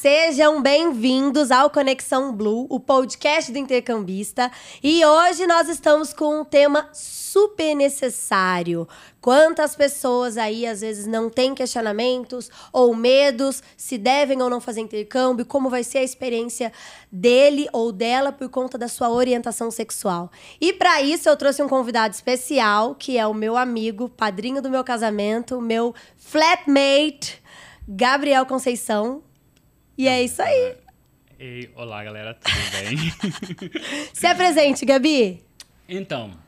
sejam 0.00 0.62
bem-vindos 0.62 1.50
ao 1.50 1.70
Conexão 1.70 2.32
Blue, 2.32 2.68
o 2.70 2.78
podcast 2.78 3.50
do 3.50 3.58
intercambista. 3.58 4.48
E 4.80 5.04
hoje 5.04 5.44
nós 5.44 5.68
estamos 5.68 6.12
com 6.12 6.40
um 6.40 6.44
tema 6.44 6.88
super 6.92 7.74
necessário. 7.74 8.86
Quantas 9.20 9.74
pessoas 9.74 10.38
aí 10.38 10.64
às 10.68 10.82
vezes 10.82 11.04
não 11.08 11.28
têm 11.28 11.52
questionamentos 11.52 12.48
ou 12.72 12.94
medos 12.94 13.60
se 13.76 13.98
devem 13.98 14.40
ou 14.40 14.48
não 14.48 14.60
fazer 14.60 14.82
intercâmbio, 14.82 15.44
como 15.44 15.68
vai 15.68 15.82
ser 15.82 15.98
a 15.98 16.04
experiência 16.04 16.72
dele 17.10 17.68
ou 17.72 17.90
dela 17.90 18.30
por 18.30 18.48
conta 18.48 18.78
da 18.78 18.86
sua 18.86 19.10
orientação 19.10 19.68
sexual. 19.68 20.30
E 20.60 20.72
para 20.72 21.02
isso 21.02 21.28
eu 21.28 21.36
trouxe 21.36 21.60
um 21.60 21.68
convidado 21.68 22.14
especial, 22.14 22.94
que 22.94 23.18
é 23.18 23.26
o 23.26 23.34
meu 23.34 23.56
amigo, 23.56 24.08
padrinho 24.08 24.62
do 24.62 24.70
meu 24.70 24.84
casamento, 24.84 25.60
meu 25.60 25.92
flatmate, 26.16 27.42
Gabriel 27.88 28.46
Conceição. 28.46 29.26
E 29.98 30.06
é 30.06 30.22
isso 30.22 30.40
aí. 30.40 30.76
Ei, 31.40 31.72
olá, 31.74 32.04
galera, 32.04 32.32
tudo 32.32 32.54
bem? 32.70 32.96
Se 34.14 34.28
apresente, 34.28 34.86
Gabi. 34.86 35.42
Então, 35.88 36.38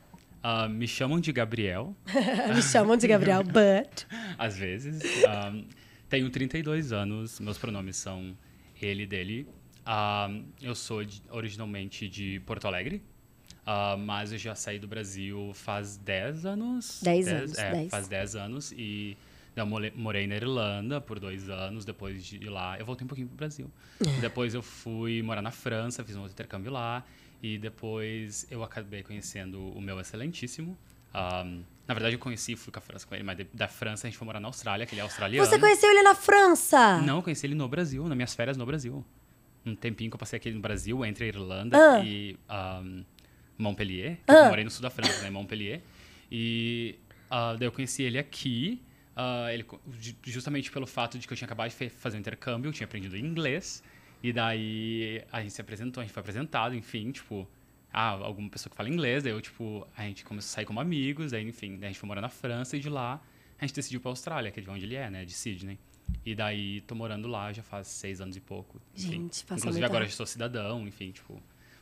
uh, 0.41 0.69
me 0.69 0.87
chamam 0.87 1.19
de 1.19 1.33
Gabriel. 1.33 1.93
me 2.55 2.61
chamam 2.61 2.95
de 2.95 3.05
Gabriel, 3.09 3.43
but... 3.43 4.05
Às 4.37 4.57
vezes. 4.57 5.03
Um, 5.27 5.65
tenho 6.07 6.29
32 6.29 6.93
anos, 6.93 7.41
meus 7.41 7.57
pronomes 7.57 7.97
são 7.97 8.37
ele 8.81 9.03
e 9.03 9.05
dele. 9.05 9.47
Uh, 9.81 10.45
eu 10.61 10.73
sou 10.73 11.03
de, 11.03 11.21
originalmente 11.29 12.07
de 12.07 12.39
Porto 12.45 12.67
Alegre, 12.67 13.03
uh, 13.67 13.97
mas 13.97 14.31
eu 14.31 14.37
já 14.37 14.55
saí 14.55 14.79
do 14.79 14.87
Brasil 14.87 15.51
faz 15.53 15.97
10 15.97 16.45
anos. 16.45 17.01
10 17.03 17.27
anos, 17.27 17.57
é, 17.57 17.71
10. 17.71 17.91
Faz 17.91 18.07
10 18.07 18.35
anos 18.37 18.71
e 18.71 19.17
eu 19.55 19.65
morei 19.65 20.27
na 20.27 20.35
Irlanda 20.35 21.01
por 21.01 21.19
dois 21.19 21.49
anos, 21.49 21.83
depois 21.85 22.23
de 22.25 22.39
lá 22.49 22.77
eu 22.79 22.85
voltei 22.85 23.05
um 23.05 23.07
pouquinho 23.07 23.27
pro 23.27 23.37
Brasil. 23.37 23.69
depois 24.19 24.53
eu 24.53 24.61
fui 24.61 25.21
morar 25.21 25.41
na 25.41 25.51
França, 25.51 26.03
fiz 26.03 26.15
um 26.15 26.19
outro 26.21 26.33
intercâmbio 26.33 26.71
lá. 26.71 27.03
E 27.43 27.57
depois 27.57 28.45
eu 28.51 28.63
acabei 28.63 29.01
conhecendo 29.01 29.59
o 29.71 29.81
meu 29.81 29.99
excelentíssimo. 29.99 30.77
Um, 31.13 31.63
na 31.87 31.93
verdade, 31.93 32.15
eu 32.15 32.19
conheci 32.19 32.53
e 32.53 32.55
fui 32.55 32.71
com 32.71 32.77
a 32.79 32.81
França 32.81 33.05
com 33.05 33.15
ele, 33.15 33.23
mas 33.23 33.35
de, 33.35 33.43
da 33.53 33.67
França 33.67 34.05
a 34.05 34.09
gente 34.09 34.17
foi 34.17 34.25
morar 34.27 34.39
na 34.39 34.47
Austrália, 34.47 34.85
que 34.85 34.93
ele 34.93 35.01
é 35.01 35.03
australiano. 35.03 35.45
Você 35.45 35.59
conheceu 35.59 35.89
ele 35.89 36.03
na 36.03 36.13
França? 36.15 37.01
Não, 37.01 37.17
eu 37.17 37.23
conheci 37.23 37.47
ele 37.47 37.55
no 37.55 37.67
Brasil, 37.67 38.07
nas 38.07 38.15
minhas 38.15 38.33
férias 38.35 38.55
no 38.57 38.65
Brasil. 38.65 39.03
Um 39.65 39.75
tempinho 39.75 40.09
que 40.11 40.15
eu 40.15 40.19
passei 40.19 40.37
aqui 40.37 40.51
no 40.51 40.59
Brasil, 40.61 41.03
entre 41.03 41.25
a 41.25 41.27
Irlanda 41.27 41.77
Ah. 41.95 42.03
e 42.05 42.37
um, 42.49 43.03
Montpellier. 43.57 44.19
Ah. 44.27 44.33
Eu 44.33 44.45
morei 44.49 44.63
no 44.63 44.69
sul 44.69 44.83
da 44.83 44.89
França, 44.91 45.21
né, 45.23 45.29
Montpellier. 45.31 45.81
E 46.31 46.95
ah, 47.29 47.55
daí 47.57 47.67
eu 47.67 47.71
conheci 47.71 48.03
ele 48.03 48.17
aqui, 48.19 48.81
ah, 49.15 49.53
ele, 49.53 49.65
justamente 50.23 50.71
pelo 50.71 50.87
fato 50.87 51.17
de 51.17 51.27
que 51.27 51.33
eu 51.33 51.37
tinha 51.37 51.45
acabado 51.45 51.69
de 51.69 51.89
fazer 51.89 52.17
um 52.17 52.19
intercâmbio, 52.19 52.69
eu 52.69 52.73
tinha 52.73 52.85
aprendido 52.85 53.17
inglês. 53.17 53.83
E 54.23 54.31
daí 54.31 55.23
a 55.31 55.41
gente 55.41 55.53
se 55.53 55.61
apresentou, 55.61 56.01
a 56.01 56.03
gente 56.05 56.13
foi 56.13 56.21
apresentado, 56.21 56.75
enfim, 56.75 57.11
tipo, 57.11 57.47
ah, 57.91 58.09
alguma 58.09 58.49
pessoa 58.49 58.69
que 58.69 58.75
fala 58.75 58.87
inglês, 58.87 59.23
daí 59.23 59.31
eu, 59.33 59.41
tipo, 59.41 59.87
a 59.97 60.03
gente 60.03 60.23
começou 60.23 60.49
a 60.49 60.53
sair 60.55 60.65
como 60.65 60.79
amigos, 60.79 61.31
daí, 61.31 61.43
enfim, 61.47 61.77
daí 61.77 61.85
a 61.85 61.87
gente 61.87 61.99
foi 61.99 62.07
morar 62.07 62.21
na 62.21 62.29
França 62.29 62.77
e 62.77 62.79
de 62.79 62.89
lá 62.89 63.21
a 63.59 63.65
gente 63.65 63.75
decidiu 63.75 64.01
pra 64.01 64.09
Austrália, 64.09 64.51
que 64.51 64.59
é 64.59 64.63
de 64.63 64.69
onde 64.69 64.85
ele 64.85 64.95
é, 64.95 65.09
né, 65.09 65.23
de 65.23 65.33
Sydney. 65.33 65.77
E 66.25 66.33
daí 66.33 66.81
tô 66.81 66.95
morando 66.95 67.27
lá 67.27 67.53
já 67.53 67.61
faz 67.61 67.87
seis 67.87 68.19
anos 68.19 68.35
e 68.35 68.41
pouco. 68.41 68.81
enfim. 68.95 69.11
Gente, 69.11 69.45
passa 69.45 69.59
Inclusive 69.61 69.85
agora 69.85 70.05
já 70.05 70.11
sou 70.11 70.25
cidadão, 70.25 70.87
enfim, 70.87 71.11
tipo, 71.11 71.41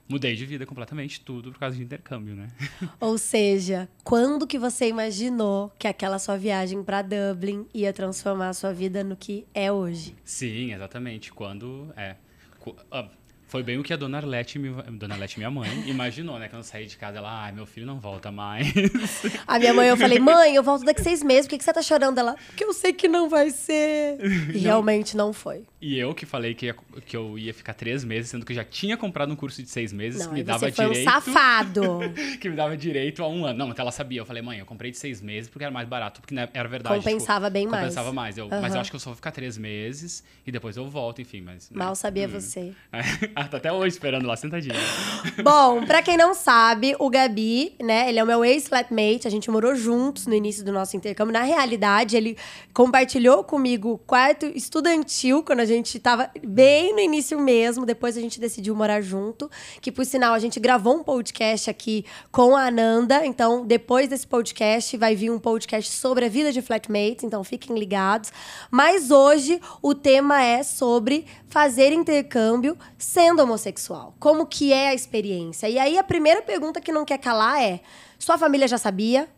mudei 0.09 0.35
de 0.35 0.45
vida 0.45 0.65
completamente, 0.65 1.21
tudo 1.21 1.51
por 1.51 1.59
causa 1.59 1.77
de 1.77 1.83
intercâmbio, 1.83 2.35
né? 2.35 2.47
Ou 2.99 3.17
seja, 3.17 3.87
quando 4.03 4.47
que 4.47 4.57
você 4.57 4.87
imaginou 4.87 5.71
que 5.77 5.87
aquela 5.87 6.17
sua 6.17 6.35
viagem 6.35 6.83
para 6.83 7.03
Dublin 7.03 7.67
ia 7.73 7.93
transformar 7.93 8.49
a 8.49 8.53
sua 8.53 8.73
vida 8.73 9.03
no 9.03 9.15
que 9.15 9.45
é 9.53 9.71
hoje? 9.71 10.15
Sim, 10.23 10.73
exatamente. 10.73 11.31
Quando. 11.31 11.93
É. 11.95 12.15
ah, 12.91 13.07
foi 13.49 13.63
bem 13.63 13.79
o 13.79 13.83
que 13.83 13.91
a 13.91 13.97
dona 13.97 14.17
Arlete, 14.17 14.59
dona 14.59 15.15
Arlete, 15.15 15.39
minha 15.39 15.49
mãe, 15.49 15.67
imaginou, 15.89 16.37
né? 16.37 16.47
Quando 16.47 16.61
eu 16.61 16.63
saí 16.63 16.85
de 16.85 16.95
casa, 16.95 17.17
ela, 17.17 17.45
ai, 17.45 17.51
meu 17.51 17.65
filho 17.65 17.85
não 17.85 17.99
volta 17.99 18.31
mais. 18.31 18.67
A 19.47 19.57
minha 19.57 19.73
mãe, 19.73 19.87
eu 19.87 19.97
falei, 19.97 20.19
mãe, 20.19 20.53
eu 20.53 20.61
volto 20.61 20.85
daqui 20.85 21.01
seis 21.01 21.23
meses, 21.23 21.47
por 21.47 21.51
que, 21.51 21.57
que 21.57 21.63
você 21.63 21.73
tá 21.73 21.81
chorando? 21.81 22.19
Ela, 22.19 22.35
porque 22.47 22.63
eu 22.63 22.71
sei 22.73 22.93
que 22.93 23.07
não 23.07 23.27
vai 23.27 23.49
ser. 23.49 24.19
E 24.53 24.59
realmente 24.59 25.17
não 25.17 25.33
foi. 25.33 25.63
E 25.81 25.97
eu 25.97 26.13
que 26.13 26.25
falei 26.25 26.53
que, 26.53 26.65
ia- 26.65 26.75
que 27.05 27.15
eu 27.15 27.39
ia 27.39 27.53
ficar 27.53 27.73
três 27.73 28.03
meses, 28.03 28.29
sendo 28.31 28.45
que 28.45 28.51
eu 28.51 28.55
já 28.55 28.65
tinha 28.65 28.97
comprado 28.97 29.31
um 29.31 29.35
curso 29.35 29.63
de 29.63 29.69
seis 29.69 29.93
meses, 29.93 30.25
Não, 30.25 30.33
me 30.33 30.39
aí 30.39 30.43
dava 30.43 30.59
você 30.67 30.71
foi 30.73 30.85
um 30.87 30.89
direito. 30.89 31.09
safado. 31.09 31.99
que 32.41 32.49
me 32.49 32.55
dava 32.57 32.75
direito 32.75 33.23
a 33.23 33.29
um 33.29 33.45
ano. 33.45 33.57
Não, 33.59 33.71
até 33.71 33.81
ela 33.81 33.91
sabia. 33.91 34.19
Eu 34.19 34.25
falei, 34.25 34.41
mãe, 34.41 34.59
eu 34.59 34.65
comprei 34.65 34.91
de 34.91 34.97
seis 34.97 35.21
meses 35.21 35.49
porque 35.49 35.63
era 35.63 35.71
mais 35.71 35.87
barato, 35.87 36.19
porque 36.19 36.33
né, 36.35 36.49
era 36.53 36.67
verdade. 36.67 36.97
Compensava 37.01 37.45
tipo, 37.45 37.53
bem 37.53 37.67
mais. 37.67 37.81
Compensava 37.83 38.11
mais. 38.11 38.37
Eu, 38.37 38.49
Mas 38.49 38.63
Aham. 38.65 38.75
eu 38.75 38.81
acho 38.81 38.89
que 38.89 38.95
eu 38.97 38.99
só 38.99 39.11
vou 39.11 39.15
ficar 39.15 39.31
três 39.31 39.57
meses 39.57 40.21
e 40.45 40.51
depois 40.51 40.75
eu 40.75 40.85
volto, 40.89 41.21
enfim. 41.21 41.39
Mas, 41.41 41.69
né? 41.69 41.77
Mal 41.77 41.95
sabia 41.95 42.27
você. 42.27 42.73
ah, 43.33 43.47
tá 43.47 43.55
até 43.55 43.71
hoje 43.71 43.93
esperando 43.95 44.27
lá 44.27 44.35
sentadinha. 44.35 44.75
Bom, 45.41 45.85
pra 45.85 46.01
quem 46.01 46.17
não 46.17 46.33
sabe, 46.33 46.93
o 46.99 47.09
Gabi, 47.09 47.73
né, 47.81 48.09
ele 48.09 48.19
é 48.19 48.23
o 48.23 48.27
meu 48.27 48.43
ex-flatmate, 48.43 49.25
a 49.25 49.31
gente 49.31 49.49
morou 49.49 49.73
juntos 49.75 50.27
no 50.27 50.33
início 50.33 50.65
do 50.65 50.73
nosso 50.73 50.97
intercâmbio. 50.97 51.31
Na 51.31 51.43
realidade, 51.43 52.17
ele 52.17 52.35
compartilhou 52.73 53.45
comigo 53.45 53.91
o 53.93 53.97
quarto 53.97 54.45
estudantil, 54.47 55.41
quando 55.41 55.61
a 55.61 55.65
gente 55.69 55.97
tava 55.99 56.29
bem 56.45 56.93
no 56.93 56.99
início 56.99 57.39
mesmo, 57.39 57.85
depois 57.85 58.17
a 58.17 58.21
gente 58.21 58.39
decidiu 58.39 58.75
morar 58.75 59.01
junto, 59.01 59.49
que 59.81 59.91
por 59.91 60.05
sinal 60.05 60.33
a 60.33 60.39
gente 60.39 60.59
gravou 60.59 60.95
um 60.95 61.03
podcast 61.03 61.69
aqui 61.69 62.05
com 62.31 62.55
a 62.55 62.67
Ananda, 62.67 63.25
então 63.25 63.65
depois 63.65 64.09
desse 64.09 64.27
podcast 64.27 64.97
vai 64.97 65.15
vir 65.15 65.31
um 65.31 65.39
podcast 65.39 65.91
sobre 65.91 66.25
a 66.25 66.29
vida 66.29 66.51
de 66.51 66.61
flatmates, 66.61 67.23
então 67.23 67.43
fiquem 67.43 67.77
ligados. 67.77 68.31
Mas 68.69 69.11
hoje 69.11 69.61
o 69.81 69.95
tema 69.95 70.43
é 70.43 70.63
sobre 70.63 71.25
fazer 71.47 71.93
intercâmbio 71.93 72.77
sendo 72.97 73.41
homossexual. 73.41 74.13
Como 74.19 74.45
que 74.45 74.73
é 74.73 74.89
a 74.89 74.93
experiência? 74.93 75.69
E 75.69 75.79
aí 75.79 75.97
a 75.97 76.03
primeira 76.03 76.41
pergunta 76.41 76.81
que 76.81 76.91
não 76.91 77.05
quer 77.05 77.17
calar 77.19 77.61
é: 77.61 77.79
sua 78.17 78.37
família 78.37 78.67
já 78.67 78.77
sabia? 78.77 79.29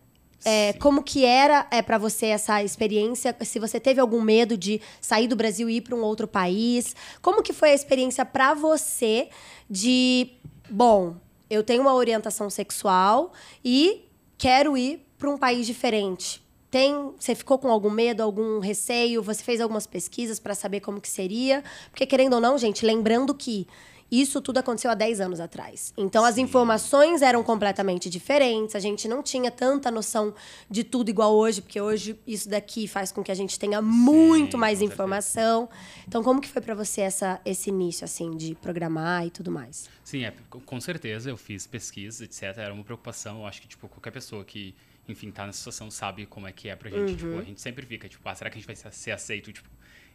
É, 0.43 0.73
como 0.73 1.03
que 1.03 1.23
era 1.23 1.67
é, 1.69 1.81
para 1.81 1.97
você 1.97 2.27
essa 2.27 2.63
experiência? 2.63 3.35
Se 3.41 3.59
você 3.59 3.79
teve 3.79 3.99
algum 3.99 4.21
medo 4.21 4.57
de 4.57 4.81
sair 4.99 5.27
do 5.27 5.35
Brasil 5.35 5.69
e 5.69 5.77
ir 5.77 5.81
para 5.81 5.95
um 5.95 6.01
outro 6.01 6.27
país? 6.27 6.95
Como 7.21 7.43
que 7.43 7.53
foi 7.53 7.71
a 7.71 7.73
experiência 7.75 8.25
para 8.25 8.53
você 8.53 9.29
de, 9.69 10.31
bom, 10.69 11.15
eu 11.49 11.63
tenho 11.63 11.81
uma 11.81 11.93
orientação 11.93 12.49
sexual 12.49 13.33
e 13.63 14.05
quero 14.37 14.75
ir 14.75 15.05
para 15.17 15.29
um 15.29 15.37
país 15.37 15.67
diferente? 15.67 16.41
Tem, 16.71 17.11
você 17.19 17.35
ficou 17.35 17.59
com 17.59 17.69
algum 17.69 17.89
medo, 17.89 18.23
algum 18.23 18.59
receio? 18.59 19.21
Você 19.21 19.43
fez 19.43 19.59
algumas 19.59 19.85
pesquisas 19.85 20.39
para 20.39 20.55
saber 20.55 20.79
como 20.79 21.01
que 21.01 21.09
seria? 21.09 21.63
Porque 21.91 22.05
querendo 22.05 22.33
ou 22.33 22.39
não, 22.39 22.57
gente, 22.57 22.85
lembrando 22.85 23.35
que 23.35 23.67
isso 24.11 24.41
tudo 24.41 24.57
aconteceu 24.57 24.91
há 24.91 24.93
10 24.93 25.21
anos 25.21 25.39
atrás. 25.39 25.93
Então 25.97 26.25
as 26.25 26.35
Sim. 26.35 26.41
informações 26.41 27.21
eram 27.21 27.43
completamente 27.43 28.09
diferentes, 28.09 28.75
a 28.75 28.79
gente 28.79 29.07
não 29.07 29.23
tinha 29.23 29.49
tanta 29.49 29.89
noção 29.89 30.33
de 30.69 30.83
tudo 30.83 31.09
igual 31.09 31.33
hoje, 31.33 31.61
porque 31.61 31.79
hoje 31.79 32.19
isso 32.27 32.49
daqui 32.49 32.87
faz 32.87 33.11
com 33.11 33.23
que 33.23 33.31
a 33.31 33.35
gente 33.35 33.57
tenha 33.57 33.81
muito 33.81 34.57
mais 34.57 34.79
com 34.79 34.79
certeza. 34.81 34.93
informação. 34.93 35.69
Então 36.07 36.21
como 36.23 36.41
que 36.41 36.49
foi 36.49 36.61
para 36.61 36.75
você 36.75 37.01
essa, 37.01 37.39
esse 37.45 37.69
início 37.69 38.03
assim 38.03 38.35
de 38.35 38.53
programar 38.55 39.25
e 39.25 39.29
tudo 39.29 39.49
mais? 39.49 39.89
Sim, 40.03 40.25
é, 40.25 40.33
com- 40.49 40.81
certeza 40.81 41.29
eu 41.29 41.37
fiz 41.37 41.65
pesquisa, 41.67 42.25
etc. 42.25 42.41
Era 42.57 42.73
uma 42.73 42.83
preocupação. 42.83 43.39
Eu 43.41 43.45
acho 43.45 43.61
que, 43.61 43.67
tipo, 43.67 43.87
qualquer 43.87 44.11
pessoa 44.11 44.43
que, 44.43 44.75
enfim, 45.07 45.29
tá 45.31 45.45
nessa 45.45 45.59
situação 45.59 45.89
sabe 45.91 46.25
como 46.25 46.47
é 46.47 46.51
que 46.51 46.67
é 46.69 46.75
pra 46.75 46.89
gente. 46.89 47.15
Tipo, 47.15 47.37
a 47.37 47.43
gente 47.43 47.61
sempre 47.61 47.85
fica, 47.85 48.09
tipo, 48.09 48.27
ah, 48.27 48.33
será 48.35 48.49
que 48.49 48.57
a 48.57 48.59
gente 48.59 48.67
vai 48.67 48.75
ser- 48.75 48.91
ser 48.91 49.11
aceito, 49.11 49.53
tipo, 49.53 49.69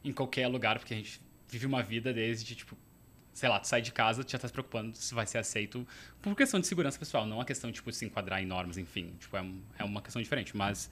em 0.04 0.12
qualquer 0.12 0.48
lugar? 0.48 0.78
Porque 0.78 0.92
a 0.92 0.96
gente 0.96 1.20
vive 1.48 1.64
uma 1.66 1.82
vida 1.82 2.12
desde, 2.12 2.54
tipo, 2.56 2.76
sei 3.36 3.48
lá, 3.50 3.60
tu 3.60 3.68
sai 3.68 3.82
de 3.82 3.92
casa, 3.92 4.24
tu 4.24 4.32
já 4.32 4.38
tá 4.38 4.48
se 4.48 4.52
preocupando 4.52 4.96
se 4.96 5.14
vai 5.14 5.26
ser 5.26 5.36
aceito 5.36 5.86
por 6.22 6.34
questão 6.34 6.58
de 6.58 6.66
segurança 6.66 6.98
pessoal, 6.98 7.26
não 7.26 7.38
a 7.38 7.44
questão, 7.44 7.70
tipo, 7.70 7.90
de 7.90 7.96
se 7.96 8.06
enquadrar 8.06 8.42
em 8.42 8.46
normas, 8.46 8.78
enfim. 8.78 9.12
Tipo, 9.20 9.36
é, 9.36 9.42
um- 9.42 9.60
é 9.78 9.84
uma 9.84 10.00
questão 10.00 10.22
diferente. 10.22 10.56
Mas, 10.56 10.90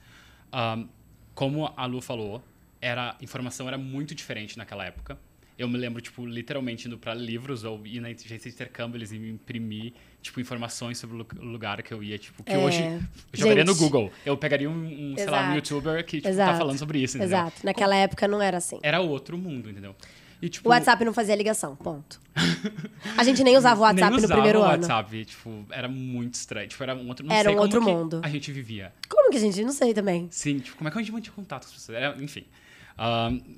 ahn, 0.53 0.85
como 1.33 1.73
a 1.75 1.85
Lu 1.87 2.01
falou, 2.01 2.43
era, 2.79 3.15
informação 3.19 3.67
era 3.67 3.79
muito 3.79 4.13
diferente 4.13 4.57
naquela 4.59 4.85
época. 4.85 5.17
Eu 5.57 5.67
me 5.69 5.77
lembro, 5.77 6.01
tipo, 6.01 6.23
literalmente 6.25 6.85
indo 6.87 6.97
para 6.99 7.13
livros 7.15 7.63
ou 7.63 7.81
ir 7.87 7.99
na 8.01 8.09
agência 8.09 8.37
de 8.37 8.49
intercâmbio, 8.49 8.97
eles 8.97 9.11
iam 9.13 9.25
imprimir, 9.25 9.93
tipo, 10.21 10.39
informações 10.39 10.97
sobre 10.99 11.15
o 11.15 11.19
lu- 11.19 11.27
o 11.39 11.45
lugar 11.45 11.81
que 11.81 11.93
eu 11.93 12.03
ia, 12.03 12.17
tipo, 12.19 12.43
que 12.43 12.51
É. 12.51 12.57
hoje 12.59 12.83
eu 12.83 12.99
jogaria 13.33 13.63
no 13.63 13.71
Gente. 13.73 13.81
Google. 13.81 14.11
Eu 14.25 14.37
pegaria 14.37 14.69
um, 14.69 14.73
um, 15.13 15.15
sei 15.15 15.25
lá, 15.27 15.49
um 15.49 15.55
youtuber 15.55 16.05
que, 16.05 16.17
tipo, 16.17 16.27
Exato. 16.27 16.51
tá 16.51 16.57
falando 16.57 16.77
sobre 16.77 16.99
isso, 17.01 17.17
entendeu? 17.17 17.37
Exato. 17.39 17.61
Naquela 17.65 17.95
época 17.95 18.27
não 18.27 18.41
era 18.41 18.57
assim. 18.57 18.77
Era 18.83 18.99
outro 18.99 19.37
mundo, 19.37 19.69
entendeu? 19.69 19.95
E, 20.41 20.49
tipo, 20.49 20.67
O 20.67 20.71
WhatsApp 20.71 21.03
não 21.05 21.13
fazia 21.13 21.35
ligação, 21.35 21.75
ponto. 21.75 22.19
A 23.17 23.23
gente 23.23 23.43
nem 23.43 23.55
usava 23.57 23.79
o 23.79 23.83
WhatsApp 23.83 24.01
nem 24.11 24.19
no 24.19 24.25
usava 24.25 24.33
primeiro 24.33 24.59
o 24.59 24.63
ano. 24.63 24.71
WhatsApp, 24.73 25.25
tipo, 25.25 25.65
era 25.71 25.87
muito 25.87 26.33
estranho. 26.33 26.67
Tipo, 26.67 26.83
era 26.83 26.95
um 26.95 27.07
outro, 27.07 27.25
não 27.25 27.33
Era 27.35 27.49
sei 27.49 27.57
um 27.57 27.61
outro 27.61 27.79
que 27.79 27.85
mundo. 27.85 28.21
a 28.23 28.29
gente 28.29 28.51
vivia. 28.51 28.93
Como 29.09 29.31
que 29.31 29.37
a 29.37 29.39
gente? 29.39 29.63
Não 29.63 29.71
sei 29.71 29.93
também. 29.93 30.27
Sim, 30.31 30.59
tipo, 30.59 30.77
como 30.77 30.87
é 30.87 30.91
que 30.91 30.97
a 30.97 31.01
gente 31.01 31.11
mantinha 31.11 31.33
contato 31.33 31.63
com 31.63 31.67
as 31.69 31.73
pessoas? 31.73 31.97
Era, 31.97 32.21
enfim. 32.21 32.45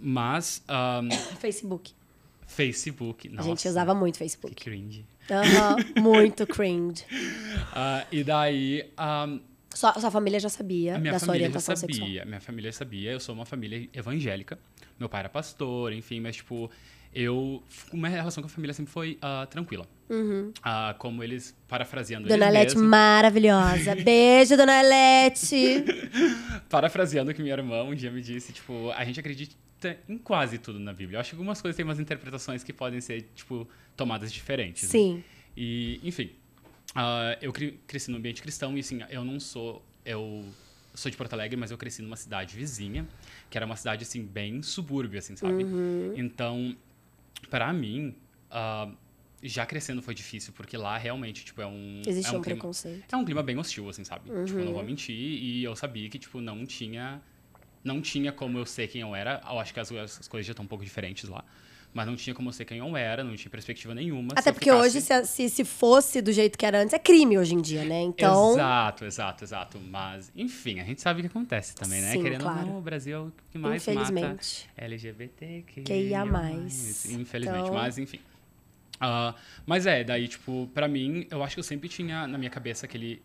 Mas, 0.02 0.64
Facebook. 1.40 1.94
Facebook, 2.46 3.30
nossa. 3.30 3.42
A 3.48 3.50
gente 3.50 3.68
usava 3.68 3.94
muito 3.94 4.14
Que 4.14 4.20
Facebook. 4.20 4.56
cringe. 4.56 5.06
Aham, 5.30 5.76
muito 6.02 6.48
cringe. 6.48 7.04
Ah, 7.74 8.06
e 8.12 8.24
daí, 8.24 8.90
ahm, 8.98 9.40
Sua, 9.74 9.94
sua 10.00 10.10
família 10.10 10.40
já 10.40 10.50
sabia 10.50 10.96
A 10.96 11.00
minha 11.00 11.14
da 11.14 11.20
sua 11.20 11.28
família 11.28 11.46
já 11.46 11.50
orientação 11.50 11.76
sabia, 11.76 11.96
sexual? 11.96 12.26
minha 12.28 12.42
família 12.42 12.72
sabia, 12.72 13.12
eu 13.12 13.20
sou 13.20 13.36
uma 13.36 13.46
família 13.46 13.90
evangélica. 13.94 14.58
Meu 15.00 15.08
pai 15.08 15.20
era 15.22 15.30
pastor, 15.30 15.94
enfim, 15.94 16.20
mas 16.20 16.38
tipo, 16.38 16.70
eu. 17.14 17.64
Uma 17.92 18.08
relação 18.08 18.42
com 18.42 18.48
a 18.48 18.50
família 18.50 18.74
sempre 18.74 18.92
foi 18.92 19.18
ah, 19.22 19.48
tranquila. 19.50 19.88
Ah, 20.64 20.96
como 20.98 21.24
eles, 21.24 21.56
parafraseando 21.68 22.28
Dona 22.28 22.46
eles 22.46 22.56
Elete 22.56 22.76
mesmos, 22.76 22.90
maravilhosa. 22.90 23.96
Beijo, 24.04 24.56
Dona 24.56 24.80
Elete. 24.84 25.84
parafraseando 26.70 27.32
o 27.32 27.34
que 27.34 27.42
minha 27.42 27.54
irmã 27.54 27.84
um 27.84 27.94
dia 27.94 28.12
me 28.12 28.22
disse, 28.22 28.54
tipo, 28.54 28.92
a 28.92 29.04
gente 29.04 29.20
acredita 29.20 29.56
em 30.08 30.18
quase 30.18 30.58
tudo 30.58 30.80
na 30.80 30.94
Bíblia. 30.94 31.18
Eu 31.18 31.22
acho 31.22 31.32
que 31.32 31.36
algumas 31.36 31.62
coisas 31.62 31.76
têm 31.76 31.84
umas 31.84 32.00
interpretações 32.00 32.64
que 32.64 32.74
podem 32.74 33.02
ser, 33.02 33.30
tipo, 33.36 33.68
tomadas 33.96 34.32
diferentes. 34.32 34.84
né? 34.84 34.90
Sim. 34.90 35.24
E, 35.56 36.00
enfim, 36.04 36.32
ah, 36.96 37.38
eu 37.42 37.52
cre- 37.54 37.80
cresci 37.88 38.12
no 38.12 38.18
ambiente 38.18 38.42
cristão 38.42 38.76
e, 38.78 38.80
assim, 38.80 39.00
eu 39.10 39.24
não 39.24 39.40
sou... 39.40 39.84
Eu 40.06 40.46
sou 40.94 41.12
de 41.12 41.18
Porto 41.18 41.34
Alegre, 41.34 41.56
mas 41.58 41.70
eu 41.70 41.78
cresci 41.78 42.02
numa 42.02 42.16
cidade 42.16 42.56
vizinha, 42.56 43.06
que 43.50 43.58
era 43.58 43.66
uma 43.66 43.76
cidade, 43.76 44.04
assim, 44.04 44.24
bem 44.26 44.62
subúrbio, 44.64 45.20
assim, 45.20 45.36
sabe? 45.36 45.64
Uhum. 45.64 46.14
Então, 46.16 46.76
para 47.50 47.72
mim, 47.72 48.16
ah, 48.50 48.90
já 49.44 49.66
crescendo 49.66 50.02
foi 50.02 50.16
difícil, 50.16 50.54
porque 50.54 50.76
lá 50.78 50.98
realmente, 50.98 51.46
tipo, 51.46 51.62
é 51.62 51.68
um... 51.68 52.02
Existe 52.08 52.30
é 52.30 52.32
um 52.32 52.40
um 52.40 52.42
clima- 52.42 52.56
preconceito. 52.60 53.14
é 53.14 53.18
um 53.18 53.26
clima 53.26 53.44
bem 53.44 53.58
hostil, 53.58 53.88
assim, 53.90 54.04
sabe? 54.04 54.30
Tipo, 54.46 54.60
eu 54.60 54.66
não 54.66 54.72
vou 54.72 54.82
Uhum. 54.82 54.88
mentir. 54.88 55.14
E 55.16 55.64
eu 55.64 55.76
sabia 55.76 56.10
que, 56.10 56.18
tipo, 56.18 56.40
não 56.42 56.66
tinha... 56.66 57.22
Não 57.84 58.02
tinha 58.02 58.32
como 58.32 58.58
eu 58.58 58.66
ser 58.66 58.88
quem 58.88 59.02
eu 59.02 59.16
era. 59.16 59.40
Eu 59.48 59.60
acho 59.60 59.74
que 59.74 59.80
as, 59.80 59.92
as 59.92 60.28
coisas 60.28 60.46
já 60.48 60.52
estão 60.52 60.66
um 60.66 60.68
pouco 60.68 60.84
diferentes 60.84 61.30
lá. 61.30 61.46
Mas 61.94 62.06
não 62.06 62.16
tinha 62.16 62.34
como 62.36 62.54
ser 62.54 62.64
quem 62.66 62.78
eu 62.78 62.96
era. 62.96 63.24
Não 63.24 63.36
tinha 63.36 63.50
perspectiva 63.50 63.96
nenhuma. 63.96 64.34
Até 64.36 64.52
porque 64.52 64.66
ficasse- 64.70 64.98
hoje, 64.98 65.02
se, 65.02 65.26
se, 65.26 65.50
se 65.50 65.64
fosse 65.66 66.22
do 66.22 66.32
jeito 66.32 66.56
que 66.58 66.66
era 66.66 66.80
antes, 66.82 66.94
é 66.94 67.00
crime 67.00 67.38
hoje 67.40 67.56
em 67.56 67.62
dia, 67.62 67.84
né? 67.84 68.02
Então. 68.02 68.52
Exato, 68.54 69.06
exato, 69.06 69.44
exato. 69.44 69.80
Mas, 69.80 70.32
enfim, 70.36 70.80
a 70.80 70.84
gente 70.84 71.02
sabe 71.02 71.20
o 71.20 71.24
que 71.24 71.28
acontece 71.28 71.74
também, 71.74 72.02
né? 72.02 72.12
Sim, 72.12 72.22
Querendo 72.22 72.42
claro. 72.42 72.60
ou 72.60 72.66
não, 72.68 72.78
o 72.78 72.82
Brasil 72.82 73.18
é 73.18 73.20
o 73.22 73.32
que 73.52 73.58
mais 73.58 73.86
mata 73.88 74.00
Infelizmente. 74.02 74.70
LGBT 74.78 75.64
que 75.66 75.82
Que 75.82 75.94
ia 76.04 76.24
mais. 76.26 77.06
Infelizmente, 77.06 77.62
Então- 77.64 77.74
mas 77.74 77.98
enfim. 77.98 78.20
Ah, 79.00 79.34
mas 79.66 79.86
é, 79.86 80.04
daí, 80.04 80.28
tipo, 80.28 80.70
pra 80.74 80.88
mim, 80.88 81.26
eu 81.32 81.44
acho 81.44 81.56
que 81.56 81.60
eu 81.60 81.64
sempre 81.64 81.88
tinha 81.90 82.28
na 82.28 82.38
minha 82.38 82.50
cabeça 82.50 82.86
aquele, 82.86 83.22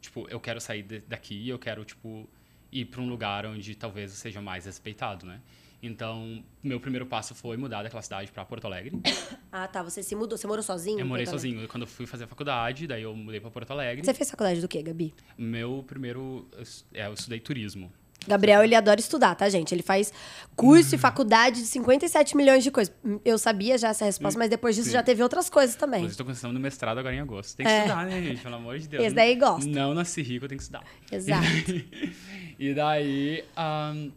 tipo, 0.00 0.26
eu 0.30 0.38
quero 0.40 0.60
sair 0.60 0.82
de- 0.82 1.00
daqui, 1.00 1.48
eu 1.48 1.58
quero, 1.58 1.84
tipo, 1.84 2.28
ir 2.72 2.84
pra 2.86 3.00
um 3.00 3.08
lugar 3.08 3.44
onde 3.46 3.74
talvez 3.74 4.10
eu 4.10 4.16
seja 4.16 4.40
mais 4.40 4.66
respeitado, 4.66 5.26
né? 5.26 5.40
Então, 5.86 6.42
meu 6.62 6.78
primeiro 6.80 7.06
passo 7.06 7.34
foi 7.34 7.56
mudar 7.56 7.82
daquela 7.82 8.02
cidade 8.02 8.30
pra 8.32 8.44
Porto 8.44 8.64
Alegre. 8.66 8.92
Ah, 9.58 9.66
tá. 9.66 9.82
Você 9.82 10.02
se 10.02 10.14
mudou. 10.14 10.36
Você 10.36 10.46
morou 10.46 10.62
sozinho? 10.62 11.00
Eu 11.00 11.06
morei 11.06 11.24
sozinho. 11.24 11.66
Quando 11.66 11.84
eu 11.84 11.86
fui 11.86 12.04
fazer 12.06 12.24
a 12.24 12.26
faculdade, 12.26 12.86
daí 12.86 13.02
eu 13.04 13.16
mudei 13.16 13.40
pra 13.40 13.50
Porto 13.50 13.70
Alegre. 13.70 14.04
Você 14.04 14.12
fez 14.12 14.30
faculdade 14.30 14.60
do 14.60 14.68
quê, 14.68 14.82
Gabi? 14.82 15.14
Meu 15.38 15.82
primeiro, 15.86 16.46
eu 16.52 16.62
é, 16.92 17.06
eu 17.06 17.14
estudei 17.14 17.40
turismo. 17.40 17.90
Gabriel, 18.28 18.62
ele 18.64 18.74
adora 18.74 19.00
estudar, 19.00 19.34
tá, 19.34 19.48
gente? 19.48 19.72
Ele 19.74 19.82
faz 19.82 20.12
curso 20.54 20.94
e 20.94 20.98
faculdade 20.98 21.60
de 21.60 21.66
57 21.68 22.36
milhões 22.36 22.62
de 22.64 22.70
coisas. 22.70 22.92
Eu 23.24 23.38
sabia 23.38 23.78
já 23.78 23.88
essa 23.88 24.04
resposta, 24.04 24.38
mas 24.38 24.50
depois 24.50 24.74
disso 24.76 24.88
Sim. 24.88 24.92
já 24.94 25.02
teve 25.02 25.22
outras 25.22 25.48
coisas 25.48 25.74
também. 25.74 26.00
Inclusive, 26.00 26.12
estou 26.12 26.26
começando 26.26 26.52
no 26.52 26.60
mestrado 26.60 26.98
agora 26.98 27.14
em 27.14 27.20
agosto. 27.20 27.56
Tem 27.56 27.64
que 27.64 27.72
É. 27.72 27.78
estudar, 27.78 28.04
né, 28.04 28.20
gente? 28.22 28.42
Pelo 28.42 28.56
amor 28.56 28.78
de 28.78 28.88
Deus. 28.88 29.04
Esse 29.04 29.14
daí 29.14 29.36
gosta. 29.36 29.70
Não 29.70 29.94
nasci 29.94 30.20
rico, 30.20 30.46
tem 30.48 30.58
que 30.58 30.62
estudar. 30.64 30.84
Exato. 31.10 31.46
E 32.58 32.72
daí, 32.74 33.44
ahn, 33.56 34.10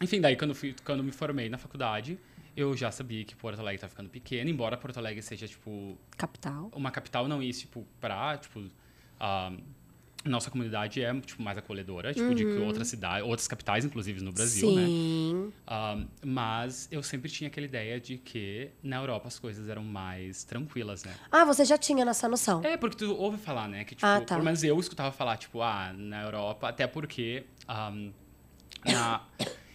enfim, 0.00 0.20
daí 0.20 0.36
quando, 0.36 0.54
fui, 0.54 0.74
quando 0.84 1.02
me 1.02 1.12
formei 1.12 1.48
na 1.48 1.58
faculdade, 1.58 2.18
eu 2.56 2.76
já 2.76 2.90
sabia 2.90 3.24
que 3.24 3.34
Porto 3.36 3.58
Alegre 3.60 3.80
tá 3.80 3.88
ficando 3.88 4.08
pequeno, 4.08 4.48
embora 4.50 4.76
Porto 4.76 4.98
Alegre 4.98 5.22
seja, 5.22 5.46
tipo, 5.46 5.96
Capital. 6.16 6.70
uma 6.74 6.90
capital 6.90 7.26
não 7.28 7.42
isso, 7.42 7.60
tipo, 7.60 7.86
pra, 8.00 8.36
tipo, 8.36 8.64
ahn, 9.20 9.58
nossa 10.24 10.50
comunidade 10.50 11.00
é, 11.00 11.14
tipo, 11.20 11.40
mais 11.42 11.56
acolhedora, 11.56 12.12
tipo, 12.12 12.34
de 12.34 12.44
que 12.44 12.58
outras 12.58 12.88
cidades, 12.88 13.24
outras 13.26 13.46
capitais, 13.46 13.84
inclusive, 13.84 14.20
no 14.20 14.32
Brasil, 14.32 14.70
né? 14.72 14.86
Sim. 14.88 15.52
Ahn, 15.66 16.06
mas 16.24 16.88
eu 16.90 17.02
sempre 17.02 17.30
tinha 17.30 17.46
aquela 17.48 17.64
ideia 17.66 18.00
de 18.00 18.18
que 18.18 18.70
na 18.82 18.96
Europa 18.96 19.28
as 19.28 19.38
coisas 19.38 19.68
eram 19.68 19.84
mais 19.84 20.42
tranquilas, 20.42 21.04
né? 21.04 21.14
Ah, 21.30 21.44
você 21.44 21.64
já 21.64 21.78
tinha 21.78 22.04
nessa 22.04 22.28
noção. 22.28 22.62
É, 22.64 22.76
porque 22.76 22.96
tu 22.96 23.14
ouve 23.16 23.38
falar, 23.38 23.68
né? 23.68 23.84
Que, 23.84 23.94
tipo, 23.94 24.04
Ah, 24.06 24.20
tá. 24.20 24.34
pelo 24.34 24.44
menos 24.44 24.62
eu 24.64 24.78
escutava 24.80 25.12
falar, 25.12 25.36
tipo, 25.36 25.62
ah, 25.62 25.92
na 25.96 26.22
Europa, 26.24 26.68
até 26.68 26.86
porque, 26.88 27.44
ahm, 27.68 28.10
na, 28.84 29.22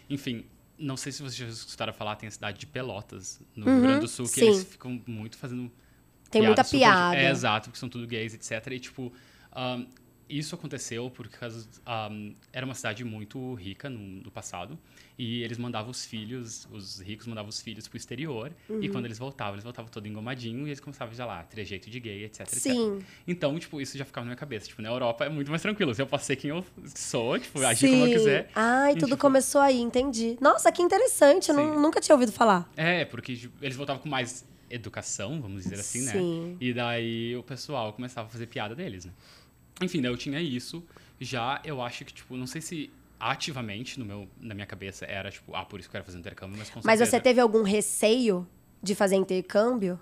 enfim, 0.10 0.46
não 0.78 0.98
sei 0.98 1.12
se 1.12 1.22
vocês 1.22 1.36
já 1.36 1.48
escutaram 1.48 1.94
falar, 1.94 2.16
tem 2.16 2.28
a 2.28 2.32
cidade 2.32 2.60
de 2.60 2.66
Pelotas, 2.66 3.40
no 3.56 3.66
Rio 3.66 3.82
Grande 3.82 4.00
do 4.02 4.08
Sul, 4.08 4.26
que 4.28 4.42
Uhum, 4.42 4.48
sim. 4.54 4.54
eles 4.60 4.64
ficam 4.72 5.02
muito 5.08 5.38
fazendo 5.38 5.72
Tem 6.30 6.42
muita 6.42 6.64
super- 6.64 6.78
piada. 6.80 7.16
É, 7.16 7.30
exato, 7.30 7.70
porque 7.70 7.80
são 7.80 7.88
tudo 7.90 8.06
gays, 8.08 8.34
etc. 8.34 8.72
E, 8.74 8.80
tipo, 8.80 9.14
ahm, 9.52 9.86
isso 10.30 10.56
aconteceu 10.56 11.10
porque 11.10 11.36
ahm, 11.86 12.34
era 12.52 12.66
uma 12.66 12.74
cidade 12.76 13.04
muito 13.04 13.54
rica 13.56 13.90
no, 13.90 14.00
no 14.00 14.32
passado 14.32 14.78
e 15.18 15.44
eles 15.44 15.58
mandavam 15.58 15.92
os 15.92 16.06
filhos, 16.06 16.68
os 16.72 17.00
ricos 17.00 17.28
mandavam 17.28 17.50
os 17.50 17.62
filhos 17.62 17.88
pro 17.88 17.98
exterior 17.98 18.52
Uhum. 18.70 18.82
e 18.82 18.90
quando 18.90 19.06
eles 19.06 19.18
voltavam, 19.20 19.54
eles 19.56 19.64
voltavam 19.64 19.92
todo 19.92 20.08
engomadinho 20.08 20.66
e 20.66 20.70
eles 20.70 20.80
começavam 20.80 21.14
já 21.14 21.26
lá, 21.26 21.44
trejeito 21.44 21.90
de 21.90 22.00
gay, 22.00 22.24
etc, 22.26 22.42
etc. 22.42 22.58
Sim. 22.60 23.00
Então, 23.28 23.58
tipo, 23.60 23.80
isso 23.82 23.98
já 23.98 24.06
ficava 24.06 24.26
na 24.26 24.30
minha 24.30 24.38
cabeça. 24.38 24.68
Tipo, 24.68 24.82
na 24.82 24.90
Europa 24.90 25.26
é 25.26 25.30
muito 25.30 25.50
mais 25.50 25.62
tranquilo. 25.62 25.94
Se 25.94 26.02
eu 26.02 26.08
posso 26.08 26.26
ser 26.26 26.36
quem 26.36 26.50
eu 26.50 26.66
sou, 26.96 27.38
tipo, 27.40 27.60
agir 27.64 27.90
como 27.90 28.06
eu 28.06 28.12
quiser. 28.12 28.50
Ai, 28.56 28.94
E, 28.94 28.96
tudo 28.96 29.10
tipo, 29.10 29.22
começou 29.22 29.62
aí, 29.62 29.80
entendi. 29.80 30.38
Nossa, 30.42 30.72
que 30.72 30.82
interessante. 30.82 31.50
Eu 31.50 31.56
nu- 31.56 31.74
Sim. 31.76 31.80
nunca 31.82 32.00
tinha 32.02 32.16
ouvido 32.16 32.32
falar. 32.32 32.70
É, 32.76 33.06
porque 33.06 33.36
tipo, 33.36 33.54
eles 33.64 33.76
voltavam 33.76 34.02
com 34.02 34.10
mais 34.10 34.46
educação, 34.70 35.40
vamos 35.42 35.64
dizer 35.64 35.76
assim, 35.76 36.02
Sim. 36.02 36.50
né? 36.52 36.58
E 36.60 36.74
daí 36.74 37.36
o 37.38 37.44
pessoal 37.44 37.94
começava 37.94 38.28
a 38.28 38.32
fazer 38.32 38.48
piada 38.48 38.74
deles, 38.76 39.06
né? 39.06 39.12
Enfim, 39.82 40.02
daí 40.02 40.12
eu 40.12 40.18
tinha 40.18 40.40
isso. 40.40 40.84
Já 41.20 41.62
eu 41.64 41.82
acho 41.82 42.06
que, 42.06 42.14
tipo, 42.14 42.36
não 42.36 42.48
sei 42.48 42.62
se 42.62 42.92
ativamente 43.20 44.00
no 44.00 44.06
meu, 44.06 44.28
na 44.40 44.54
minha 44.54 44.68
cabeça 44.68 45.06
era, 45.06 45.32
tipo, 45.32 45.56
ah, 45.56 45.64
por 45.66 45.80
isso 45.80 45.90
que 45.90 45.96
eu 45.96 46.00
quero 46.00 46.06
fazer 46.06 46.20
intercâmbio, 46.20 46.58
mas 46.58 46.70
com 46.70 46.82
Mas 46.84 47.00
certeza. 47.00 47.12
você 47.12 47.20
teve 47.22 47.40
algum 47.40 47.64
receio 47.64 48.48
de 48.82 48.94
fazer 48.96 49.16
intercâmbio? 49.16 50.00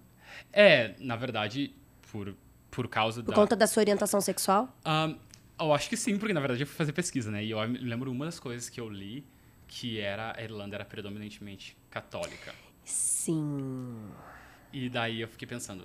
É, 0.52 0.96
na 1.00 1.16
verdade, 1.16 1.74
por, 2.12 2.36
por 2.72 2.88
causa 2.88 3.22
Por 3.22 3.30
da. 3.32 3.36
conta 3.36 3.56
da 3.56 3.68
sua 3.68 3.82
orientação 3.82 4.20
sexual? 4.20 4.76
Ahn, 4.84 5.16
eu 5.60 5.74
acho 5.74 5.88
que 5.88 5.96
sim, 5.98 6.18
porque 6.18 6.34
na 6.34 6.40
verdade 6.40 6.64
eu 6.64 6.68
fui 6.68 6.76
fazer 6.76 6.94
pesquisa, 6.94 7.30
né? 7.30 7.44
E 7.44 7.52
eu 7.52 7.60
lembro 7.60 8.12
uma 8.12 8.26
das 8.26 8.40
coisas 8.40 8.70
que 8.70 8.82
eu 8.82 8.90
li 8.90 9.24
que 9.68 10.00
era 10.00 10.34
a 10.36 10.42
Irlanda 10.44 10.76
era 10.76 10.84
predominantemente 10.84 11.78
católica. 11.90 12.54
Sim. 12.84 14.10
E 14.74 14.90
daí 14.90 15.20
eu 15.22 15.28
fiquei 15.28 15.48
pensando, 15.48 15.84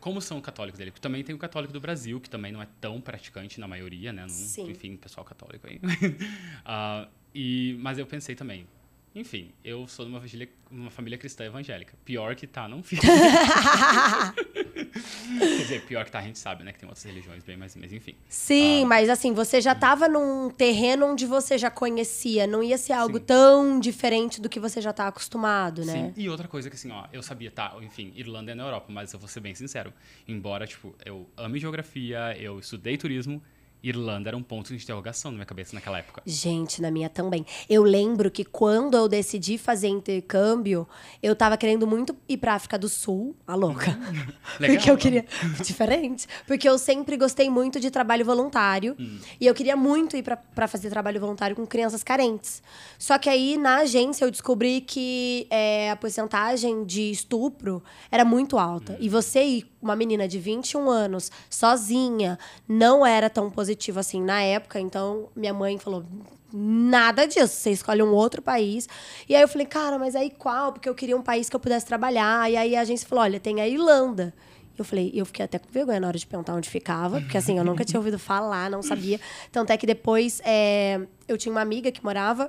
como 0.00 0.20
são 0.20 0.40
católicos 0.40 0.78
dele? 0.78 0.90
Porque 0.92 1.00
também 1.02 1.24
tem 1.24 1.34
o 1.34 1.38
católico 1.38 1.72
do 1.72 1.80
Brasil, 1.80 2.20
que 2.20 2.30
também 2.30 2.52
não 2.52 2.62
é 2.62 2.68
tão 2.80 3.00
praticante 3.00 3.58
na 3.58 3.66
maioria, 3.66 4.12
né? 4.12 4.22
Não- 4.22 4.28
Sim. 4.28 4.70
Enfim, 4.70 4.96
pessoal 4.96 5.24
católico 5.24 5.66
aí. 5.66 5.80
Ah, 6.64 7.08
e, 7.34 7.76
mas 7.80 7.98
eu 7.98 8.06
pensei 8.06 8.34
também, 8.34 8.66
enfim, 9.14 9.50
eu 9.64 9.86
sou 9.88 10.04
de 10.04 10.10
uma 10.12 10.20
família, 10.20 10.48
uma 10.70 10.90
família 10.90 11.18
cristã 11.18 11.44
evangélica. 11.44 11.94
Pior 12.04 12.34
que 12.36 12.46
tá, 12.46 12.68
não 12.68 12.82
fica. 12.82 13.02
Quer 15.38 15.56
dizer, 15.62 15.82
pior 15.86 16.04
que 16.04 16.10
tá, 16.10 16.18
a 16.18 16.22
gente 16.22 16.38
sabe, 16.38 16.64
né? 16.64 16.72
Que 16.72 16.78
tem 16.78 16.88
outras 16.88 17.04
religiões 17.04 17.42
bem 17.44 17.56
mais, 17.56 17.74
mas 17.76 17.92
enfim. 17.92 18.14
Sim, 18.28 18.82
Ah. 18.84 18.86
mas 18.86 19.08
assim, 19.08 19.32
você 19.32 19.60
já 19.60 19.74
tava 19.74 20.08
num 20.08 20.50
terreno 20.50 21.06
onde 21.06 21.26
você 21.26 21.56
já 21.58 21.70
conhecia. 21.70 22.46
Não 22.46 22.62
ia 22.62 22.78
ser 22.78 22.92
algo 22.92 23.18
Sim. 23.18 23.24
tão 23.24 23.80
diferente 23.80 24.40
do 24.40 24.48
que 24.48 24.58
você 24.60 24.80
já 24.80 24.92
tá 24.92 25.08
acostumado, 25.08 25.84
né? 25.84 26.12
Sim. 26.14 26.22
E 26.22 26.28
outra 26.28 26.48
coisa 26.48 26.68
que 26.70 26.76
assim, 26.76 26.90
ó, 26.90 27.04
eu 27.12 27.22
sabia, 27.22 27.50
tá, 27.50 27.74
enfim, 27.82 28.12
Irlanda 28.16 28.52
é 28.52 28.54
na 28.54 28.64
Europa, 28.64 28.86
mas 28.90 29.12
eu 29.12 29.18
vou 29.18 29.28
ser 29.28 29.40
bem 29.40 29.54
sincero. 29.54 29.92
Embora, 30.26 30.66
tipo, 30.66 30.94
eu 31.04 31.28
ame 31.36 31.58
geografia, 31.58 32.36
eu 32.38 32.58
estudei 32.58 32.96
turismo, 32.96 33.42
Irlanda 33.82 34.28
era 34.28 34.36
um 34.36 34.42
ponto 34.42 34.74
de 34.74 34.82
interrogação 34.82 35.30
na 35.30 35.36
minha 35.36 35.46
cabeça 35.46 35.74
naquela 35.74 35.98
época. 35.98 36.22
Gente, 36.26 36.82
na 36.82 36.90
minha 36.90 37.08
também. 37.08 37.46
Eu 37.68 37.82
lembro 37.82 38.30
que 38.30 38.44
quando 38.44 38.96
eu 38.96 39.08
decidi 39.08 39.56
fazer 39.56 39.88
intercâmbio, 39.88 40.86
eu 41.22 41.34
tava 41.36 41.56
querendo 41.56 41.86
muito 41.86 42.16
ir 42.28 42.38
pra 42.38 42.54
África 42.54 42.76
do 42.78 42.88
Sul, 42.88 43.36
a 43.46 43.54
louca. 43.54 43.96
Legal, 44.58 44.76
porque 44.76 44.90
eu 44.90 44.94
né? 44.94 45.00
queria. 45.00 45.24
Diferente. 45.64 46.26
Porque 46.46 46.68
eu 46.68 46.78
sempre 46.78 47.16
gostei 47.16 47.48
muito 47.48 47.78
de 47.78 47.90
trabalho 47.90 48.24
voluntário. 48.24 48.96
Hum. 48.98 49.18
E 49.40 49.46
eu 49.46 49.54
queria 49.54 49.76
muito 49.76 50.16
ir 50.16 50.22
pra, 50.22 50.36
pra 50.36 50.66
fazer 50.66 50.90
trabalho 50.90 51.20
voluntário 51.20 51.54
com 51.54 51.66
crianças 51.66 52.02
carentes. 52.02 52.62
Só 52.98 53.16
que 53.16 53.30
aí, 53.30 53.56
na 53.56 53.78
agência, 53.78 54.24
eu 54.24 54.30
descobri 54.30 54.80
que 54.80 55.46
é, 55.50 55.90
a 55.90 55.96
porcentagem 55.96 56.84
de 56.84 57.10
estupro 57.10 57.82
era 58.10 58.24
muito 58.24 58.58
alta. 58.58 58.94
Hum. 58.94 58.98
E 59.00 59.08
você 59.08 59.44
ir, 59.44 59.72
uma 59.80 59.94
menina 59.94 60.26
de 60.26 60.40
21 60.40 60.90
anos, 60.90 61.30
sozinha, 61.48 62.38
não 62.66 63.06
era 63.06 63.30
tão 63.30 63.48
positivo 63.48 63.67
assim 63.98 64.22
na 64.22 64.42
época. 64.42 64.78
Então, 64.80 65.28
minha 65.34 65.54
mãe 65.54 65.78
falou. 65.78 66.04
Nada 66.50 67.26
disso, 67.26 67.48
você 67.48 67.70
escolhe 67.70 68.02
um 68.02 68.10
outro 68.10 68.40
país. 68.40 68.88
E 69.28 69.36
aí 69.36 69.42
eu 69.42 69.48
falei, 69.48 69.66
cara, 69.66 69.98
mas 69.98 70.16
aí 70.16 70.30
qual? 70.30 70.72
Porque 70.72 70.88
eu 70.88 70.94
queria 70.94 71.14
um 71.14 71.22
país 71.22 71.50
que 71.50 71.54
eu 71.54 71.60
pudesse 71.60 71.84
trabalhar. 71.84 72.50
E 72.50 72.56
aí 72.56 72.74
a 72.74 72.80
agência 72.80 73.06
falou: 73.06 73.22
olha, 73.22 73.38
tem 73.38 73.60
a 73.60 73.68
Irlanda. 73.68 74.32
Eu 74.78 74.84
falei, 74.84 75.10
eu 75.12 75.26
fiquei 75.26 75.44
até 75.44 75.58
com 75.58 75.68
vergonha 75.70 75.98
na 75.98 76.06
hora 76.06 76.16
de 76.16 76.24
perguntar 76.24 76.54
onde 76.54 76.70
ficava, 76.70 77.20
porque 77.20 77.36
assim, 77.36 77.58
eu 77.58 77.64
nunca 77.64 77.84
tinha 77.84 77.98
ouvido 77.98 78.16
falar, 78.16 78.70
não 78.70 78.80
sabia. 78.80 79.20
Tanto 79.50 79.72
é 79.72 79.76
que 79.76 79.84
depois 79.84 80.40
é, 80.44 81.00
eu 81.26 81.36
tinha 81.36 81.50
uma 81.50 81.60
amiga 81.60 81.90
que 81.90 82.02
morava 82.02 82.48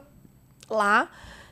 lá 0.69 1.09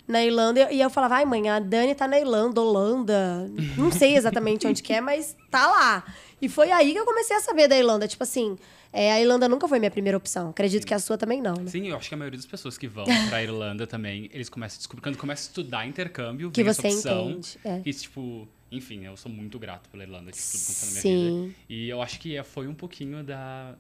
na 0.08 0.24
Irlanda. 0.24 0.72
E 0.72 0.80
eu 0.80 0.90
falava, 0.90 1.16
ai, 1.16 1.26
mãe, 1.26 1.50
a 1.50 1.60
Dani 1.60 1.94
tá 1.94 2.08
na 2.08 2.20
Irlanda, 2.20 2.62
Holanda. 2.62 3.50
Não 3.76 3.92
sei 3.92 4.16
exatamente 4.16 4.66
onde 4.66 4.82
que 4.82 4.94
é, 4.94 5.02
mas 5.02 5.36
tá 5.52 5.68
lá. 5.68 6.04
E 6.42 6.48
foi 6.48 6.72
aí 6.72 6.94
que 6.94 7.00
eu 7.00 7.06
comecei 7.06 7.36
a 7.36 7.40
saber 7.40 7.68
da 7.68 7.78
Irlanda. 7.78 8.08
Tipo 8.08 8.24
assim, 8.24 8.58
é, 8.94 9.12
a 9.12 9.20
Irlanda 9.20 9.50
nunca 9.50 9.68
foi 9.68 9.80
minha 9.80 9.90
primeira 9.92 10.18
opção. 10.18 10.50
Acredito 10.50 10.86
que 10.86 10.94
a 10.94 11.00
sua 11.00 11.18
também 11.18 11.42
não, 11.42 11.56
né? 11.56 11.66
Sim, 11.68 11.88
eu 11.90 11.98
acho 11.98 12.08
que 12.10 12.14
a 12.14 12.18
maioria 12.18 12.38
das 12.38 12.46
pessoas 12.46 12.78
que 12.78 12.88
vão 12.88 13.06
pra 13.30 13.42
Irlanda 13.42 13.88
também, 13.88 14.30
eles 14.32 14.50
começam 14.50 14.76
a 14.76 14.80
descobrir, 14.80 15.02
quando 15.02 15.18
começam 15.18 15.46
a 15.46 15.48
estudar 15.50 15.88
intercâmbio, 15.88 16.52
Que 16.52 16.64
vem 16.64 16.72
você 16.74 16.88
essa 16.88 16.98
opção. 16.98 17.30
entende, 17.32 17.58
é. 17.66 17.82
E, 17.86 17.94
tipo, 17.94 18.48
enfim, 18.72 19.06
eu 19.06 19.18
sou 19.18 19.32
muito 19.32 19.58
grato 19.58 19.90
pela 19.90 20.04
Irlanda, 20.04 20.32
tipo, 20.32 20.46
tudo 20.46 20.62
aconteceu 20.62 20.86
na 20.88 20.92
minha 20.92 21.02
Sim. 21.02 21.42
vida. 21.48 21.56
E 21.70 21.90
eu 21.90 22.02
acho 22.02 22.20
que 22.20 22.36
é- 22.38 22.44
foi 22.44 22.68
um 22.68 22.76
pouquinho 22.76 23.24
da, 23.24 23.76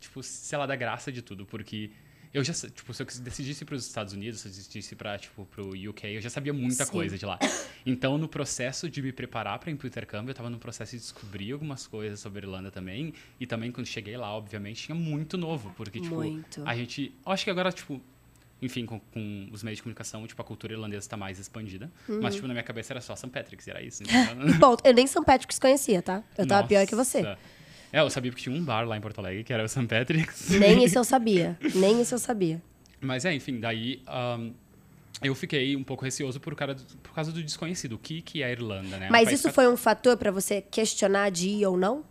tipo, 0.00 0.22
sei 0.22 0.58
lá, 0.58 0.66
da 0.66 0.74
graça 0.74 1.12
de 1.12 1.22
tudo, 1.22 1.46
porque 1.46 1.90
eu 2.34 2.42
já, 2.42 2.52
tipo, 2.54 2.94
se 2.94 3.02
eu 3.02 3.06
decidisse 3.20 3.62
ir 3.62 3.66
pros 3.66 3.86
Estados 3.86 4.14
Unidos, 4.14 4.40
se 4.40 4.48
eu 4.48 4.52
decidisse 4.52 4.96
pra, 4.96 5.18
tipo, 5.18 5.44
pro 5.46 5.70
UK, 5.70 6.06
eu 6.16 6.20
já 6.20 6.30
sabia 6.30 6.52
muita 6.52 6.84
Sim. 6.86 6.90
coisa 6.90 7.18
de 7.18 7.26
lá. 7.26 7.38
Então, 7.84 8.16
no 8.16 8.26
processo 8.26 8.88
de 8.88 9.02
me 9.02 9.12
preparar 9.12 9.58
para 9.58 9.70
intercâmbio, 9.70 10.30
eu 10.30 10.34
tava 10.34 10.48
no 10.48 10.58
processo 10.58 10.92
de 10.92 10.98
descobrir 10.98 11.52
algumas 11.52 11.86
coisas 11.86 12.20
sobre 12.20 12.40
a 12.40 12.48
Irlanda 12.48 12.70
também. 12.70 13.12
E 13.38 13.46
também, 13.46 13.70
quando 13.70 13.86
cheguei 13.86 14.16
lá, 14.16 14.32
obviamente, 14.32 14.84
tinha 14.84 14.94
muito 14.94 15.36
novo, 15.36 15.72
porque, 15.76 16.00
tipo, 16.00 16.14
Muito. 16.14 16.62
a 16.64 16.74
gente... 16.74 17.12
Eu 17.26 17.32
acho 17.32 17.44
que 17.44 17.50
agora, 17.50 17.70
tipo, 17.70 18.00
enfim, 18.62 18.86
com, 18.86 19.00
com 19.00 19.48
os 19.52 19.62
meios 19.62 19.78
de 19.78 19.82
comunicação, 19.82 20.24
tipo, 20.26 20.40
a 20.40 20.44
cultura 20.44 20.72
irlandesa 20.72 21.04
está 21.04 21.16
mais 21.16 21.38
expandida. 21.38 21.90
Uhum. 22.08 22.20
Mas, 22.22 22.36
tipo, 22.36 22.46
na 22.46 22.54
minha 22.54 22.62
cabeça 22.62 22.92
era 22.92 23.00
só 23.00 23.16
St. 23.16 23.28
Patrick's, 23.28 23.66
era 23.66 23.82
isso. 23.82 24.04
Então, 24.08 24.58
Bom, 24.58 24.76
eu 24.84 24.94
nem 24.94 25.06
São 25.06 25.24
Patrick's 25.24 25.58
conhecia, 25.58 26.00
tá? 26.00 26.22
Eu 26.38 26.46
tava 26.46 26.66
pior 26.66 26.86
que 26.86 26.94
você. 26.94 27.36
É, 27.92 28.00
eu 28.00 28.08
sabia 28.08 28.32
que 28.32 28.40
tinha 28.40 28.54
um 28.56 28.64
bar 28.64 28.86
lá 28.88 28.96
em 28.96 29.00
Porto 29.00 29.18
Alegre, 29.18 29.44
que 29.44 29.52
era 29.52 29.62
o 29.62 29.68
St. 29.68 29.86
Patrick's. 29.86 30.48
Nem 30.50 30.82
isso 30.82 30.98
eu 30.98 31.04
sabia. 31.04 31.58
Nem 31.74 32.00
isso 32.00 32.14
eu 32.14 32.18
sabia. 32.18 32.62
Mas 33.00 33.24
é, 33.24 33.34
enfim, 33.34 33.60
daí 33.60 34.00
ahn, 34.06 34.52
eu 35.22 35.34
fiquei 35.34 35.76
um 35.76 35.84
pouco 35.84 36.04
receoso 36.04 36.40
por, 36.40 36.54
cara 36.54 36.74
por 37.02 37.12
causa 37.12 37.30
do 37.30 37.42
desconhecido. 37.42 37.92
O 37.94 37.98
que, 37.98 38.22
que 38.22 38.42
é 38.42 38.46
a 38.46 38.50
Irlanda, 38.50 38.96
né? 38.96 39.08
Um 39.08 39.12
Mas 39.12 39.26
país 39.26 39.40
isso 39.40 39.52
foi 39.52 39.68
um 39.68 39.76
fator 39.76 40.16
pra 40.16 40.30
você 40.30 40.62
questionar 40.62 41.30
de 41.30 41.48
ir 41.48 41.66
ou 41.66 41.76
não? 41.76 42.04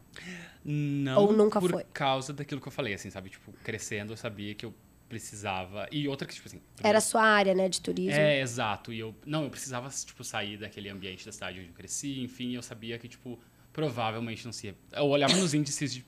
Não 0.63 1.19
ou 1.19 1.33
nunca 1.33 1.59
por 1.59 1.71
foi? 1.71 1.83
causa 1.91 2.31
daquilo 2.31 2.61
que 2.61 2.67
eu 2.67 2.71
falei, 2.71 2.93
assim, 2.93 3.09
sabe? 3.09 3.29
Tipo, 3.29 3.51
crescendo, 3.63 4.13
eu 4.13 4.17
sabia 4.17 4.53
que 4.53 4.65
eu 4.65 4.73
precisava... 5.09 5.87
E 5.91 6.07
outra 6.07 6.27
que, 6.27 6.33
tipo 6.35 6.47
assim... 6.47 6.61
Era 6.83 6.99
a 6.99 7.01
sua 7.01 7.23
área, 7.23 7.53
né, 7.53 7.67
de 7.67 7.81
turismo. 7.81 8.19
É, 8.19 8.39
exato. 8.39 8.93
E 8.93 8.99
eu... 8.99 9.13
Não, 9.25 9.43
eu 9.45 9.49
precisava, 9.49 9.89
tipo, 9.89 10.23
sair 10.23 10.57
daquele 10.57 10.87
ambiente 10.87 11.25
da 11.25 11.31
cidade 11.31 11.59
onde 11.59 11.69
eu 11.69 11.73
cresci. 11.73 12.21
Enfim, 12.21 12.55
eu 12.55 12.61
sabia 12.61 12.97
que, 12.99 13.07
tipo, 13.09 13.39
provavelmente 13.73 14.45
não 14.45 14.51
se 14.51 14.67
ia... 14.67 14.75
Eu 14.93 15.05
olhava 15.05 15.35
nos 15.35 15.53
índices 15.53 15.93
de... 15.93 16.05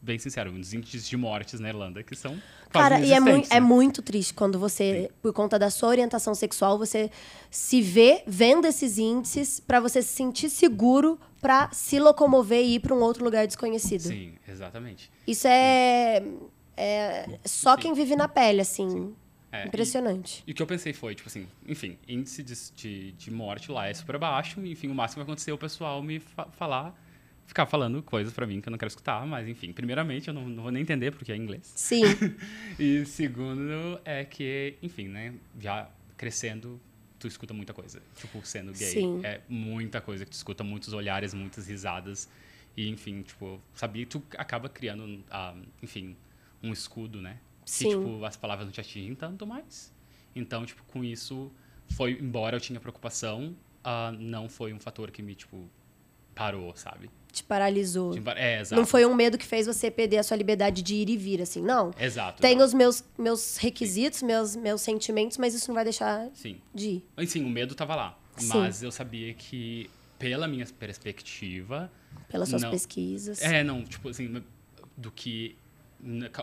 Bem 0.00 0.16
sincero, 0.16 0.52
nos 0.52 0.72
índices 0.72 1.08
de 1.08 1.16
mortes 1.16 1.58
na 1.58 1.68
Irlanda, 1.70 2.04
que 2.04 2.14
são 2.14 2.40
quase 2.70 2.88
Cara, 2.88 3.00
e 3.00 3.12
é, 3.12 3.16
inexistentes, 3.16 3.50
é 3.50 3.54
né? 3.54 3.60
muito 3.60 4.00
triste 4.00 4.32
quando 4.32 4.56
você, 4.56 5.10
por 5.20 5.32
conta 5.32 5.58
da 5.58 5.70
sua 5.70 5.88
orientação 5.88 6.36
sexual, 6.36 6.78
você 6.78 7.10
se 7.50 7.82
vê 7.82 8.22
vendo 8.24 8.64
esses 8.64 8.96
índices 8.96 9.58
pra 9.58 9.80
você 9.80 10.00
se 10.00 10.10
sentir 10.10 10.50
seguro 10.50 11.18
pra 11.40 11.68
se 11.72 11.98
locomover 11.98 12.64
e 12.64 12.76
ir 12.76 12.80
pra 12.80 12.94
um 12.94 13.00
outro 13.00 13.24
lugar 13.24 13.44
desconhecido. 13.44 14.02
Sim, 14.02 14.34
exatamente. 14.46 15.10
Isso 15.26 15.48
é, 15.48 16.22
é 16.76 17.38
só 17.44 17.76
quem 17.76 17.92
vive 17.92 18.14
na 18.14 18.28
pele, 18.28 18.60
assim. 18.60 19.12
É, 19.50 19.64
e- 19.64 19.68
Impressionante. 19.68 20.42
E 20.46 20.52
o 20.52 20.54
que 20.54 20.62
eu 20.62 20.66
pensei 20.66 20.92
foi, 20.92 21.14
tipo 21.14 21.28
assim, 21.28 21.46
enfim, 21.66 21.96
índice 22.06 22.42
de, 22.42 22.54
de, 22.76 23.12
de 23.12 23.30
morte 23.30 23.70
lá 23.72 23.86
é 23.88 23.94
super 23.94 24.18
baixo, 24.18 24.60
e, 24.64 24.70
enfim, 24.72 24.88
o 24.88 24.94
máximo 24.94 25.14
que 25.22 25.26
vai 25.26 25.32
acontecer 25.32 25.50
é 25.50 25.54
o 25.54 25.58
pessoal 25.58 26.02
me 26.02 26.20
fa- 26.20 26.46
falar, 26.52 26.94
ficar 27.46 27.64
falando 27.64 28.02
coisas 28.02 28.32
pra 28.34 28.46
mim 28.46 28.60
que 28.60 28.68
eu 28.68 28.70
não 28.70 28.78
quero 28.78 28.88
escutar, 28.90 29.26
mas 29.26 29.48
enfim, 29.48 29.72
primeiramente 29.72 30.28
eu 30.28 30.34
não, 30.34 30.46
não 30.48 30.62
vou 30.64 30.70
nem 30.72 30.82
entender 30.82 31.12
porque 31.12 31.32
é 31.32 31.36
inglês. 31.36 31.72
Sim. 31.74 32.02
E 32.78 33.04
segundo 33.06 33.98
é 34.04 34.24
que, 34.24 34.74
enfim, 34.82 35.08
né, 35.08 35.34
já 35.58 35.88
crescendo, 36.16 36.78
tu 37.18 37.26
escuta 37.26 37.52
muita 37.54 37.72
coisa. 37.72 38.00
Tipo, 38.16 38.44
sendo 38.46 38.72
gay, 38.72 38.86
Sim. 38.92 39.20
é 39.24 39.40
muita 39.48 40.00
coisa 40.00 40.24
que 40.24 40.30
tu 40.30 40.34
escuta, 40.34 40.62
muitos 40.62 40.92
olhares, 40.92 41.32
muitas 41.34 41.66
risadas, 41.66 42.28
e 42.76 42.88
enfim, 42.88 43.22
tipo, 43.22 43.60
sabia 43.74 44.04
tu 44.06 44.22
acaba 44.36 44.68
criando, 44.68 45.24
ah, 45.30 45.54
enfim, 45.82 46.14
um 46.62 46.72
escudo, 46.72 47.20
né? 47.20 47.38
Sim. 47.68 47.90
Que, 47.90 47.96
tipo, 47.96 48.24
as 48.24 48.36
palavras 48.36 48.66
não 48.66 48.72
te 48.72 48.80
atingem 48.80 49.14
tanto 49.14 49.46
mais. 49.46 49.92
Então, 50.34 50.64
tipo, 50.64 50.82
com 50.84 51.04
isso, 51.04 51.50
foi, 51.90 52.12
embora 52.20 52.56
eu 52.56 52.60
tinha 52.60 52.78
preocupação, 52.80 53.54
ah, 53.84 54.12
não 54.18 54.48
foi 54.48 54.72
um 54.72 54.78
fator 54.80 55.10
que 55.10 55.22
me, 55.22 55.34
tipo, 55.34 55.68
parou, 56.34 56.74
sabe? 56.76 57.10
Te 57.32 57.42
paralisou. 57.44 58.12
Tipo, 58.14 58.30
É, 58.30 58.60
exato. 58.60 58.80
Não 58.80 58.86
foi 58.86 59.04
um 59.04 59.14
medo 59.14 59.36
que 59.36 59.44
fez 59.44 59.66
você 59.66 59.90
perder 59.90 60.18
a 60.18 60.22
sua 60.22 60.36
liberdade 60.36 60.82
de 60.82 60.94
ir 60.94 61.10
e 61.10 61.16
vir, 61.16 61.42
assim. 61.42 61.60
Não. 61.60 61.90
Exato. 61.98 62.40
Tenho 62.40 62.58
não. 62.58 62.64
os 62.64 62.72
meus, 62.72 63.04
meus 63.18 63.56
requisitos, 63.58 64.22
meus, 64.22 64.56
meus 64.56 64.80
sentimentos, 64.80 65.36
mas 65.36 65.52
isso 65.54 65.68
não 65.68 65.74
vai 65.74 65.84
deixar 65.84 66.30
Sim. 66.32 66.58
de 66.74 66.88
ir. 66.88 67.06
Assim, 67.16 67.44
o 67.44 67.48
medo 67.48 67.74
tava 67.74 67.94
lá. 67.94 68.18
Sim. 68.36 68.48
Mas 68.48 68.82
eu 68.82 68.90
sabia 68.90 69.34
que, 69.34 69.90
pela 70.18 70.48
minha 70.48 70.64
perspectiva. 70.66 71.90
Pelas 72.28 72.48
suas 72.48 72.62
não- 72.62 72.70
pesquisas. 72.70 73.42
É, 73.42 73.62
não, 73.62 73.84
tipo 73.84 74.08
assim, 74.08 74.42
do 74.96 75.10
que. 75.10 75.56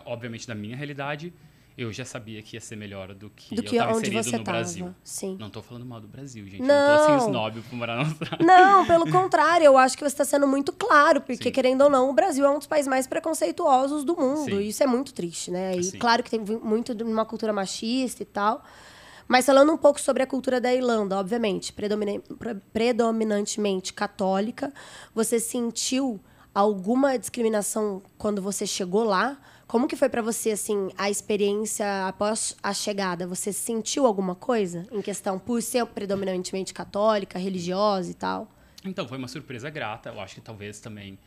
Obviamente, 0.04 0.46
da 0.46 0.54
minha 0.54 0.76
realidade, 0.76 1.32
eu 1.78 1.92
já 1.92 2.04
sabia 2.04 2.42
que 2.42 2.56
ia 2.56 2.60
ser 2.60 2.76
melhor 2.76 3.14
do 3.14 3.28
que, 3.30 3.54
do 3.54 3.60
eu 3.60 3.64
que 3.64 3.76
tava 3.76 3.90
onde 3.92 4.08
inserido 4.08 4.24
você 4.24 4.38
no 4.38 4.44
tava. 4.44 4.58
Brasil. 4.58 4.94
Sim. 5.04 5.36
Não 5.38 5.50
tô 5.50 5.60
falando 5.62 5.84
mal 5.84 6.00
do 6.00 6.08
Brasil, 6.08 6.44
gente. 6.46 6.62
Não. 6.62 6.68
Não, 6.68 7.06
tô 7.06 7.12
assim 7.14 7.26
snob 7.26 7.60
por 7.62 7.76
morar 7.76 7.96
na 7.96 8.02
Austrália. 8.02 8.46
Não, 8.46 8.86
pelo 8.86 9.10
contrário, 9.10 9.64
eu 9.64 9.76
acho 9.76 9.96
que 9.96 10.02
você 10.02 10.06
está 10.14 10.24
sendo 10.24 10.46
muito 10.46 10.72
claro, 10.72 11.20
porque, 11.20 11.44
Sim. 11.44 11.50
querendo 11.50 11.82
ou 11.82 11.90
não, 11.90 12.08
o 12.10 12.12
Brasil 12.14 12.44
é 12.44 12.50
um 12.50 12.58
dos 12.58 12.66
países 12.66 12.88
mais 12.88 13.06
preconceituosos 13.06 14.04
do 14.04 14.16
mundo. 14.16 14.44
Sim. 14.46 14.60
E 14.60 14.68
isso 14.68 14.82
é 14.82 14.86
muito 14.86 15.12
triste, 15.12 15.50
né? 15.50 15.76
E 15.76 15.82
Sim. 15.84 15.98
claro 15.98 16.22
que 16.22 16.30
tem 16.30 16.40
muito 16.40 16.94
de 16.94 17.02
uma 17.02 17.24
cultura 17.26 17.52
machista 17.52 18.22
e 18.22 18.26
tal. 18.26 18.64
Mas 19.28 19.44
falando 19.44 19.72
um 19.72 19.76
pouco 19.76 20.00
sobre 20.00 20.22
a 20.22 20.26
cultura 20.26 20.60
da 20.60 20.72
Irlanda, 20.72 21.18
obviamente, 21.18 21.72
predomina- 21.72 22.20
pre- 22.38 22.54
predominantemente 22.72 23.92
católica, 23.92 24.72
você 25.14 25.40
sentiu 25.40 26.20
alguma 26.56 27.18
discriminação 27.18 28.02
quando 28.16 28.40
você 28.40 28.66
chegou 28.66 29.04
lá? 29.04 29.38
Como 29.66 29.86
que 29.86 29.94
foi 29.94 30.08
pra 30.08 30.22
você 30.22 30.52
assim 30.52 30.90
a 30.96 31.10
experiência 31.10 32.06
após 32.06 32.56
a 32.62 32.72
chegada? 32.72 33.26
Você 33.26 33.52
sentiu 33.52 34.06
alguma 34.06 34.34
coisa 34.34 34.86
em 34.90 35.02
questão 35.02 35.38
por 35.38 35.60
ser 35.60 35.84
predominantemente 35.84 36.72
católica, 36.72 37.38
religiosa 37.38 38.10
e 38.10 38.14
tal? 38.14 38.50
Então, 38.86 39.06
foi 39.06 39.18
uma 39.18 39.28
surpresa 39.28 39.68
grata. 39.68 40.08
Eu 40.08 40.18
acho 40.18 40.36
que 40.36 40.40
talvez 40.40 40.80
também. 40.80 41.18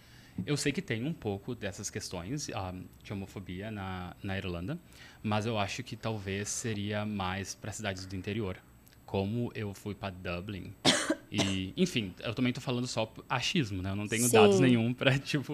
Eu 0.48 0.58
sei 0.58 0.72
que 0.72 0.82
tem 0.82 1.06
um 1.06 1.14
pouco 1.14 1.54
dessas 1.54 1.92
questões 1.92 2.50
ah, 2.56 2.74
de 3.04 3.14
homofobia 3.14 3.70
na, 3.70 4.16
na 4.24 4.36
Irlanda, 4.36 4.80
mas 5.22 5.46
eu 5.46 5.60
acho 5.60 5.84
que 5.84 5.96
talvez 5.96 6.50
seria 6.50 7.06
mais 7.06 7.54
para 7.54 7.72
cidades 7.72 8.06
do 8.08 8.16
interior. 8.16 8.58
Como 9.06 9.52
eu 9.54 9.76
fui 9.76 9.94
para 9.94 10.12
Dublin. 10.12 10.74
E, 11.32 11.74
enfim, 11.78 12.14
eu 12.22 12.34
também 12.34 12.52
tô 12.52 12.60
falando 12.60 12.88
só 12.88 13.12
achismo, 13.30 13.84
né? 13.84 13.92
Eu 13.92 13.96
não 13.96 14.08
tenho 14.08 14.26
Sim. 14.26 14.32
dados 14.32 14.60
nenhum 14.60 14.94
para 14.94 15.18
tipo. 15.20 15.54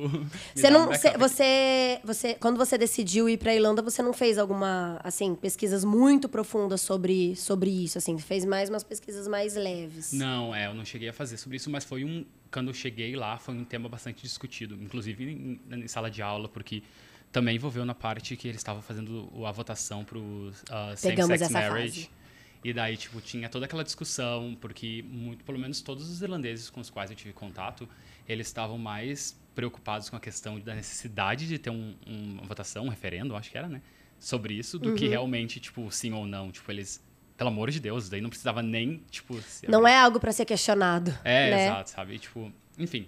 Você 0.56 0.70
não, 0.70 0.88
backup. 0.88 1.18
você, 1.20 2.00
você, 2.04 2.34
quando 2.36 2.58
você 2.58 2.78
decidiu 2.78 3.28
ir 3.28 3.38
para 3.38 3.54
Irlanda, 3.54 3.82
você 3.82 4.02
não 4.02 4.14
fez 4.14 4.38
alguma, 4.38 5.00
assim, 5.04 5.36
pesquisas 5.36 5.84
muito 5.84 6.30
profundas 6.30 6.80
sobre, 6.80 7.36
sobre 7.36 7.70
isso, 7.70 7.98
assim, 7.98 8.18
fez 8.18 8.46
mais 8.46 8.70
umas 8.70 8.84
pesquisas 8.84 9.28
mais 9.28 9.56
leves. 9.56 10.14
Não, 10.14 10.56
é, 10.56 10.68
eu 10.68 10.74
não 10.74 10.86
cheguei 10.86 11.10
a 11.10 11.14
fazer 11.14 11.38
sobre 11.38 11.58
isso, 11.58 11.70
mas 11.70 11.84
foi 11.84 12.06
um. 12.06 12.26
Quando 12.50 12.70
eu 12.70 12.74
cheguei 12.74 13.16
lá, 13.18 13.38
foi 13.38 13.54
um 13.54 13.66
tema 13.66 13.90
bastante 13.90 14.22
discutido, 14.22 14.76
inclusive 14.82 15.26
em, 15.26 15.60
em 15.70 15.88
sala 15.90 16.10
de 16.10 16.22
aula, 16.22 16.48
porque 16.48 16.84
também 17.34 17.58
envolveu 17.58 17.84
na 17.84 17.94
parte 17.94 18.38
que 18.38 18.48
eles 18.48 18.62
estavam 18.62 18.82
fazendo 18.82 19.30
a 19.46 19.52
votação 19.52 20.06
para 20.06 20.18
o 20.18 20.54
Pegamos 21.02 21.38
same-sex 21.38 21.50
marriage. 21.52 22.02
fase. 22.06 22.10
E 22.68 22.74
daí, 22.74 22.98
tipo, 22.98 23.22
tinha 23.22 23.48
toda 23.48 23.66
aquela 23.66 23.84
discussão, 23.84 24.58
porque 24.60 25.04
muito, 25.08 25.44
pelo 25.44 25.60
menos 25.60 25.82
todos 25.82 26.10
os 26.10 26.20
irlandeses 26.22 26.68
com 26.68 26.82
os 26.82 26.90
quais 26.90 27.12
eu 27.12 27.16
tive 27.16 27.32
contato, 27.32 27.88
eles 28.28 28.48
estavam 28.48 28.76
mais 28.80 29.40
preocupados 29.54 30.10
com 30.10 30.16
a 30.16 30.20
questão 30.20 30.60
da 30.60 30.74
necessidade 30.74 31.48
de 31.48 31.60
ter 31.60 31.70
um, 31.70 31.94
um- 32.08 32.34
uma 32.40 32.44
votação, 32.44 32.86
um 32.86 32.90
referendo, 32.90 33.36
acho 33.36 33.52
que 33.52 33.58
era, 33.58 33.68
né? 33.70 33.84
Sobre 34.20 34.56
isso, 34.56 34.80
do 34.80 34.90
Uhum. 34.90 34.96
que 34.96 35.08
realmente, 35.08 35.60
tipo, 35.60 35.92
sim 35.92 36.12
ou 36.12 36.26
não. 36.26 36.52
Tipo, 36.52 36.72
eles, 36.72 37.00
pelo 37.38 37.50
amor 37.52 37.70
de 37.70 37.80
Deus, 37.80 38.10
daí 38.10 38.20
não 38.20 38.30
precisava 38.32 38.64
nem, 38.64 39.04
tipo... 39.12 39.40
se 39.44 39.70
Não 39.70 39.88
é 39.88 39.96
algo 40.00 40.20
para 40.20 40.32
ser 40.32 40.46
questionado. 40.46 41.12
é, 41.24 41.52
né? 41.52 41.66
exato, 41.68 41.92
sabe? 41.92 42.18
Tipo, 42.18 42.52
enfim. 42.80 43.08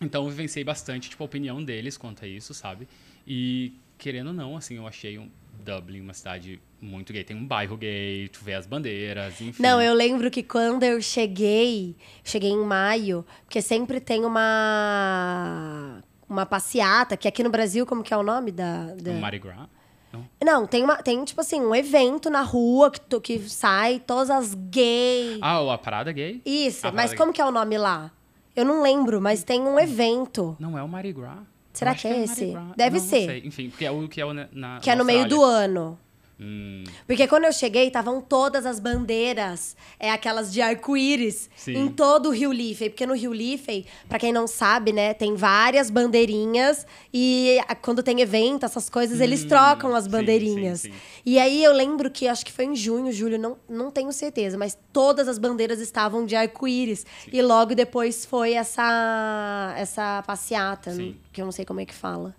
Então 0.00 0.24
eu 0.24 0.30
vivenciei 0.30 0.64
bastante, 0.64 1.08
tipo, 1.08 1.22
a 1.22 1.26
opinião 1.26 1.62
deles 1.62 1.96
quanto 1.96 2.24
a 2.24 2.26
isso, 2.28 2.52
sabe? 2.52 2.88
E, 3.24 3.72
querendo 3.98 4.28
ou 4.28 4.32
não, 4.32 4.56
assim, 4.56 4.76
eu 4.76 4.86
achei 4.86 5.18
um 5.18 5.28
Dublin 5.64 6.00
uma 6.00 6.14
cidade 6.14 6.60
muito 6.80 7.12
gay. 7.12 7.24
Tem 7.24 7.36
um 7.36 7.44
bairro 7.46 7.76
gay, 7.76 8.28
tu 8.28 8.40
vê 8.42 8.54
as 8.54 8.66
bandeiras, 8.66 9.40
enfim. 9.40 9.62
Não, 9.62 9.82
eu 9.82 9.92
lembro 9.92 10.30
que 10.30 10.42
quando 10.42 10.82
eu 10.84 11.02
cheguei, 11.02 11.96
cheguei 12.24 12.50
em 12.50 12.64
maio, 12.64 13.24
porque 13.44 13.60
sempre 13.60 14.00
tem 14.00 14.24
uma 14.24 16.00
uma 16.28 16.44
passeata, 16.44 17.16
que 17.16 17.26
aqui 17.26 17.42
no 17.42 17.48
Brasil, 17.50 17.86
como 17.86 18.02
que 18.02 18.12
é 18.12 18.16
o 18.16 18.22
nome 18.22 18.52
da... 18.52 18.94
da... 18.94 19.12
Mardi 19.14 19.38
Gras. 19.38 19.66
Não? 20.12 20.28
Não, 20.42 20.66
tem, 20.66 20.84
uma, 20.84 20.96
tem, 21.02 21.22
tipo 21.24 21.40
assim, 21.40 21.60
um 21.60 21.74
evento 21.74 22.28
na 22.30 22.42
rua 22.42 22.90
que, 22.90 23.00
tu- 23.00 23.20
que 23.20 23.38
sai 23.48 23.98
todas 23.98 24.30
as 24.30 24.54
gays. 24.54 25.38
Ah, 25.40 25.72
a 25.72 25.78
parada 25.78 26.12
gay? 26.12 26.40
Isso, 26.44 26.86
a 26.86 26.92
mas 26.92 27.14
como 27.14 27.32
que 27.32 27.40
é 27.40 27.44
o 27.46 27.50
nome 27.50 27.78
lá? 27.78 28.10
Eu 28.54 28.64
não 28.64 28.82
lembro, 28.82 29.20
mas 29.20 29.42
tem 29.42 29.60
um 29.62 29.78
evento. 29.78 30.56
Não 30.58 30.76
é 30.78 30.82
o 30.82 30.88
Mardi 30.88 31.12
Gras. 31.12 31.38
Será 31.78 31.92
Eu 31.92 31.94
acho 31.94 32.02
que 32.02 32.08
é 32.08 32.24
esse? 32.24 32.56
Deve 32.76 32.96
Não, 32.98 33.02
não 33.04 33.10
ser. 33.10 33.26
sei. 33.26 33.42
Enfim, 33.44 33.70
porque 33.70 33.84
é 33.84 33.90
o 33.90 34.08
que 34.08 34.20
é 34.20 34.26
o 34.26 34.32
na, 34.34 34.80
Que 34.80 34.90
é 34.90 34.96
no 34.96 35.04
meio 35.04 35.28
do 35.28 35.42
ano. 35.42 35.98
Hum, 36.40 36.84
Porque 37.04 37.26
quando 37.26 37.44
eu 37.46 37.52
cheguei, 37.52 37.88
estavam 37.88 38.20
todas 38.20 38.64
as 38.64 38.78
bandeiras, 38.78 39.76
é 39.98 40.10
aquelas 40.12 40.52
de 40.52 40.60
arco-íris, 40.62 41.50
Sim. 41.56 41.72
em 41.76 41.88
todo 41.88 42.28
o 42.28 42.32
Rio 42.32 42.52
Liffey. 42.52 42.90
Porque 42.90 43.04
no 43.04 43.14
Rio 43.14 43.32
Liffey, 43.32 43.86
pra 44.08 44.20
quem 44.20 44.32
não 44.32 44.46
sabe, 44.46 44.92
né, 44.92 45.12
tem 45.14 45.34
várias 45.34 45.90
bandeirinhas 45.90 46.86
e 47.12 47.58
quando 47.82 48.04
tem 48.04 48.20
evento, 48.20 48.64
essas 48.64 48.88
coisas, 48.88 49.20
eles 49.20 49.42
Hum, 49.44 49.48
trocam 49.48 49.94
as 49.96 50.04
sim, 50.04 50.10
bandeirinhas. 50.10 50.80
sim, 50.82 50.92
sim. 50.92 50.98
E 51.26 51.38
aí 51.40 51.62
eu 51.64 51.72
lembro 51.72 52.08
que, 52.08 52.28
acho 52.28 52.46
que 52.46 52.52
foi 52.52 52.66
em 52.66 52.76
junho, 52.76 53.10
julho, 53.12 53.36
não, 53.38 53.56
não 53.68 53.90
tenho 53.90 54.12
certeza, 54.12 54.56
mas 54.56 54.78
todas 54.92 55.26
as 55.26 55.38
bandeiras 55.38 55.80
estavam 55.80 56.24
de 56.24 56.36
arco-íris. 56.36 57.04
E 57.32 57.42
logo 57.42 57.74
depois 57.74 58.24
foi 58.24 58.52
essa, 58.52 59.74
essa 59.76 60.22
passeata, 60.26 60.92
Sim. 60.92 61.16
que 61.32 61.40
eu 61.40 61.44
não 61.44 61.52
sei 61.52 61.64
como 61.64 61.80
é 61.80 61.84
que 61.84 61.94
fala. 61.94 62.34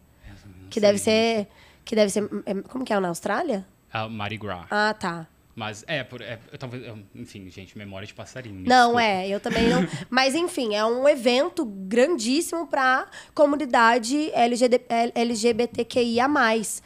Que 0.70 0.80
sei. 0.80 0.82
deve 0.88 1.00
ser... 1.00 1.48
Que 1.84 1.96
deve 1.96 2.12
ser... 2.12 2.24
é- 2.46 2.54
Como 2.70 2.86
que 2.86 2.94
é, 2.94 3.00
na 3.00 3.08
Austrália? 3.10 3.66
Ah, 3.92 4.08
Mardi 4.08 4.38
Gras. 4.38 4.66
Ah, 4.70 4.94
tá. 4.94 5.28
Mas 5.60 5.84
é, 5.88 6.06
por, 6.06 6.22
é 6.22 6.40
eu, 6.54 6.58
talvez, 6.58 6.84
enfim, 7.14 7.50
gente, 7.50 7.78
memória 7.78 8.08
de 8.08 8.14
passarinho. 8.14 8.64
Não, 8.66 8.94
desculpa. 8.94 9.04
é, 9.04 9.28
eu 9.28 9.42
também 9.42 9.68
não. 9.68 9.86
Mas, 10.10 10.34
enfim, 10.34 10.74
é 10.74 10.86
um 10.86 11.06
evento 11.06 11.66
grandíssimo 11.66 12.66
para 12.66 13.08
comunidade 13.36 14.32
LGD, 14.32 14.86
LGBTQIA. 15.14 16.28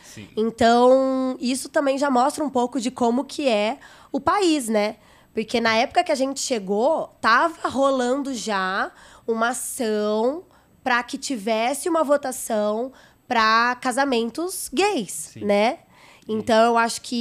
Sim. 0.03 0.27
Então, 0.35 1.37
isso 1.39 1.69
também 1.69 1.99
já 1.99 2.09
mostra 2.09 2.43
um 2.43 2.49
pouco 2.49 2.81
de 2.81 2.89
como 2.89 3.25
que 3.25 3.47
é 3.47 3.77
o 4.11 4.19
país, 4.19 4.67
né? 4.67 4.95
Porque 5.35 5.61
na 5.61 5.75
época 5.75 6.03
que 6.03 6.11
a 6.11 6.15
gente 6.15 6.39
chegou, 6.39 7.15
tava 7.21 7.69
rolando 7.69 8.33
já 8.33 8.91
uma 9.27 9.49
ação 9.49 10.45
para 10.83 11.01
que 11.03 11.17
tivesse 11.17 11.87
uma 11.87 12.03
votação 12.03 12.91
para 13.27 13.75
casamentos 13.75 14.67
gays, 14.73 15.11
Sim. 15.33 15.45
né? 15.45 15.79
Então, 16.27 16.65
eu 16.71 16.77
acho 16.77 17.01
que 17.01 17.15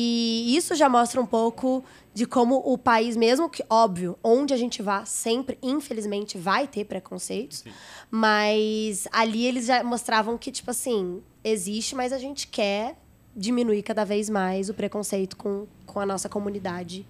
isso 0.57 0.75
já 0.75 0.89
mostra 0.89 1.21
um 1.21 1.27
pouco 1.27 1.85
de 2.15 2.27
como 2.27 2.57
o 2.65 2.77
país, 2.79 3.17
mesmo 3.17 3.49
que, 3.49 3.65
óbvio, 3.69 4.19
onde 4.23 4.53
a 4.53 4.57
gente 4.57 4.83
vá, 4.83 5.05
sempre, 5.05 5.59
infelizmente, 5.63 6.37
vai 6.39 6.67
ter 6.69 6.85
preconceitos. 6.85 7.59
Sim. 7.61 7.71
Mas 8.11 9.09
ali 9.11 9.45
eles 9.47 9.67
já 9.67 9.83
mostravam 9.83 10.37
que, 10.39 10.53
tipo 10.53 10.71
assim, 10.71 11.23
existe, 11.43 11.95
mas 11.95 12.13
a 12.13 12.19
gente 12.19 12.47
quer 12.47 12.97
diminuir 13.35 13.83
cada 13.83 14.05
vez 14.05 14.29
mais 14.29 14.69
o 14.69 14.75
preconceito 14.75 15.37
com, 15.37 15.67
com 15.87 15.99
a 15.99 16.07
nossa 16.07 16.29
comunidade 16.29 17.07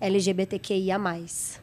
LGBTQIA. 0.00 0.96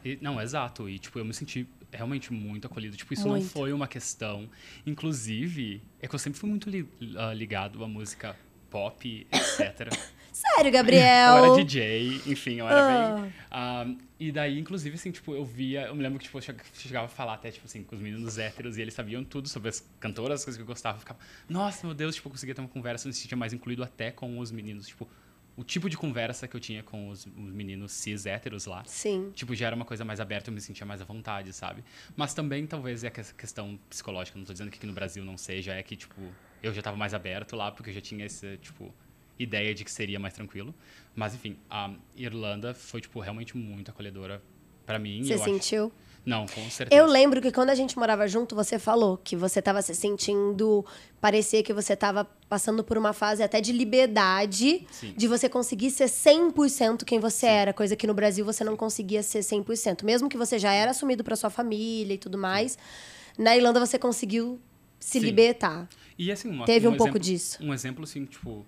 E- 0.04 0.18
não, 0.20 0.40
exato. 0.40 0.88
E, 0.88 0.98
tipo, 0.98 1.18
eu 1.18 1.24
me 1.24 1.32
senti 1.32 1.66
realmente 1.90 2.32
muito 2.32 2.66
acolhido. 2.66 2.96
Tipo, 2.96 3.14
isso 3.14 3.24
não 3.26 3.36
Muito. 3.36 3.48
foi 3.50 3.72
uma 3.72 3.86
questão. 3.86 4.48
Inclusive, 4.86 5.82
é 6.00 6.06
que 6.06 6.14
eu 6.14 6.18
sempre 6.18 6.38
fui 6.38 6.48
muito 6.48 6.68
li- 6.70 6.88
ah, 7.16 7.32
ligado 7.34 7.82
à 7.82 7.88
música 7.88 8.36
pop, 8.72 9.26
etc. 9.30 9.92
Sério, 10.32 10.68
eu 10.68 10.72
Gabriel? 10.72 11.36
era 11.44 11.54
DJ, 11.62 12.22
enfim, 12.26 12.54
eu 12.54 12.66
era 12.66 12.80
Ah. 12.80 13.20
bem. 13.20 13.32
ah, 13.50 13.86
e 14.18 14.32
daí, 14.32 14.58
inclusive, 14.58 14.96
assim, 14.96 15.10
tipo, 15.12 15.34
eu 15.34 15.44
via. 15.44 15.82
Eu 15.82 15.94
me 15.94 16.02
lembro 16.02 16.18
que, 16.18 16.24
tipo, 16.24 16.38
eu 16.38 16.42
che- 16.42 16.54
chegava 16.74 17.04
a 17.06 17.08
falar 17.08 17.34
até, 17.34 17.50
tipo 17.50 17.66
assim, 17.66 17.82
com 17.84 17.94
os 17.94 18.00
meninos 18.00 18.38
héteros 18.38 18.78
e 18.78 18.80
eles 18.82 18.94
sabiam 18.94 19.22
tudo 19.22 19.48
sobre 19.48 19.68
as 19.68 19.86
cantoras, 20.00 20.40
as 20.40 20.44
coisas 20.44 20.56
que 20.56 20.62
eu 20.62 20.66
gostava. 20.66 20.96
Eu 20.96 21.00
ficava, 21.00 21.20
nossa, 21.48 21.86
meu 21.86 21.94
Deus, 21.94 22.14
tipo, 22.14 22.28
eu 22.28 22.32
conseguia 22.32 22.54
ter 22.54 22.60
uma 22.62 22.68
conversa, 22.68 23.06
eu 23.06 23.10
me 23.10 23.14
sentia 23.14 23.36
mais 23.36 23.52
incluído 23.52 23.84
até 23.84 24.10
com 24.10 24.38
os 24.38 24.50
meninos. 24.50 24.86
Tipo, 24.88 25.06
o 25.54 25.62
tipo 25.62 25.88
de 25.90 25.98
conversa 25.98 26.48
que 26.48 26.56
eu 26.56 26.60
tinha 26.60 26.82
com 26.82 27.10
os, 27.10 27.26
os 27.26 27.52
meninos 27.52 27.92
cis 27.92 28.24
héteros 28.24 28.64
lá. 28.64 28.82
Sim. 28.86 29.30
Tipo, 29.34 29.54
já 29.54 29.66
era 29.66 29.76
uma 29.76 29.84
coisa 29.84 30.02
mais 30.04 30.18
aberta, 30.18 30.48
eu 30.48 30.54
me 30.54 30.62
sentia 30.62 30.86
mais 30.86 31.02
à 31.02 31.04
vontade, 31.04 31.52
sabe? 31.52 31.84
Mas 32.16 32.32
também, 32.32 32.66
talvez, 32.66 33.04
é 33.04 33.10
que 33.10 33.20
essa 33.20 33.34
questão 33.34 33.78
psicológica, 33.90 34.38
não 34.38 34.46
tô 34.46 34.52
dizendo 34.54 34.70
que 34.70 34.78
aqui 34.78 34.86
no 34.86 34.94
Brasil 34.94 35.22
não 35.24 35.36
seja, 35.36 35.74
é 35.74 35.82
que, 35.82 35.94
tipo, 35.94 36.14
eu 36.62 36.72
já 36.72 36.80
tava 36.82 36.96
mais 36.96 37.12
aberto 37.14 37.56
lá, 37.56 37.70
porque 37.72 37.90
eu 37.90 37.94
já 37.94 38.00
tinha 38.00 38.24
essa, 38.24 38.56
tipo, 38.58 38.92
ideia 39.38 39.74
de 39.74 39.84
que 39.84 39.90
seria 39.90 40.18
mais 40.20 40.34
tranquilo. 40.34 40.74
Mas, 41.14 41.34
enfim, 41.34 41.56
a 41.68 41.90
Irlanda 42.16 42.74
foi, 42.74 43.00
tipo, 43.00 43.18
realmente 43.20 43.56
muito 43.56 43.90
acolhedora 43.90 44.42
pra 44.86 44.98
mim. 44.98 45.24
Você 45.24 45.32
eu 45.34 45.36
acho- 45.36 45.44
sentiu? 45.44 45.92
Não, 46.24 46.46
com 46.46 46.70
certeza. 46.70 47.00
Eu 47.02 47.04
lembro 47.06 47.40
que 47.42 47.50
quando 47.50 47.70
a 47.70 47.74
gente 47.74 47.98
morava 47.98 48.28
junto, 48.28 48.54
você 48.54 48.78
falou 48.78 49.16
que 49.16 49.34
você 49.34 49.58
estava 49.58 49.82
se 49.82 49.92
sentindo. 49.92 50.86
Parecia 51.20 51.64
que 51.64 51.72
você 51.72 51.94
estava 51.94 52.24
passando 52.48 52.84
por 52.84 52.96
uma 52.96 53.12
fase 53.12 53.42
até 53.42 53.60
de 53.60 53.72
liberdade, 53.72 54.86
Sim. 54.92 55.14
de 55.16 55.26
você 55.26 55.48
conseguir 55.48 55.90
ser 55.90 56.08
100% 56.08 57.04
quem 57.04 57.18
você 57.18 57.46
era, 57.46 57.72
coisa 57.72 57.96
que 57.96 58.06
no 58.06 58.14
Brasil 58.14 58.44
você 58.44 58.62
não 58.62 58.76
conseguia 58.76 59.20
ser 59.20 59.40
100%. 59.42 60.04
Mesmo 60.04 60.28
que 60.28 60.36
você 60.36 60.60
já 60.60 60.72
era 60.72 60.92
assumido 60.92 61.24
para 61.24 61.34
sua 61.34 61.50
família 61.50 62.14
e 62.14 62.18
tudo 62.18 62.38
mais, 62.38 62.78
na 63.36 63.56
Irlanda 63.56 63.80
você 63.84 63.98
conseguiu 63.98 64.60
se 65.02 65.18
Sim. 65.20 65.26
libertar. 65.26 65.88
E 66.18 66.30
assim, 66.30 66.48
uma, 66.48 66.64
Teve 66.66 66.86
um 66.86 66.90
exemplo, 66.90 67.04
pouco 67.04 67.18
disso. 67.18 67.58
Um 67.62 67.72
exemplo, 67.74 68.04
assim, 68.04 68.24
tipo, 68.24 68.64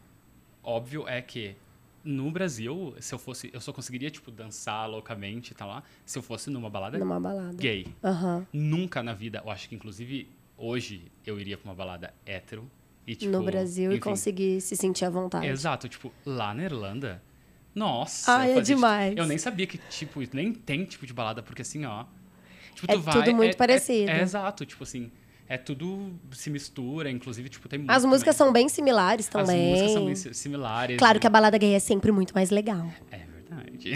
óbvio 0.62 1.06
é 1.08 1.22
que 1.22 1.54
no 2.02 2.30
Brasil, 2.30 2.94
se 3.00 3.14
eu 3.14 3.18
fosse. 3.18 3.50
Eu 3.52 3.60
só 3.60 3.72
conseguiria, 3.72 4.10
tipo, 4.10 4.30
dançar 4.30 4.88
loucamente 4.88 5.52
e 5.52 5.54
tal 5.54 5.68
lá, 5.68 5.82
se 6.04 6.18
eu 6.18 6.22
fosse 6.22 6.50
numa 6.50 6.68
balada 6.68 6.98
Numa 6.98 7.18
balada. 7.18 7.56
gay. 7.56 7.86
Aham. 8.02 8.46
Nunca 8.52 9.02
na 9.02 9.14
vida, 9.14 9.40
eu 9.44 9.50
acho 9.50 9.68
que 9.68 9.74
inclusive 9.74 10.28
hoje 10.56 11.10
eu 11.26 11.40
iria 11.40 11.56
pra 11.56 11.68
uma 11.70 11.74
balada 11.74 12.12
hétero. 12.26 12.70
E, 13.06 13.14
tipo, 13.14 13.30
no 13.32 13.42
Brasil 13.42 13.90
e 13.92 13.96
enfim, 13.96 14.00
conseguir 14.10 14.60
se 14.62 14.76
sentir 14.76 15.04
à 15.04 15.10
vontade. 15.10 15.46
Exato, 15.46 15.88
tipo, 15.88 16.12
lá 16.24 16.52
na 16.54 16.64
Irlanda. 16.64 17.22
Nossa, 17.74 18.32
Ai, 18.32 18.52
é 18.52 18.54
fazia, 18.54 18.74
demais. 18.76 19.10
tipo, 19.10 19.20
eu 19.22 19.26
nem 19.26 19.36
sabia 19.36 19.66
que, 19.66 19.78
tipo, 19.78 20.20
nem 20.32 20.52
tem 20.54 20.84
tipo 20.84 21.06
de 21.06 21.12
balada, 21.12 21.42
porque 21.42 21.62
assim, 21.62 21.84
ó. 21.84 22.04
Tipo, 22.74 22.90
É 22.92 22.94
tu 22.94 23.00
vai, 23.00 23.24
tudo 23.24 23.34
muito 23.36 23.54
é- 23.54 23.56
parecido. 23.56 24.10
É, 24.10 24.18
é 24.20 24.22
exato, 24.22 24.64
tipo 24.64 24.82
assim. 24.84 25.10
É 25.48 25.58
tudo 25.58 26.12
se 26.32 26.48
mistura, 26.48 27.10
inclusive, 27.10 27.48
tipo, 27.50 27.68
tem. 27.68 27.84
As 27.86 28.04
músicas 28.04 28.34
também. 28.34 28.46
são 28.46 28.52
bem 28.52 28.68
similares 28.68 29.28
também. 29.28 29.72
As 29.74 29.80
músicas 29.80 29.92
são 29.92 30.04
bem 30.06 30.14
si- 30.14 30.34
similares. 30.34 30.96
Claro 30.96 31.18
e- 31.18 31.20
que 31.20 31.26
a 31.26 31.30
balada 31.30 31.58
gay 31.58 31.74
é 31.74 31.78
sempre 31.78 32.10
muito 32.10 32.34
mais 32.34 32.48
legal. 32.50 32.86
É 33.10 33.20
verdade. 33.54 33.94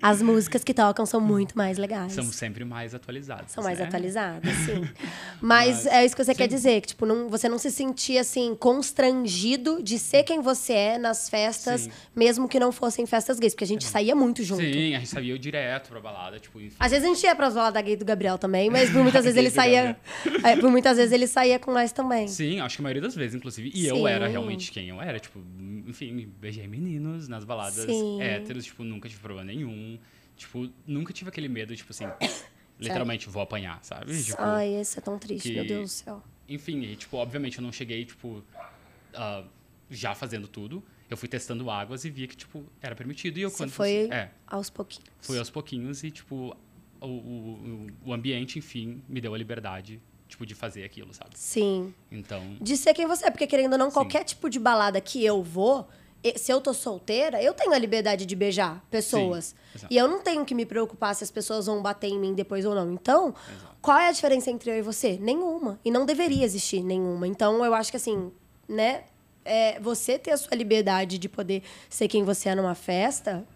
As 0.00 0.22
músicas 0.22 0.64
que 0.64 0.74
tocam 0.74 1.04
são 1.06 1.20
muito 1.20 1.56
mais 1.56 1.78
legais. 1.78 2.12
São 2.12 2.24
sempre 2.24 2.64
mais 2.64 2.94
atualizadas. 2.94 3.50
São 3.50 3.62
mais 3.62 3.78
né? 3.78 3.84
atualizadas, 3.86 4.52
sim. 4.64 4.88
Mas, 5.40 5.84
Mas, 5.84 5.86
é 5.86 6.04
isso 6.04 6.16
que 6.16 6.24
você 6.24 6.34
quer 6.34 6.48
sim. 6.48 6.56
dizer, 6.56 6.80
que 6.80 6.88
tipo, 6.88 7.06
não, 7.06 7.28
você 7.28 7.48
não 7.48 7.58
se 7.58 7.70
sentia 7.70 8.20
assim 8.20 8.54
constrangido 8.54 9.82
de 9.82 9.98
ser 9.98 10.22
quem 10.22 10.40
você 10.40 10.72
é 10.72 10.98
nas 10.98 11.28
festas, 11.28 11.82
Sim. 11.82 11.90
mesmo 12.14 12.48
que 12.48 12.58
não 12.58 12.72
fossem 12.72 13.06
festas 13.06 13.38
gays, 13.38 13.54
porque 13.54 13.64
a 13.64 13.66
gente 13.66 13.84
saía 13.84 14.14
muito 14.14 14.42
junto. 14.42 14.62
Sim, 14.62 14.94
a 14.94 14.98
gente 14.98 15.08
sabia 15.08 15.38
direto 15.38 15.90
pra 15.90 16.00
balada, 16.00 16.38
tipo, 16.38 16.60
enfim. 16.60 16.76
Às 16.78 16.90
vezes 16.90 17.04
a 17.06 17.14
gente 17.14 17.24
ia 17.24 17.34
pra 17.34 17.50
balada 17.50 17.80
gay 17.80 17.96
do 17.96 18.04
Gabriel 18.04 18.38
também, 18.38 18.70
mas 18.70 18.90
por 18.90 19.02
muitas 19.02 19.22
vezes 19.24 19.36
ele 19.36 19.50
saía, 19.50 19.96
é, 20.44 20.56
por 20.56 20.70
muitas 20.70 20.96
vezes 20.96 21.12
ele 21.12 21.26
saía 21.26 21.58
com 21.58 21.72
nós 21.72 21.92
também. 21.92 22.28
Sim, 22.28 22.60
acho 22.60 22.76
que 22.76 22.82
a 22.82 22.84
maioria 22.84 23.02
das 23.02 23.14
vezes, 23.14 23.34
inclusive. 23.34 23.70
E 23.74 23.86
eu 23.86 23.96
Sim. 23.96 24.08
era 24.08 24.26
realmente 24.26 24.70
quem 24.72 24.88
eu 24.88 25.00
era. 25.00 25.18
Tipo, 25.18 25.40
enfim, 25.86 26.28
beijei 26.40 26.66
meninos 26.66 27.28
nas 27.28 27.44
baladas 27.44 27.84
Sim. 27.84 28.20
héteros, 28.20 28.64
tipo, 28.64 28.77
nunca 28.84 29.08
tive 29.08 29.20
problema 29.20 29.44
nenhum. 29.44 29.98
Tipo, 30.36 30.68
nunca 30.86 31.12
tive 31.12 31.28
aquele 31.30 31.48
medo, 31.48 31.74
tipo 31.76 31.90
assim, 31.92 32.04
literalmente 32.78 33.28
vou 33.28 33.42
apanhar, 33.42 33.82
sabe? 33.82 34.22
Tipo, 34.22 34.40
Ai, 34.40 34.80
isso 34.80 34.98
é 34.98 35.02
tão 35.02 35.18
triste, 35.18 35.48
que- 35.48 35.54
meu 35.54 35.66
Deus 35.66 35.90
do 35.90 35.94
céu. 36.04 36.22
enfim, 36.48 36.80
e, 36.82 36.96
tipo, 36.96 37.16
obviamente 37.16 37.58
eu 37.58 37.62
não 37.62 37.72
cheguei, 37.72 38.04
tipo, 38.04 38.42
ah, 39.14 39.44
já 39.90 40.14
fazendo 40.14 40.46
tudo. 40.46 40.82
Eu 41.10 41.16
fui 41.16 41.26
testando 41.28 41.70
águas 41.70 42.04
e 42.04 42.10
via 42.10 42.28
que, 42.28 42.36
tipo, 42.36 42.62
era 42.82 42.94
permitido. 42.94 43.38
E 43.38 43.42
eu 43.42 43.48
Você 43.50 43.56
quando 43.56 43.70
foi 43.70 44.02
fosse- 44.02 44.12
É, 44.12 44.30
aos 44.46 44.68
pouquinhos. 44.68 45.08
fui 45.22 45.38
aos 45.38 45.48
pouquinhos 45.50 46.04
e, 46.04 46.10
tipo, 46.10 46.54
o, 47.00 47.06
o, 47.06 47.86
o 48.06 48.12
ambiente, 48.12 48.58
enfim, 48.58 49.02
me 49.08 49.18
deu 49.20 49.32
a 49.34 49.38
liberdade, 49.38 50.00
tipo, 50.28 50.44
de 50.44 50.54
fazer 50.54 50.84
aquilo, 50.84 51.14
sabe? 51.14 51.30
Sim. 51.38 51.94
Então, 52.12 52.56
De 52.60 52.76
ser 52.76 52.92
quem 52.92 53.06
você 53.06 53.26
é, 53.26 53.30
porque 53.30 53.46
querendo 53.46 53.72
ou 53.72 53.78
não, 53.78 53.88
Sim. 53.88 53.94
qualquer 53.94 54.22
tipo 54.24 54.50
de 54.50 54.58
balada 54.58 55.00
que 55.00 55.24
eu 55.24 55.42
vou, 55.42 55.88
se 56.36 56.52
eu 56.52 56.60
tô 56.60 56.74
solteira, 56.74 57.42
eu 57.42 57.54
tenho 57.54 57.72
a 57.72 57.78
liberdade 57.78 58.26
de 58.26 58.34
beijar 58.36 58.84
pessoas. 58.90 59.54
Sim, 59.76 59.86
e 59.90 59.96
eu 59.96 60.08
não 60.08 60.20
tenho 60.20 60.44
que 60.44 60.54
me 60.54 60.66
preocupar 60.66 61.14
se 61.14 61.22
as 61.24 61.30
pessoas 61.30 61.66
vão 61.66 61.80
bater 61.80 62.08
em 62.08 62.18
mim 62.18 62.34
depois 62.34 62.64
ou 62.64 62.74
não. 62.74 62.92
Então, 62.92 63.34
Exato. 63.48 63.76
qual 63.80 63.98
é 63.98 64.08
a 64.08 64.12
diferença 64.12 64.50
entre 64.50 64.70
eu 64.70 64.76
e 64.78 64.82
você? 64.82 65.16
Nenhuma. 65.20 65.78
E 65.84 65.90
não 65.90 66.04
deveria 66.04 66.44
existir 66.44 66.82
nenhuma. 66.82 67.26
Então, 67.26 67.64
eu 67.64 67.72
acho 67.74 67.90
que 67.90 67.96
assim, 67.96 68.32
né? 68.68 69.04
é, 69.44 69.80
você 69.80 70.18
ter 70.18 70.32
a 70.32 70.36
sua 70.36 70.54
liberdade 70.54 71.16
de 71.18 71.26
poder 71.28 71.62
ser 71.88 72.06
quem 72.06 72.22
você 72.22 72.50
é 72.50 72.54
numa 72.54 72.74
festa 72.74 73.46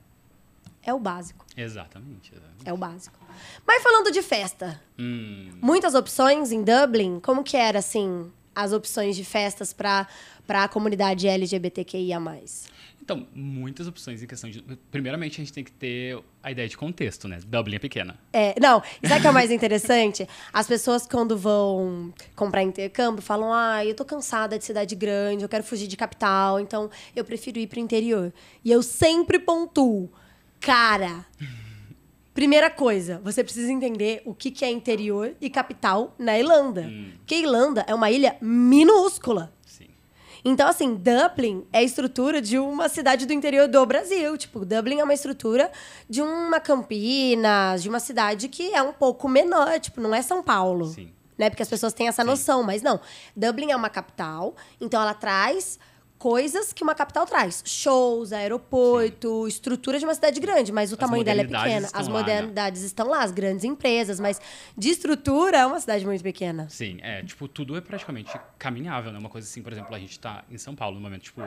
é 0.83 0.93
o 0.95 0.99
básico. 0.99 1.45
exatamente. 1.57 2.33
exatamente. 2.33 2.63
É 2.65 2.73
o 2.73 2.77
básico. 2.77 3.19
Mas 3.67 3.83
falando 3.83 4.11
de 4.11 4.23
festa, 4.23 4.81
Hum, 4.99 5.51
muitas 5.61 5.95
opções 5.95 6.51
em 6.53 6.63
Dublin. 6.63 7.21
Como 7.21 7.43
que 7.45 7.57
era, 7.57 7.79
assim, 7.81 8.31
as 8.55 8.73
opções 8.73 9.17
de 9.17 9.25
festas 9.25 9.73
para 9.73 10.07
a 10.49 10.69
comunidade 10.69 11.27
LGBTQIA+. 11.29 12.21
Então, 13.03 13.27
muitas 13.35 13.89
opções 13.89 14.23
em 14.23 14.27
questão 14.29 14.49
de. 14.49 14.63
Primeiramente, 14.89 15.41
a 15.41 15.45
gente 15.45 15.53
tem 15.53 15.65
que 15.65 15.73
ter 15.73 16.23
a 16.41 16.53
ideia 16.53 16.69
de 16.69 16.77
contexto, 16.77 17.27
né? 17.27 17.41
Dublin 17.45 17.75
é 17.75 17.79
pequena. 17.81 18.17
É, 18.33 18.55
não, 18.61 18.81
e 19.03 19.09
sabe 19.09 19.19
o 19.19 19.23
que 19.23 19.27
é 19.27 19.31
o 19.31 19.35
mais 19.35 19.51
interessante? 19.51 20.29
As 20.53 20.69
pessoas, 20.69 21.05
quando 21.05 21.37
vão 21.37 22.15
comprar 22.37 22.63
intercâmbio, 22.63 23.21
falam: 23.21 23.53
ah, 23.53 23.85
eu 23.85 23.97
tô 23.97 24.05
cansada 24.05 24.57
de 24.57 24.65
cidade 24.65 24.95
grande, 24.95 25.43
eu 25.43 25.49
quero 25.49 25.65
fugir 25.65 25.89
de 25.89 25.97
capital, 25.97 26.61
então 26.61 26.89
eu 27.15 27.25
prefiro 27.25 27.59
ir 27.59 27.67
pro 27.67 27.81
interior. 27.81 28.33
E 28.65 28.71
eu 28.71 28.85
sempre 28.85 29.41
pontuo, 29.41 30.09
cara. 30.61 31.27
Primeira 32.35 32.71
coisa, 32.71 33.21
você 33.23 33.45
precisa 33.45 33.71
entender 33.71 34.23
o 34.25 34.35
que, 34.35 34.51
que 34.51 34.65
é 34.65 34.71
interior 34.71 35.35
e 35.41 35.51
capital 35.51 36.15
na 36.19 36.39
Irlanda. 36.39 36.83
Hum. 36.83 37.13
Porque 37.19 37.35
a 37.35 37.39
Irlanda 37.39 37.85
é 37.87 37.95
uma 37.95 38.11
ilha 38.11 38.37
minúscula. 38.41 39.53
Sim. 39.67 39.89
Então, 40.43 40.67
assim, 40.67 40.95
Dublin 40.95 41.67
é 41.71 41.79
a 41.79 41.83
estrutura 41.83 42.41
de 42.41 42.59
uma 42.59 42.89
cidade 42.89 43.27
do 43.27 43.35
interior 43.35 43.69
do 43.69 43.85
Brasil. 43.85 44.39
Tipo, 44.39 44.65
Dublin 44.65 45.01
é 45.01 45.05
uma 45.05 45.13
estrutura 45.13 45.71
de 46.09 46.23
uma 46.23 46.59
Campinas, 46.59 47.83
de 47.83 47.89
uma 47.91 48.01
cidade 48.01 48.49
que 48.49 48.73
é 48.75 48.83
um 48.83 48.95
pouco 48.95 49.29
menor. 49.29 49.79
Tipo, 49.79 50.01
não 50.01 50.15
é 50.15 50.23
São 50.23 50.43
Paulo. 50.43 50.87
Sim. 50.87 51.13
Né? 51.37 51.51
Porque 51.51 51.63
as 51.63 51.69
pessoas 51.69 51.93
têm 51.93 52.09
essa 52.09 52.25
noção, 52.25 52.63
mas 52.63 52.81
não. 52.81 52.99
Dublin 53.37 53.73
é 53.73 53.77
uma 53.77 53.91
capital, 53.91 54.55
então 54.81 55.03
ela 55.03 55.15
traz 55.15 55.79
coisas 56.23 56.73
que 56.73 56.85
uma 56.85 56.95
capital 56.95 57.27
traz. 57.27 57.65
Shows, 57.67 58.33
aeroporto, 58.33 59.49
estrutura 59.49 59.99
de 59.99 60.05
uma 60.05 60.15
cidade 60.15 60.39
grande, 60.39 60.71
mas 60.71 60.93
o 60.93 60.95
As 60.95 61.01
tamanho 61.01 61.25
dela 61.25 61.41
é 61.41 61.45
modernidades 61.45 61.73
pequeno. 61.73 61.87
estão 61.87 62.01
As 62.01 62.07
lá, 62.07 62.13
né? 62.13 62.19
modernidades 62.21 62.83
estão 62.83 63.09
lá, 63.09 63.25
as 63.25 63.33
grandes 63.33 63.65
empresas, 63.65 64.21
mas 64.21 64.41
de 64.79 64.89
estrutura 64.91 65.57
é 65.59 65.67
uma 65.67 65.81
cidade 65.81 66.07
muito 66.07 66.23
pequena. 66.23 66.69
Sim, 66.71 66.99
é, 67.03 67.25
tipo, 67.25 67.49
tudo 67.49 67.77
é 67.77 67.81
praticamente 67.81 68.31
caminhável, 68.57 69.11
né? 69.11 69.19
Uma 69.19 69.29
coisa 69.29 69.49
assim, 69.49 69.63
por 69.63 69.73
exemplo, 69.73 69.93
a 69.93 69.99
gente 69.99 70.17
tá 70.21 70.45
em 70.49 70.57
São 70.57 70.77
Paulo 70.77 70.95
no 70.95 71.01
momento, 71.03 71.23
tipo, 71.23 71.43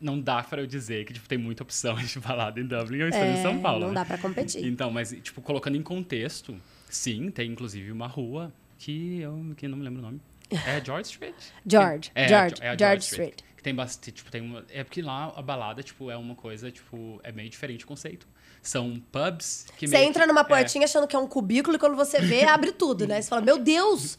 não 0.00 0.20
dá 0.20 0.42
pra 0.42 0.60
eu 0.62 0.66
dizer 0.66 1.04
que, 1.04 1.12
tipo, 1.12 1.28
tem 1.28 1.38
muita 1.38 1.62
opção 1.62 1.94
de 2.02 2.18
balada 2.18 2.58
em 2.58 2.66
Dublin 2.66 3.02
ou 3.02 3.08
estou 3.08 3.24
em 3.24 3.40
São 3.40 3.60
Paulo. 3.60 3.84
É, 3.84 3.86
não 3.86 3.88
né? 3.94 4.00
dá 4.00 4.04
pra 4.04 4.18
competir. 4.18 4.66
Então, 4.66 4.90
mas, 4.90 5.16
tipo, 5.22 5.40
colocando 5.40 5.76
em 5.76 5.82
contexto, 5.82 6.56
sim, 6.90 7.30
tem 7.30 7.52
inclusive 7.52 7.92
uma 7.92 8.08
rua 8.08 8.52
que 8.78 9.20
eu 9.20 9.54
que 9.56 9.68
não 9.68 9.78
me 9.78 9.84
lembro 9.84 10.00
o 10.00 10.02
nome. 10.06 10.20
É 10.50 10.84
George 10.84 11.08
Street? 11.10 11.36
George, 11.64 12.10
É, 12.16 12.26
George, 12.28 12.54
é 12.60 12.68
a 12.70 12.76
George 12.76 13.04
Street. 13.04 13.36
Que 13.36 13.45
tem 13.66 13.74
bastante, 13.74 14.12
tipo, 14.12 14.30
tem 14.30 14.40
uma, 14.40 14.64
é 14.72 14.84
porque 14.84 15.02
lá 15.02 15.32
a 15.34 15.42
balada, 15.42 15.82
tipo, 15.82 16.08
é 16.08 16.16
uma 16.16 16.36
coisa, 16.36 16.70
tipo, 16.70 17.20
é 17.24 17.32
meio 17.32 17.50
diferente 17.50 17.84
o 17.84 17.88
conceito. 17.88 18.24
São 18.62 19.00
pubs 19.10 19.66
que 19.76 19.88
Você 19.88 19.96
entra 19.98 20.22
que- 20.22 20.28
numa 20.28 20.42
é, 20.42 20.44
portinha 20.44 20.84
achando 20.84 21.04
que 21.06 21.16
é 21.16 21.18
um 21.18 21.26
cubículo 21.26 21.74
e 21.76 21.78
quando 21.78 21.96
você 21.96 22.20
vê, 22.20 22.44
abre 22.44 22.70
tudo, 22.70 23.08
né? 23.08 23.20
Você 23.20 23.28
fala, 23.28 23.42
meu 23.42 23.58
Deus, 23.58 24.18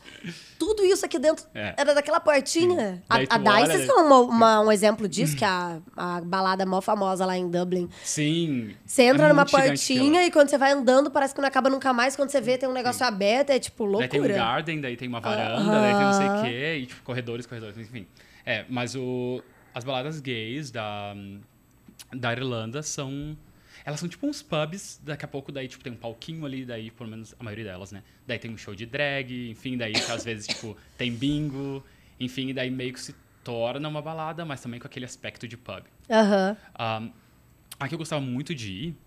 tudo 0.60 0.84
isso 0.84 1.06
aqui 1.06 1.18
dentro 1.18 1.46
É. 1.56 1.74
era 1.78 1.94
daquela 1.94 2.20
portinha. 2.20 3.02
A, 3.10 3.18
Daí 3.18 3.28
a 3.30 3.38
Dice 3.38 3.90
olha, 3.90 4.00
é 4.00 4.04
uma- 4.04 4.20
uma- 4.20 4.60
um 4.62 4.72
exemplo 4.72 5.08
disso, 5.08 5.36
que 5.38 5.46
é 5.46 5.48
a, 5.48 5.80
a 5.96 6.22
balada 6.22 6.66
mó 6.66 6.82
famosa 6.82 7.26
lá 7.26 7.38
em 7.38 7.50
Dublin. 7.50 7.90
Sim. 8.04 8.76
Você 8.86 9.04
entra 9.04 9.28
é 9.28 9.30
numa 9.30 9.46
portinha 9.46 10.26
e 10.26 10.32
quando 10.32 10.50
você 10.50 10.58
vai 10.58 10.72
andando, 10.74 11.10
parece 11.10 11.34
que 11.34 11.40
não 11.40 11.48
acaba 11.48 11.70
nunca 11.70 11.94
mais. 11.94 12.16
Quando 12.18 12.30
você 12.32 12.42
vê, 12.42 12.58
tem 12.58 12.68
um 12.68 12.74
negócio 12.74 13.06
aberto, 13.06 13.52
é 13.52 13.60
tipo 13.60 13.84
Daí 13.98 14.10
tem 14.10 14.20
um 14.20 14.24
loucura. 14.24 14.44
garden, 14.44 14.82
daí 14.82 14.98
tem 14.98 15.08
uma 15.08 15.22
varanda, 15.22 15.72
daí 15.72 15.94
tem 15.94 16.04
não 16.04 16.14
sei 16.14 16.28
o 16.28 16.44
quê, 16.44 16.78
e 16.82 16.86
tipo, 16.86 17.02
corredores, 17.04 17.46
corredores, 17.46 17.78
enfim. 17.78 18.06
É, 18.48 18.64
mas 18.70 18.96
o, 18.96 19.44
as 19.76 19.84
baladas 19.84 20.22
gays 20.22 20.72
da, 20.72 21.14
da 22.14 22.32
Irlanda 22.32 22.82
são. 22.82 23.38
Elas 23.84 24.00
são 24.00 24.08
tipo 24.08 24.26
uns 24.26 24.42
pubs, 24.42 25.02
daqui 25.04 25.26
a 25.26 25.28
pouco 25.28 25.52
daí, 25.52 25.68
tipo, 25.68 25.84
tem 25.84 25.92
um 25.92 25.98
palquinho 25.98 26.46
ali, 26.46 26.66
daí, 26.66 26.90
pelo 26.90 27.10
menos 27.10 27.36
a 27.38 27.44
maioria 27.44 27.66
delas, 27.66 27.92
né? 27.92 28.04
Daí 28.26 28.40
tem 28.40 28.50
um 28.50 28.58
show 28.58 28.74
de 28.74 28.86
drag, 28.86 29.50
enfim, 29.50 29.78
daí 29.78 29.94
às 30.10 30.24
vezes, 30.24 30.48
tipo, 30.48 30.76
tem 30.98 31.14
bingo, 31.14 31.84
enfim, 32.20 32.54
daí 32.54 32.70
meio 32.70 32.94
que 32.94 33.02
se 33.02 33.14
torna 33.44 33.88
uma 33.88 34.02
balada, 34.02 34.44
mas 34.46 34.62
também 34.62 34.80
com 34.80 34.88
aquele 34.88 35.06
aspecto 35.06 35.48
de 35.48 35.58
pub. 35.58 35.84
Aham. 36.10 36.58
Um, 36.80 37.12
a 37.80 37.88
que 37.88 37.94
eu 37.94 38.00
gostava 38.00 38.22
muito 38.22 38.56
de 38.56 38.72
ir 38.72 38.98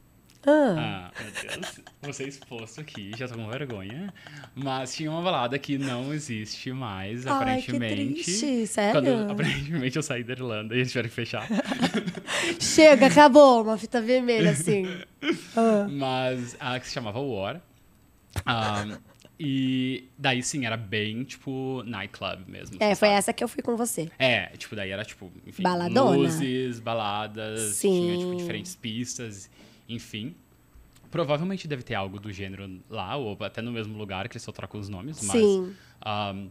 Ah. 0.46 1.10
ah, 1.12 1.22
meu 1.22 1.30
Deus. 1.32 1.80
Vou 2.00 2.12
ser 2.12 2.28
exposto 2.28 2.80
aqui, 2.80 3.12
já 3.16 3.28
tô 3.28 3.34
com 3.34 3.48
vergonha. 3.48 4.12
Mas 4.54 4.94
tinha 4.94 5.10
uma 5.10 5.20
balada 5.20 5.58
que 5.58 5.76
não 5.76 6.14
existe 6.14 6.72
mais, 6.72 7.26
Ai, 7.26 7.60
que 7.60 7.70
aparentemente. 7.70 8.24
triste, 8.24 8.66
sério? 8.66 9.02
Quando 9.02 9.32
aparentemente 9.32 9.96
eu 9.96 10.02
saí 10.02 10.24
da 10.24 10.32
Irlanda 10.32 10.74
e 10.74 10.78
eles 10.78 10.88
tiveram 10.90 11.08
que 11.08 11.14
fechar. 11.14 11.46
Chega, 12.58 13.06
acabou. 13.06 13.62
Uma 13.62 13.76
fita 13.76 14.00
vermelha, 14.00 14.50
assim. 14.50 14.86
Ah. 15.54 15.86
Mas 15.90 16.56
a 16.58 16.80
que 16.80 16.86
se 16.86 16.94
chamava 16.94 17.20
War. 17.20 17.60
Ah, 18.46 18.86
e 19.38 20.04
daí 20.18 20.42
sim, 20.42 20.64
era 20.64 20.76
bem 20.76 21.24
tipo 21.24 21.82
nightclub 21.84 22.44
mesmo. 22.46 22.76
É, 22.80 22.92
assim, 22.92 22.94
foi 22.98 23.08
sabe? 23.08 23.18
essa 23.18 23.32
que 23.32 23.42
eu 23.44 23.48
fui 23.48 23.62
com 23.62 23.76
você. 23.76 24.10
É, 24.18 24.46
tipo, 24.56 24.74
daí 24.76 24.90
era 24.90 25.04
tipo, 25.04 25.30
enfim, 25.46 25.62
Baladona. 25.62 26.16
luzes, 26.16 26.78
baladas, 26.78 27.80
tinha 27.80 28.16
tipo 28.18 28.30
Sim. 28.30 28.36
diferentes 28.36 28.74
pistas, 28.76 29.50
enfim. 29.94 30.34
Provavelmente 31.10 31.66
deve 31.66 31.82
ter 31.82 31.94
algo 31.94 32.20
do 32.20 32.32
gênero 32.32 32.80
lá, 32.88 33.16
ou 33.16 33.36
até 33.40 33.60
no 33.60 33.72
mesmo 33.72 33.98
lugar, 33.98 34.28
que 34.28 34.34
eles 34.36 34.42
só 34.44 34.52
trocam 34.52 34.80
os 34.80 34.88
nomes, 34.88 35.20
mas. 35.22 35.40
Sim. 35.40 35.74
ahm, 36.00 36.46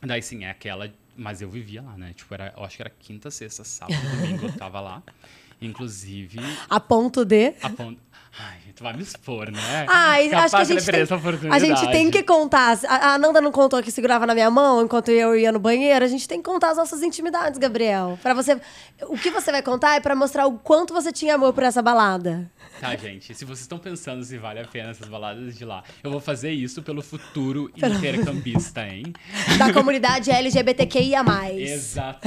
daí 0.00 0.20
sim, 0.20 0.44
é 0.44 0.50
aquela. 0.50 0.92
Mas 1.16 1.40
eu 1.40 1.48
vivia 1.48 1.82
lá, 1.82 1.96
né? 1.96 2.12
Tipo, 2.14 2.34
era, 2.34 2.52
eu 2.56 2.64
acho 2.64 2.76
que 2.76 2.82
era 2.82 2.90
quinta, 2.90 3.30
sexta, 3.30 3.62
sábado, 3.64 4.00
domingo, 4.16 4.46
eu 4.46 4.52
tava 4.56 4.80
lá. 4.80 5.02
Inclusive, 5.60 6.38
A 6.68 6.80
ponto 6.80 7.24
de. 7.24 7.54
a 7.62 7.70
ponto. 7.70 8.00
Ai, 8.38 8.58
tu 8.74 8.82
vai 8.82 8.94
me 8.94 9.02
expor, 9.02 9.50
né? 9.50 9.86
Ai, 9.88 10.30
Capaz 10.30 10.54
acho 10.54 10.56
que 10.56 10.62
a 10.62 10.80
gente, 10.80 10.90
tem, 10.90 11.50
a 11.50 11.58
gente 11.58 11.90
tem 11.90 12.10
que 12.10 12.22
contar. 12.22 12.78
A 12.88 13.14
Ananda 13.14 13.42
não 13.42 13.52
contou 13.52 13.82
que 13.82 13.90
segurava 13.90 14.26
na 14.26 14.32
minha 14.32 14.50
mão 14.50 14.82
enquanto 14.82 15.10
eu 15.10 15.36
ia 15.36 15.52
no 15.52 15.58
banheiro. 15.58 16.02
A 16.02 16.08
gente 16.08 16.26
tem 16.26 16.38
que 16.38 16.44
contar 16.44 16.70
as 16.70 16.78
nossas 16.78 17.02
intimidades, 17.02 17.58
Gabriel. 17.58 18.18
Para 18.22 18.32
você, 18.32 18.58
o 19.02 19.18
que 19.18 19.30
você 19.30 19.52
vai 19.52 19.62
contar 19.62 19.96
é 19.96 20.00
pra 20.00 20.16
mostrar 20.16 20.46
o 20.46 20.58
quanto 20.58 20.94
você 20.94 21.12
tinha 21.12 21.34
amor 21.34 21.52
por 21.52 21.62
essa 21.62 21.82
balada. 21.82 22.50
Tá, 22.80 22.96
gente, 22.96 23.34
se 23.34 23.44
vocês 23.44 23.60
estão 23.60 23.78
pensando 23.78 24.24
se 24.24 24.38
vale 24.38 24.60
a 24.60 24.66
pena 24.66 24.90
essas 24.90 25.06
baladas 25.06 25.56
de 25.56 25.64
lá, 25.64 25.84
eu 26.02 26.10
vou 26.10 26.18
fazer 26.18 26.50
isso 26.50 26.82
pelo 26.82 27.02
futuro 27.02 27.70
intercambista, 27.76 28.84
hein? 28.88 29.12
Da 29.58 29.72
comunidade 29.72 30.30
LGBTQIA+. 30.30 31.22
Exato. 31.52 32.26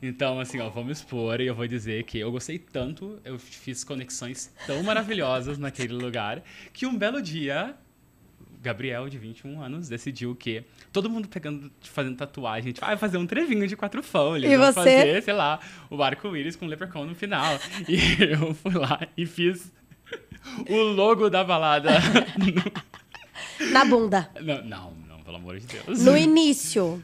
Então, 0.00 0.38
assim, 0.38 0.60
ó, 0.60 0.68
vamos 0.68 0.98
expor 0.98 1.40
e 1.40 1.46
eu 1.46 1.54
vou 1.54 1.66
dizer 1.66 2.04
que 2.04 2.18
eu 2.18 2.30
gostei 2.30 2.58
tanto, 2.58 3.18
eu 3.24 3.38
fiz 3.38 3.82
conexões 3.82 4.52
tão 4.66 4.82
maravilhosas 4.82 5.29
naquele 5.58 5.94
lugar, 5.94 6.42
que 6.72 6.86
um 6.86 6.96
belo 6.96 7.20
dia, 7.20 7.74
Gabriel, 8.62 9.08
de 9.08 9.18
21 9.18 9.62
anos, 9.62 9.88
decidiu 9.88 10.34
que 10.34 10.64
todo 10.92 11.08
mundo 11.08 11.28
pegando, 11.28 11.70
fazendo 11.80 12.16
tatuagem, 12.16 12.60
a 12.60 12.68
gente 12.68 12.80
vai 12.80 12.96
fazer 12.96 13.18
um 13.18 13.26
trevinho 13.26 13.66
de 13.66 13.76
quatro 13.76 14.02
folhas. 14.02 14.50
E 14.50 14.56
vamos 14.56 14.74
você? 14.74 14.96
fazer, 14.96 15.22
sei 15.22 15.34
lá, 15.34 15.60
o 15.88 16.02
arco-íris 16.02 16.56
com 16.56 16.66
o 16.66 16.68
leprechaun 16.68 17.06
no 17.06 17.14
final. 17.14 17.58
E 17.88 18.22
eu 18.22 18.54
fui 18.54 18.74
lá 18.74 19.00
e 19.16 19.26
fiz 19.26 19.72
o 20.68 20.76
logo 20.76 21.30
da 21.30 21.44
balada. 21.44 21.90
Na 23.72 23.84
bunda. 23.84 24.30
não, 24.40 24.62
não, 24.64 24.94
não, 25.08 25.22
pelo 25.22 25.36
amor 25.36 25.58
de 25.58 25.66
Deus. 25.66 26.02
No 26.02 26.16
início. 26.16 27.02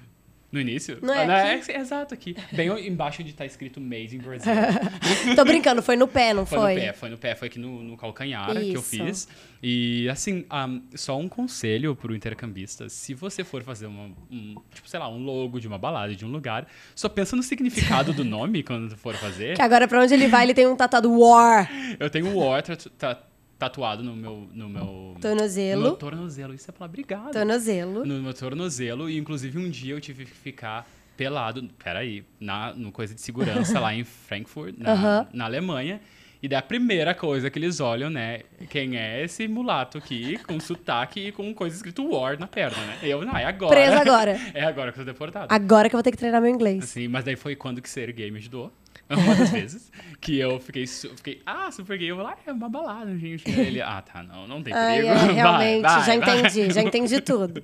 No 0.50 0.60
início? 0.60 0.98
Não 1.02 1.12
é 1.12 1.26
Ah, 1.26 1.54
aqui? 1.54 1.72
é, 1.72 1.78
exato, 1.80 2.14
aqui. 2.14 2.36
Bem 2.52 2.68
embaixo 2.86 3.20
onde 3.20 3.32
tá 3.32 3.44
escrito 3.44 3.80
Made 3.80 4.14
in 4.16 4.20
Brazil. 4.20 4.52
Tô 5.34 5.44
brincando, 5.44 5.82
foi 5.82 5.96
no 5.96 6.06
pé, 6.06 6.32
não 6.32 6.46
Foi, 6.46 6.58
foi? 6.58 6.74
no 6.74 6.80
pé, 6.80 6.92
foi 6.92 7.08
no 7.10 7.18
pé, 7.18 7.34
foi 7.34 7.48
aqui 7.48 7.58
no, 7.58 7.82
no 7.82 7.96
calcanhar 7.96 8.52
que 8.52 8.72
eu 8.72 8.80
Isso. 8.80 8.82
fiz. 8.82 9.28
E 9.62 10.08
assim, 10.08 10.44
um, 10.52 10.82
só 10.94 11.18
um 11.18 11.28
conselho 11.28 11.96
pro 11.96 12.14
intercambista: 12.14 12.88
se 12.88 13.12
você 13.12 13.42
for 13.42 13.62
fazer 13.64 13.86
uma, 13.86 14.04
um, 14.30 14.54
tipo, 14.72 14.88
sei 14.88 15.00
lá, 15.00 15.08
um 15.08 15.18
logo 15.24 15.58
de 15.58 15.66
uma 15.66 15.78
balada 15.78 16.14
de 16.14 16.24
um 16.24 16.28
lugar, 16.30 16.66
só 16.94 17.08
pensa 17.08 17.34
no 17.34 17.42
significado 17.42 18.12
do 18.12 18.22
nome 18.24 18.62
quando 18.62 18.96
for 18.96 19.14
fazer. 19.16 19.56
Que 19.56 19.62
agora 19.62 19.88
pra 19.88 20.00
onde 20.00 20.14
ele 20.14 20.28
vai, 20.28 20.44
ele 20.44 20.54
tem 20.54 20.66
um 20.66 20.76
tatuado 20.76 21.12
War. 21.18 21.68
Eu 21.98 22.08
tenho 22.08 22.26
um 22.28 22.36
War 22.38 22.62
tatu- 22.62 22.90
ta- 22.90 23.20
tatuado 23.58 24.02
no 24.02 24.14
meu. 24.14 24.48
No 24.52 24.68
meu 24.68 25.16
Tornozelo. 25.20 25.80
No 25.80 25.88
meu 25.88 25.96
tornozelo. 25.96 26.54
Isso 26.54 26.70
é 26.70 26.72
falar 26.72 26.88
obrigado. 26.88 27.32
Tornozelo. 27.32 28.04
no 28.04 28.22
meu 28.22 28.34
tornozelo 28.34 29.08
e 29.08 29.16
inclusive 29.18 29.58
um 29.58 29.70
dia 29.70 29.94
eu 29.94 30.00
tive 30.00 30.24
que 30.24 30.32
ficar 30.32 30.86
pelado, 31.16 31.66
peraí, 31.82 32.24
na 32.38 32.74
no 32.74 32.92
coisa 32.92 33.14
de 33.14 33.20
segurança 33.20 33.80
lá 33.80 33.94
em 33.94 34.04
Frankfurt, 34.04 34.74
na, 34.78 34.92
Aham. 34.92 35.26
na 35.32 35.44
Alemanha. 35.46 36.00
E 36.42 36.48
daí 36.48 36.58
a 36.58 36.62
primeira 36.62 37.14
coisa 37.14 37.50
que 37.50 37.58
eles 37.58 37.80
olham, 37.80 38.10
né, 38.10 38.40
quem 38.68 38.96
é 38.96 39.24
esse 39.24 39.48
mulato 39.48 39.98
aqui 39.98 40.36
com 40.38 40.60
sotaque 40.60 41.28
e 41.28 41.32
com 41.32 41.52
coisa 41.54 41.76
escrito 41.76 42.06
war 42.08 42.38
na 42.38 42.46
perna, 42.46 42.78
né? 42.84 42.98
Eu, 43.02 43.24
não, 43.24 43.36
é 43.36 43.44
agora. 43.44 43.74
Preso 43.74 43.96
agora. 43.96 44.36
É 44.54 44.64
agora 44.64 44.92
que 44.92 45.00
eu 45.00 45.04
tô 45.04 45.12
deportado. 45.12 45.52
Agora 45.52 45.88
que 45.88 45.94
eu 45.94 45.98
vou 45.98 46.02
ter 46.02 46.10
que 46.10 46.16
treinar 46.16 46.40
meu 46.40 46.50
inglês. 46.50 46.84
Assim, 46.84 47.08
mas 47.08 47.24
daí 47.24 47.36
foi 47.36 47.56
quando 47.56 47.82
que 47.82 47.88
ser 47.88 48.12
gay 48.12 48.30
me 48.30 48.38
ajudou. 48.38 48.72
Uma 49.08 49.34
das 49.36 49.50
vezes. 49.52 49.92
Que 50.20 50.38
eu 50.38 50.58
fiquei, 50.58 50.86
fiquei, 50.86 51.42
ah, 51.46 51.70
super 51.70 51.96
gay. 51.98 52.10
Eu 52.10 52.16
falei, 52.16 52.32
ah, 52.32 52.50
é 52.50 52.52
uma 52.52 52.68
balada, 52.68 53.16
gente. 53.16 53.48
Aí 53.48 53.66
ele, 53.66 53.80
ah, 53.80 54.02
tá, 54.02 54.22
não, 54.22 54.46
não 54.48 54.62
tem 54.62 54.72
Ai, 54.72 54.96
perigo. 55.02 55.12
é, 55.12 55.14
Vai, 55.26 55.34
realmente, 55.34 55.82
vai, 55.82 56.00
já 56.00 56.18
vai. 56.18 56.38
entendi, 56.38 56.72
já 56.72 56.82
entendi 56.82 57.20
tudo. 57.20 57.62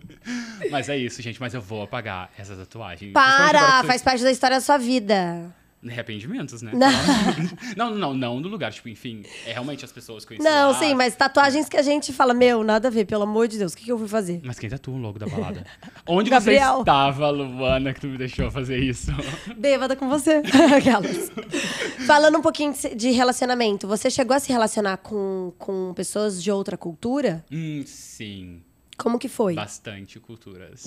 Mas 0.71 0.89
é 0.89 0.97
isso, 0.97 1.21
gente. 1.23 1.41
Mas 1.41 1.55
eu 1.55 1.61
vou 1.61 1.83
apagar 1.83 2.31
essa 2.39 2.55
tatuagem. 2.55 3.13
Principalmente 3.13 3.57
agora 3.57 3.59
Para! 3.59 3.85
Faz 3.85 4.03
parte 4.03 4.23
da 4.23 4.31
história 4.31 4.57
da 4.57 4.61
sua 4.61 4.79
vida. 4.79 5.55
Arrependimentos, 5.87 6.63
né? 6.63 6.71
Não. 7.77 7.91
não, 7.91 7.95
não, 7.97 8.15
não 8.15 8.43
do 8.43 8.49
lugar. 8.49 8.73
Tipo, 8.73 8.89
enfim, 8.89 9.25
é 9.47 9.53
realmente 9.53 9.85
as 9.85 9.91
pessoas 9.91 10.25
conhecem 10.25 10.49
Não, 10.49 10.71
lá. 10.71 10.79
sim, 10.79 10.95
mas 10.95 11.17
tatuagens 11.17 11.69
que 11.69 11.77
a 11.77 11.83
gente 11.83 12.13
fala, 12.13 12.33
meu, 12.33 12.63
nada 12.63 12.87
a 12.89 12.91
ver, 12.91 13.05
pelo 13.05 13.25
amor 13.25 13.49
de 13.49 13.59
Deus, 13.59 13.73
o 13.73 13.77
que, 13.77 13.85
que 13.85 13.91
eu 13.93 13.99
fui 13.99 14.07
fazer? 14.07 14.41
Mas 14.45 14.59
quem 14.61 14.71
tatua 14.71 14.95
o 14.95 14.99
logo 14.99 15.19
da 15.19 15.27
balada? 15.27 15.67
Onde 16.07 16.31
Gabriel. 16.31 16.75
você 16.75 16.81
estava, 16.83 17.31
Luana, 17.31 17.93
que 17.93 18.01
tu 18.01 18.07
me 18.07 18.17
deixou 18.17 18.49
fazer 18.51 18.79
isso? 18.79 19.11
Bêbada 19.59 19.97
com 19.97 20.09
você. 20.09 20.41
Aquelas. 20.77 21.31
Falando 22.07 22.39
um 22.39 22.43
pouquinho 22.43 22.73
de- 22.73 22.95
de 22.95 23.11
relacionamento, 23.11 23.89
você 23.89 24.09
chegou 24.09 24.37
a 24.37 24.41
se 24.41 24.53
relacionar 24.53 24.99
com, 24.99 25.53
com 25.59 25.93
pessoas 25.95 26.43
de 26.43 26.51
outra 26.53 26.77
cultura? 26.77 27.45
hum, 27.51 27.83
sim. 27.87 28.63
Como 28.97 29.19
que 29.19 29.29
foi? 29.29 29.55
Bastante 29.55 30.21
culturas. 30.21 30.85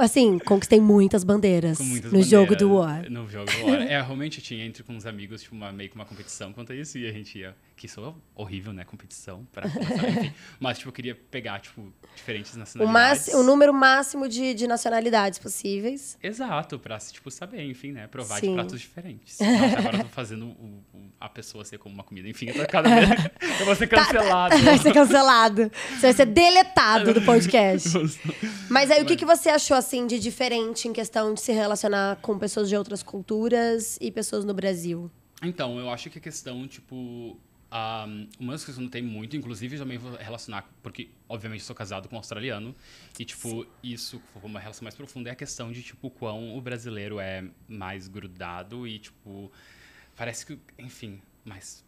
Assim, 0.00 0.38
conquistei 0.38 0.80
muitas 0.80 1.24
bandeiras 1.24 1.78
muitas 1.80 2.12
no 2.12 2.22
jogo 2.22 2.52
bandeiras 2.52 2.58
do 2.68 2.74
War. 2.74 3.10
No 3.10 3.28
jogo 3.28 3.50
do 3.50 3.66
War. 3.66 3.76
É, 3.86 4.00
realmente 4.02 4.38
eu 4.38 4.44
tinha 4.44 4.64
entre 4.64 4.82
com 4.82 4.92
uns 4.94 5.06
amigos, 5.06 5.42
tipo, 5.42 5.54
uma, 5.54 5.70
meio 5.72 5.88
que 5.90 5.94
uma 5.96 6.04
competição 6.04 6.52
quanto 6.52 6.72
a 6.72 6.74
isso, 6.76 6.98
e 6.98 7.06
a 7.06 7.12
gente 7.12 7.38
ia. 7.38 7.54
Que 7.76 7.84
isso 7.86 8.00
é 8.00 8.12
horrível, 8.34 8.72
né? 8.72 8.84
Competição, 8.84 9.46
pra 9.52 9.68
começar, 9.68 10.08
enfim. 10.08 10.32
Mas, 10.58 10.78
tipo, 10.78 10.88
eu 10.88 10.92
queria 10.94 11.14
pegar, 11.14 11.60
tipo, 11.60 11.92
diferentes 12.14 12.54
O, 12.54 12.58
nacionalidades. 12.58 13.10
máximo, 13.18 13.38
o 13.40 13.42
número 13.42 13.74
máximo 13.74 14.28
de, 14.28 14.54
de 14.54 14.66
nacionalidades 14.66 15.38
possíveis. 15.38 16.16
Exato, 16.22 16.78
pra, 16.78 16.96
tipo, 16.98 17.30
saber, 17.30 17.62
enfim, 17.64 17.92
né? 17.92 18.06
Provar 18.06 18.40
Sim. 18.40 18.48
de 18.48 18.54
pratos 18.54 18.80
diferentes. 18.80 19.38
Nossa, 19.38 19.78
agora 19.78 19.96
eu 19.98 20.02
tô 20.04 20.08
fazendo 20.08 20.46
o- 20.46 20.82
o- 20.94 21.10
a 21.20 21.28
pessoa 21.28 21.64
ser 21.66 21.76
como 21.78 21.94
uma 21.94 22.02
comida. 22.04 22.26
Enfim, 22.28 22.46
eu 22.48 22.54
tô 22.54 22.66
cada 22.66 22.88
vez. 22.88 23.10
Eu 23.60 23.66
vou 23.66 23.74
ser 23.76 23.86
Tá, 23.88 23.96
tá, 23.96 24.06
cancelado. 24.06 24.58
vai 24.58 24.78
ser 24.78 24.92
cancelado. 24.94 25.70
Você 25.90 26.00
vai 26.00 26.12
ser 26.14 26.26
deletado 26.26 27.12
do 27.12 27.20
podcast. 27.22 27.90
Mas 28.70 28.90
aí, 28.90 29.02
o 29.02 29.06
que, 29.06 29.16
que 29.16 29.24
você 29.24 29.50
achou, 29.56 29.76
assim, 29.76 30.06
de 30.06 30.18
diferente 30.18 30.86
em 30.86 30.92
questão 30.92 31.34
de 31.34 31.40
se 31.40 31.52
relacionar 31.52 32.16
com 32.22 32.38
pessoas 32.38 32.68
de 32.68 32.76
outras 32.76 33.02
culturas 33.02 33.98
e 34.00 34.10
pessoas 34.10 34.44
no 34.44 34.54
Brasil? 34.54 35.10
Então, 35.42 35.78
eu 35.78 35.90
acho 35.90 36.08
que 36.08 36.18
a 36.18 36.20
questão, 36.20 36.66
tipo. 36.68 37.36
uma 38.38 38.52
das 38.52 38.64
coisas 38.64 38.76
que 38.76 38.80
eu 38.80 38.84
notei 38.84 39.02
muito, 39.02 39.36
inclusive 39.36 39.76
também 39.76 39.98
vou 39.98 40.16
relacionar, 40.16 40.66
porque 40.82 41.08
obviamente 41.28 41.62
sou 41.64 41.74
casado 41.74 42.08
com 42.08 42.14
um 42.14 42.18
australiano, 42.18 42.74
e 43.18 43.24
tipo, 43.24 43.66
isso, 43.82 44.22
uma 44.42 44.60
relação 44.60 44.84
mais 44.84 44.94
profunda, 44.94 45.28
é 45.28 45.32
a 45.32 45.36
questão 45.36 45.72
de, 45.72 45.82
tipo, 45.82 46.08
quão 46.08 46.56
o 46.56 46.60
brasileiro 46.60 47.18
é 47.18 47.44
mais 47.68 48.08
grudado 48.08 48.86
e, 48.86 48.98
tipo, 48.98 49.50
parece 50.14 50.46
que, 50.46 50.58
enfim, 50.78 51.20
mais. 51.44 51.84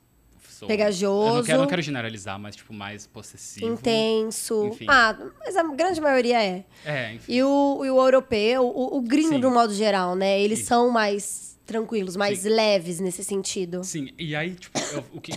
Sou- 0.49 0.69
Pegajoso. 0.69 1.29
Eu 1.31 1.35
não 1.37 1.43
quero, 1.45 1.59
não 1.61 1.67
quero 1.67 1.83
generalizar, 1.83 2.39
mas, 2.39 2.57
tipo, 2.57 2.73
mais 2.73 3.07
possessivo. 3.07 3.67
Intenso. 3.67 4.67
Enfim. 4.69 4.87
Ah, 4.89 5.17
mas 5.41 5.57
a 5.57 5.63
grande 5.65 6.01
maioria 6.01 6.43
é. 6.43 6.65
É, 6.85 7.15
enfim. 7.15 7.33
E 7.33 7.43
o, 7.43 7.83
e 7.85 7.91
o 7.91 7.97
europeu, 7.99 8.63
o, 8.65 8.97
o 8.99 9.01
gringo, 9.03 9.31
Sim. 9.35 9.41
de 9.41 9.47
um 9.47 9.53
modo 9.53 9.73
geral, 9.75 10.15
né? 10.15 10.41
Eles 10.41 10.61
são 10.61 10.91
mais 10.91 11.59
tranquilos, 11.67 12.17
mais 12.17 12.41
Sim. 12.41 12.49
leves 12.51 13.01
nesse 13.01 13.23
sentido. 13.25 13.83
Sim, 13.85 14.09
e 14.19 14.35
aí, 14.37 14.55
tipo, 14.55 14.79
eu- 14.93 15.05
o 15.13 15.21
que. 15.21 15.33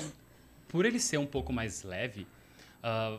Por 0.68 0.86
ele 0.86 1.00
ser 1.00 1.18
um 1.18 1.26
pouco 1.26 1.52
mais 1.52 1.84
leve, 1.84 2.26
ah, 2.82 3.18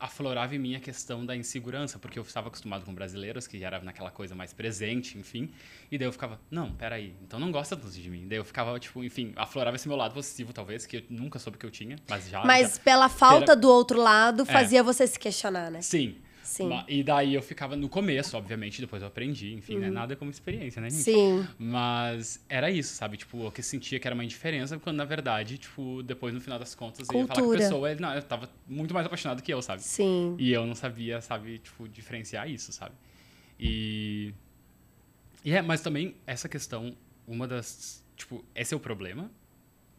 aflorava 0.00 0.54
em 0.56 0.58
mim 0.58 0.74
a 0.74 0.80
questão 0.80 1.24
da 1.26 1.36
insegurança, 1.36 1.98
porque 1.98 2.18
eu 2.18 2.22
estava 2.22 2.48
acostumado 2.48 2.84
com 2.86 2.94
brasileiros, 2.94 3.46
que 3.46 3.58
já 3.58 3.66
era 3.66 3.80
naquela 3.80 4.10
coisa 4.10 4.34
mais 4.34 4.52
presente, 4.52 5.18
enfim. 5.18 5.52
E 5.92 5.98
daí 5.98 6.08
eu 6.08 6.12
ficava, 6.12 6.40
não, 6.50 6.72
peraí, 6.72 7.14
então 7.22 7.38
não 7.38 7.52
gosta 7.52 7.76
tanto 7.76 7.92
de 7.92 8.08
mim. 8.10 8.26
Daí 8.26 8.38
eu 8.38 8.44
ficava, 8.44 8.78
tipo, 8.80 9.04
enfim, 9.04 9.32
aflorava 9.36 9.76
esse 9.76 9.86
meu 9.86 9.96
lado 9.96 10.14
possessivo, 10.14 10.52
talvez, 10.52 10.86
que 10.86 10.96
eu 10.96 11.02
nunca 11.10 11.38
soube 11.38 11.58
que 11.58 11.66
eu 11.66 11.70
tinha, 11.70 11.96
mas 12.08 12.28
já. 12.28 12.42
Mas 12.44 12.74
já- 12.76 12.80
pela 12.80 13.08
falta 13.10 13.40
Pera- 13.46 13.56
do 13.56 13.68
outro 13.70 14.00
lado, 14.00 14.42
É. 14.42 14.46
fazia 14.46 14.82
você 14.82 15.06
se 15.06 15.18
questionar, 15.18 15.70
né? 15.70 15.82
Sim. 15.82 16.16
Sim. 16.50 16.68
E 16.88 17.02
daí 17.04 17.34
eu 17.34 17.42
ficava 17.42 17.76
no 17.76 17.88
começo, 17.88 18.36
obviamente, 18.36 18.80
depois 18.80 19.02
eu 19.02 19.08
aprendi, 19.08 19.54
enfim, 19.54 19.78
né? 19.78 19.88
Nada 19.90 20.16
como 20.16 20.30
experiência, 20.30 20.82
né, 20.82 20.90
gente? 20.90 21.02
Sim. 21.02 21.46
Mas 21.58 22.44
era 22.48 22.70
isso, 22.70 22.94
sabe? 22.94 23.16
Tipo, 23.16 23.44
eu 23.44 23.52
que 23.52 23.62
sentia 23.62 24.00
que 24.00 24.06
era 24.08 24.14
uma 24.14 24.24
indiferença, 24.24 24.78
quando 24.78 24.96
na 24.96 25.04
verdade, 25.04 25.58
tipo, 25.58 26.02
depois 26.02 26.34
no 26.34 26.40
final 26.40 26.58
das 26.58 26.74
contas, 26.74 27.08
eu 27.08 27.18
ia 27.20 27.26
falar 27.26 27.40
com 27.40 27.46
a 27.46 27.48
Cultura. 27.50 27.58
pessoa, 27.64 27.90
ele, 27.90 28.00
não, 28.00 28.12
eu 28.14 28.22
tava 28.22 28.50
muito 28.66 28.92
mais 28.92 29.06
apaixonado 29.06 29.42
que 29.42 29.52
eu, 29.54 29.62
sabe? 29.62 29.82
Sim. 29.82 30.34
E 30.38 30.52
eu 30.52 30.66
não 30.66 30.74
sabia, 30.74 31.20
sabe, 31.20 31.58
tipo, 31.58 31.88
diferenciar 31.88 32.50
isso, 32.50 32.72
sabe? 32.72 32.94
E. 33.58 34.34
E 35.44 35.52
é, 35.52 35.62
mas 35.62 35.80
também 35.80 36.14
essa 36.26 36.48
questão, 36.48 36.94
uma 37.26 37.46
das. 37.46 38.04
Tipo, 38.16 38.44
esse 38.54 38.74
é 38.74 38.76
o 38.76 38.80
problema. 38.80 39.30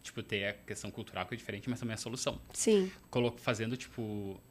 Tipo, 0.04 0.22
ter 0.24 0.46
a 0.48 0.54
questão 0.54 0.90
cultural 0.90 1.26
que 1.28 1.34
é 1.36 1.38
diferente, 1.38 1.70
mas 1.70 1.80
também 1.80 1.94
a 1.94 1.98
solução 1.98 2.42
Sim. 2.54 2.92
colo- 3.12 3.36
fazendo, 3.38 3.78
tipo, 3.78 4.02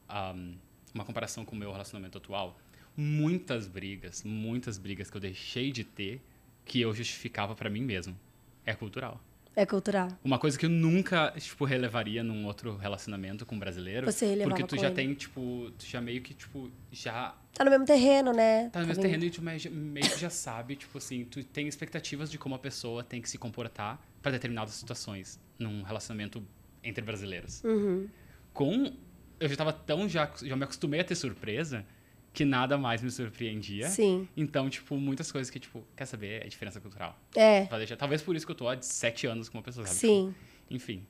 um, 0.08 0.54
uma 0.94 1.04
comparação 1.04 1.44
com 1.44 1.54
o 1.54 1.58
meu 1.58 1.70
relacionamento 1.72 2.18
atual, 2.18 2.58
muitas 2.96 3.66
brigas, 3.66 4.22
muitas 4.24 4.78
brigas 4.78 5.10
que 5.10 5.16
eu 5.16 5.20
deixei 5.20 5.70
de 5.72 5.84
ter, 5.84 6.20
que 6.64 6.80
eu 6.80 6.92
justificava 6.94 7.54
pra 7.54 7.70
mim 7.70 7.82
mesmo. 7.82 8.18
É 8.64 8.74
cultural. 8.74 9.20
É 9.56 9.66
cultural. 9.66 10.08
Uma 10.22 10.38
coisa 10.38 10.56
que 10.56 10.64
eu 10.64 10.70
nunca, 10.70 11.32
tipo, 11.36 11.64
relevaria 11.64 12.22
num 12.22 12.46
outro 12.46 12.76
relacionamento 12.76 13.44
com 13.44 13.56
um 13.56 13.58
brasileiro. 13.58 14.10
Você 14.10 14.24
relevava 14.26 14.50
Porque 14.56 14.66
tu 14.76 14.80
já 14.80 14.86
ele. 14.86 14.94
tem, 14.94 15.12
tipo, 15.14 15.72
tu 15.76 15.84
já 15.84 16.00
meio 16.00 16.22
que, 16.22 16.32
tipo, 16.34 16.70
já 16.92 17.34
Tá 17.52 17.64
no 17.64 17.70
mesmo 17.70 17.84
terreno, 17.84 18.32
né? 18.32 18.70
tá 18.70 18.80
no 18.80 18.86
mesmo 18.86 19.02
terreno 19.02 19.24
e 19.24 19.30
tu 19.30 19.42
meio, 19.42 19.70
meio 19.72 20.08
que 20.08 20.20
já 20.20 20.30
sabe, 20.30 20.76
tipo 20.76 20.96
assim, 20.96 21.24
tu 21.24 21.42
tem 21.42 21.66
expectativas 21.66 22.30
de 22.30 22.38
como 22.38 22.54
a 22.54 22.58
pessoa 22.60 23.02
tem 23.02 23.20
que 23.20 23.28
se 23.28 23.38
comportar 23.38 24.00
pra 24.22 24.30
determinadas 24.30 24.72
situações 24.74 25.40
num 25.58 25.82
relacionamento 25.82 26.42
entre 26.84 27.02
brasileiros. 27.04 27.62
Uhum. 27.64 28.08
Com 28.54 28.94
eu 29.40 29.48
já 29.48 29.56
tava 29.56 29.72
tão 29.72 30.08
já 30.08 30.30
já 30.42 30.54
me 30.54 30.64
acostumei 30.64 31.00
a 31.00 31.04
ter 31.04 31.14
surpresa 31.14 31.84
que 32.32 32.44
nada 32.44 32.78
mais 32.78 33.02
me 33.02 33.10
surpreendia. 33.10 33.88
Sim. 33.88 34.28
Então, 34.36 34.70
tipo, 34.70 34.94
muitas 34.96 35.32
coisas 35.32 35.50
que 35.50 35.58
tipo, 35.58 35.82
quer 35.96 36.06
saber, 36.06 36.44
é 36.44 36.48
diferença 36.48 36.80
cultural. 36.80 37.18
É. 37.34 37.66
Talvez 37.98 38.22
por 38.22 38.36
isso 38.36 38.46
que 38.46 38.52
eu 38.52 38.56
tô 38.56 38.68
há 38.68 38.80
sete 38.80 39.26
anos 39.26 39.48
com 39.48 39.58
uma 39.58 39.64
pessoa, 39.64 39.84
sabe? 39.86 39.98
Sim. 39.98 40.34
Tipo, 40.38 40.74
enfim. 40.74 41.04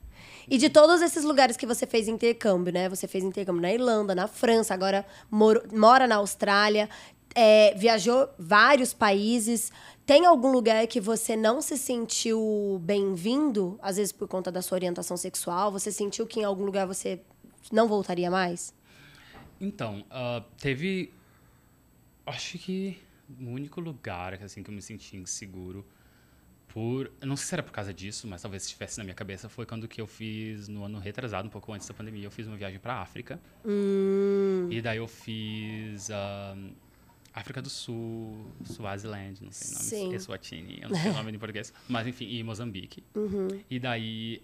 E 0.49 0.57
de 0.57 0.71
todos 0.71 1.03
esses 1.03 1.23
lugares 1.23 1.57
que 1.59 1.67
você 1.67 1.87
fez 1.87 2.09
intercâmbio, 2.09 2.73
né? 2.73 2.89
Você 2.89 3.07
fez 3.07 3.23
intercâmbio 3.23 3.61
na 3.61 3.71
Irlanda, 3.73 4.15
na 4.15 4.27
França, 4.27 4.73
agora 4.73 5.05
moro- 5.31 5.63
mora 5.73 6.07
na 6.07 6.17
Austrália, 6.17 6.89
é, 7.35 7.75
viajou 7.75 8.27
vários 8.39 8.95
países. 8.95 9.71
Tem 10.07 10.25
algum 10.25 10.51
lugar 10.51 10.87
que 10.87 11.01
você 11.01 11.37
não 11.37 11.61
se 11.61 11.77
sentiu 11.77 12.81
bem-vindo? 12.83 13.79
Às 13.83 13.97
vezes 13.99 14.13
por 14.13 14.27
conta 14.27 14.51
da 14.51 14.63
sua 14.63 14.77
orientação 14.77 15.17
sexual? 15.19 15.71
Você 15.73 15.93
sentiu 15.93 16.27
que 16.27 16.41
em 16.41 16.45
algum 16.45 16.65
lugar 16.65 16.87
você 16.87 17.21
não 17.73 17.87
voltaria 17.89 18.31
mais? 18.31 18.75
Então, 19.61 20.05
ah, 20.11 20.43
teve. 20.59 21.13
Acho 22.27 22.59
que 22.59 22.99
o 23.41 23.45
único 23.51 23.81
lugar 23.81 24.35
assim, 24.43 24.63
que 24.63 24.71
eu 24.71 24.75
me 24.75 24.83
senti 24.83 25.17
inseguro 25.17 25.87
por. 26.69 27.11
Não 27.23 27.37
sei 27.37 27.47
se 27.47 27.55
era 27.55 27.63
por 27.63 27.73
causa 27.73 27.93
disso, 27.93 28.27
mas 28.27 28.41
talvez 28.43 28.65
estivesse 28.65 28.99
na 28.99 29.05
minha 29.05 29.15
cabeça, 29.15 29.49
foi 29.49 29.67
quando 29.67 29.87
que 29.89 30.01
eu 30.01 30.07
fiz, 30.07 30.69
no 30.69 30.85
ano 30.85 30.99
retrasado, 30.99 31.47
um 31.49 31.51
pouco 31.51 31.73
antes 31.73 31.87
da 31.89 31.95
pandemia, 31.95 32.25
eu 32.25 32.31
fiz 32.31 32.47
uma 32.47 32.57
viagem 32.57 32.79
pra 32.79 32.95
África. 33.01 33.41
Hum, 33.65 34.69
E 34.71 34.81
daí 34.81 34.99
eu 34.99 35.09
fiz. 35.09 36.11
ah, 36.11 36.57
África 37.33 37.63
do 37.63 37.71
Sul, 37.71 38.51
Swaziland, 38.65 39.41
não 39.45 39.53
sei 39.53 40.01
o 40.01 40.03
nome. 40.07 40.17
Eswatini, 40.17 40.79
eu 40.83 40.89
não 40.89 40.97
sei 40.97 41.11
o 41.11 41.15
nome 41.15 41.31
em 41.33 41.39
português, 41.39 41.73
mas 41.89 42.07
enfim, 42.07 42.29
e 42.29 42.43
Moçambique. 42.43 43.05
E 43.71 43.79
daí, 43.79 44.43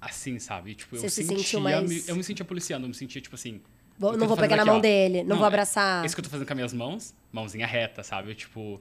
assim, 0.00 0.38
sabe, 0.38 0.74
tipo, 0.74 0.96
eu. 0.96 1.00
Você 1.02 1.10
se 1.10 1.24
sentia, 1.24 1.60
mais- 1.60 1.88
me- 1.88 2.02
eu 2.08 2.16
me 2.16 2.24
sentia 2.24 2.44
policiando, 2.44 2.84
eu 2.84 2.88
me 2.88 2.94
sentia, 2.94 3.20
tipo 3.20 3.34
assim, 3.34 3.60
vou- 3.98 4.12
não 4.12 4.22
eu 4.22 4.28
vou 4.28 4.36
pegar 4.36 4.56
na 4.56 4.62
fazendo 4.64 4.66
mão 4.72 4.78
aqui, 4.78 4.88
ó. 4.88 4.90
dele, 4.90 5.22
não, 5.24 5.36
vou 5.36 5.44
é- 5.44 5.48
abraçar. 5.48 6.04
Isso 6.04 6.14
que 6.14 6.20
eu 6.20 6.24
tô 6.24 6.30
fazendo 6.30 6.46
com 6.46 6.52
as 6.52 6.56
minhas 6.56 6.72
mãos, 6.72 7.14
mãozinha 7.32 7.66
reta, 7.66 8.02
sabe? 8.02 8.30
Eu, 8.30 8.34
tipo, 8.34 8.80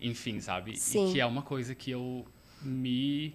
enfim, 0.00 0.40
sabe? 0.40 0.76
Sim. 0.78 1.08
E 1.10 1.12
que 1.12 1.20
é 1.20 1.26
uma 1.26 1.42
coisa 1.42 1.74
que 1.74 1.90
eu 1.90 2.24
me. 2.62 3.34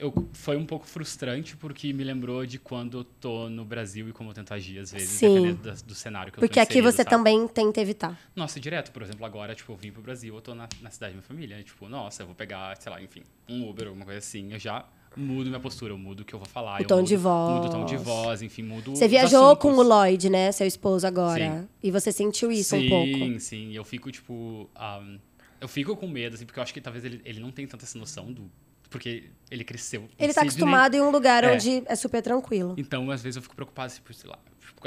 Eu, 0.00 0.14
foi 0.32 0.56
um 0.56 0.64
pouco 0.64 0.86
frustrante 0.86 1.56
porque 1.56 1.92
me 1.92 2.04
lembrou 2.04 2.46
de 2.46 2.56
quando 2.56 2.98
eu 2.98 3.04
tô 3.04 3.48
no 3.50 3.64
Brasil 3.64 4.08
e 4.08 4.12
como 4.12 4.30
eu 4.30 4.34
tento 4.34 4.54
agir, 4.54 4.78
às 4.78 4.92
vezes, 4.92 5.08
Sim. 5.08 5.26
dependendo 5.34 5.62
da- 5.64 5.74
do 5.84 5.92
cenário 5.92 6.30
que 6.32 6.38
eu 6.38 6.40
tô 6.42 6.46
Porque 6.46 6.60
aqui 6.60 6.80
você 6.80 6.98
sabe? 6.98 7.10
também 7.10 7.48
tenta 7.48 7.80
evitar. 7.80 8.16
Nossa, 8.36 8.60
direto, 8.60 8.92
por 8.92 9.02
exemplo, 9.02 9.26
agora, 9.26 9.56
tipo, 9.56 9.72
eu 9.72 9.76
vim 9.76 9.90
pro 9.90 10.00
Brasil, 10.00 10.32
eu 10.32 10.40
tô 10.40 10.54
na, 10.54 10.68
na 10.80 10.90
cidade 10.90 11.14
da 11.14 11.16
minha 11.16 11.22
família. 11.22 11.60
Tipo, 11.64 11.88
nossa, 11.88 12.22
eu 12.22 12.26
vou 12.26 12.34
pegar, 12.36 12.76
sei 12.80 12.92
lá, 12.92 13.02
enfim, 13.02 13.24
um 13.48 13.68
Uber, 13.68 13.88
alguma 13.88 14.04
coisa 14.04 14.18
assim. 14.20 14.52
Eu 14.52 14.58
já 14.60 14.86
mudo 15.18 15.48
minha 15.48 15.60
postura, 15.60 15.92
eu 15.92 15.98
mudo 15.98 16.20
o 16.20 16.24
que 16.24 16.34
eu 16.34 16.38
vou 16.38 16.48
falar. 16.48 16.80
O 16.80 16.84
tom 16.86 16.96
mudo, 16.98 17.06
de 17.06 17.16
voz. 17.16 17.54
Mudo 17.54 17.66
o 17.66 17.70
tom 17.70 17.84
de 17.84 17.96
voz, 17.96 18.42
enfim, 18.42 18.62
mudo 18.62 18.94
Você 18.96 19.08
viajou 19.08 19.56
com 19.56 19.72
o. 19.72 19.82
Lloyd, 19.82 20.30
né? 20.30 20.52
Seu 20.52 20.66
esposo 20.66 21.06
agora. 21.06 21.60
Sim. 21.62 21.68
E 21.82 21.90
você 21.90 22.12
sentiu 22.12 22.50
isso 22.50 22.76
sim, 22.76 22.86
um 22.86 22.88
pouco. 22.88 23.40
Sim, 23.40 23.74
Eu 23.74 23.84
fico, 23.84 24.10
tipo. 24.10 24.68
um, 25.02 25.18
eu 25.60 25.68
fico 25.68 25.96
com 25.96 26.06
medo, 26.06 26.34
assim, 26.34 26.46
porque 26.46 26.58
eu 26.58 26.62
acho 26.62 26.72
que 26.72 26.80
talvez 26.80 27.04
ele, 27.04 27.20
ele 27.24 27.40
não 27.40 27.50
tenha 27.50 27.66
tanta 27.66 27.84
essa 27.84 27.98
noção 27.98 28.32
do. 28.32 28.50
Porque 28.88 29.24
ele 29.50 29.64
cresceu. 29.64 30.08
Ele 30.18 30.32
tá 30.32 30.40
acostumado 30.42 30.94
em 30.94 31.00
um 31.02 31.10
lugar 31.10 31.44
É. 31.44 31.52
onde 31.54 31.82
é 31.86 31.94
super 31.94 32.22
tranquilo. 32.22 32.74
Então, 32.78 33.10
às 33.10 33.22
vezes, 33.22 33.36
eu 33.36 33.42
fico 33.42 33.54
preocupado, 33.54 33.92
tipo, 33.92 34.14
sei 34.14 34.30
lá. 34.30 34.38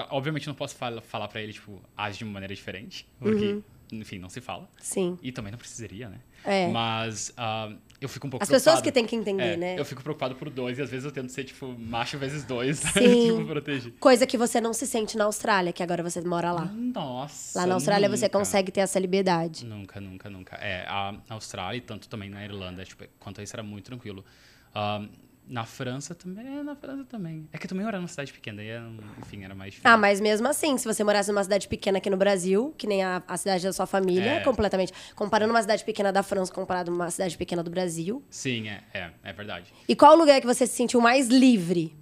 obviamente, 0.09 0.47
eu 0.47 0.51
não 0.51 0.55
posso 0.57 0.75
fala, 0.75 1.01
falar 1.01 1.27
pra 1.27 1.39
ele, 1.41 1.53
tipo, 1.53 1.79
age 1.95 2.17
de 2.19 2.23
uma 2.23 2.33
maneira 2.33 2.55
diferente. 2.55 3.07
Porque, 3.19 3.59
enfim, 3.91 4.17
não 4.17 4.29
se 4.29 4.41
fala. 4.41 4.67
Sim. 4.79 5.19
E 5.21 5.31
também 5.31 5.51
não 5.51 5.59
precisaria, 5.59 6.09
né? 6.09 6.19
É. 6.45 6.67
Mas 6.69 7.31
ah, 7.37 7.71
eu 7.99 8.09
fico 8.09 8.25
um 8.25 8.29
pouco 8.29 8.43
As 8.43 8.49
preocupado. 8.49 8.75
pessoas 8.77 8.81
que 8.81 8.91
têm 8.91 9.05
que 9.05 9.15
entender, 9.15 9.53
É, 9.53 9.57
né? 9.57 9.79
Eu 9.79 9.85
fico 9.85 10.01
preocupado 10.01 10.35
por 10.35 10.49
dois 10.49 10.79
e 10.79 10.81
às 10.81 10.89
vezes 10.89 11.05
eu 11.05 11.11
tento 11.11 11.31
ser, 11.31 11.43
tipo, 11.43 11.67
macho 11.77 12.17
vezes 12.17 12.43
dois. 12.43 12.79
Sim. 12.93 13.27
tipo, 13.37 13.45
proteger. 13.45 13.93
Coisa 13.99 14.25
que 14.25 14.37
você 14.37 14.59
não 14.59 14.73
se 14.73 14.87
sente 14.87 15.15
na 15.17 15.25
Austrália, 15.25 15.71
que 15.71 15.83
agora 15.83 16.01
você 16.01 16.19
mora 16.21 16.51
lá. 16.51 16.65
Nossa. 16.65 17.59
Lá 17.59 17.65
na 17.67 17.75
Austrália 17.75 18.09
você 18.09 18.25
nunca. 18.25 18.39
consegue 18.39 18.71
ter 18.71 18.79
essa 18.81 18.97
liberdade. 18.99 19.65
Nunca, 19.65 20.01
nunca, 20.01 20.29
nunca. 20.29 20.55
É, 20.57 20.85
a 20.87 21.15
Austrália 21.29 21.77
e 21.77 21.81
tanto 21.81 22.09
também 22.09 22.29
na 22.29 22.43
Irlanda, 22.43 22.83
tipo, 22.83 23.03
quanto 23.19 23.39
a 23.39 23.43
isso 23.43 23.55
era 23.55 23.63
muito 23.63 23.85
tranquilo. 23.85 24.25
Ah, 24.73 25.05
na 25.47 25.65
França 25.65 26.15
também, 26.15 26.45
é, 26.59 26.63
na 26.63 26.75
França 26.75 27.03
também. 27.05 27.47
É 27.51 27.57
que 27.57 27.65
eu 27.65 27.69
também 27.69 27.85
era 27.85 27.97
numa 27.97 28.07
cidade 28.07 28.31
pequena, 28.31 28.63
e 28.63 28.67
era, 28.67 28.89
enfim, 29.19 29.43
era 29.43 29.53
mais 29.53 29.71
difícil. 29.73 29.89
Ah, 29.91 29.97
mas 29.97 30.21
mesmo 30.21 30.47
assim, 30.47 30.77
se 30.77 30.85
você 30.87 31.03
morasse 31.03 31.29
numa 31.31 31.43
cidade 31.43 31.67
pequena 31.67 31.97
aqui 31.97 32.09
no 32.09 32.15
Brasil, 32.17 32.73
que 32.77 32.87
nem 32.87 33.03
a, 33.03 33.21
a 33.27 33.37
cidade 33.37 33.63
da 33.63 33.73
sua 33.73 33.85
família, 33.85 34.35
É. 34.35 34.39
completamente. 34.43 34.93
Comparando 35.15 35.51
uma 35.53 35.61
cidade 35.61 35.83
pequena 35.83 36.11
da 36.11 36.23
França 36.23 36.53
comparado 36.53 36.89
com 36.91 36.95
uma 36.95 37.11
cidade 37.11 37.37
pequena 37.37 37.61
do 37.63 37.69
Brasil. 37.69 38.23
Sim, 38.29 38.69
é, 38.69 38.83
é, 38.93 39.11
é 39.23 39.33
verdade. 39.33 39.73
E 39.87 39.95
qual 39.95 40.15
lugar 40.15 40.39
que 40.39 40.47
você 40.47 40.65
se 40.65 40.73
sentiu 40.75 41.01
mais 41.01 41.27
livre? 41.27 41.93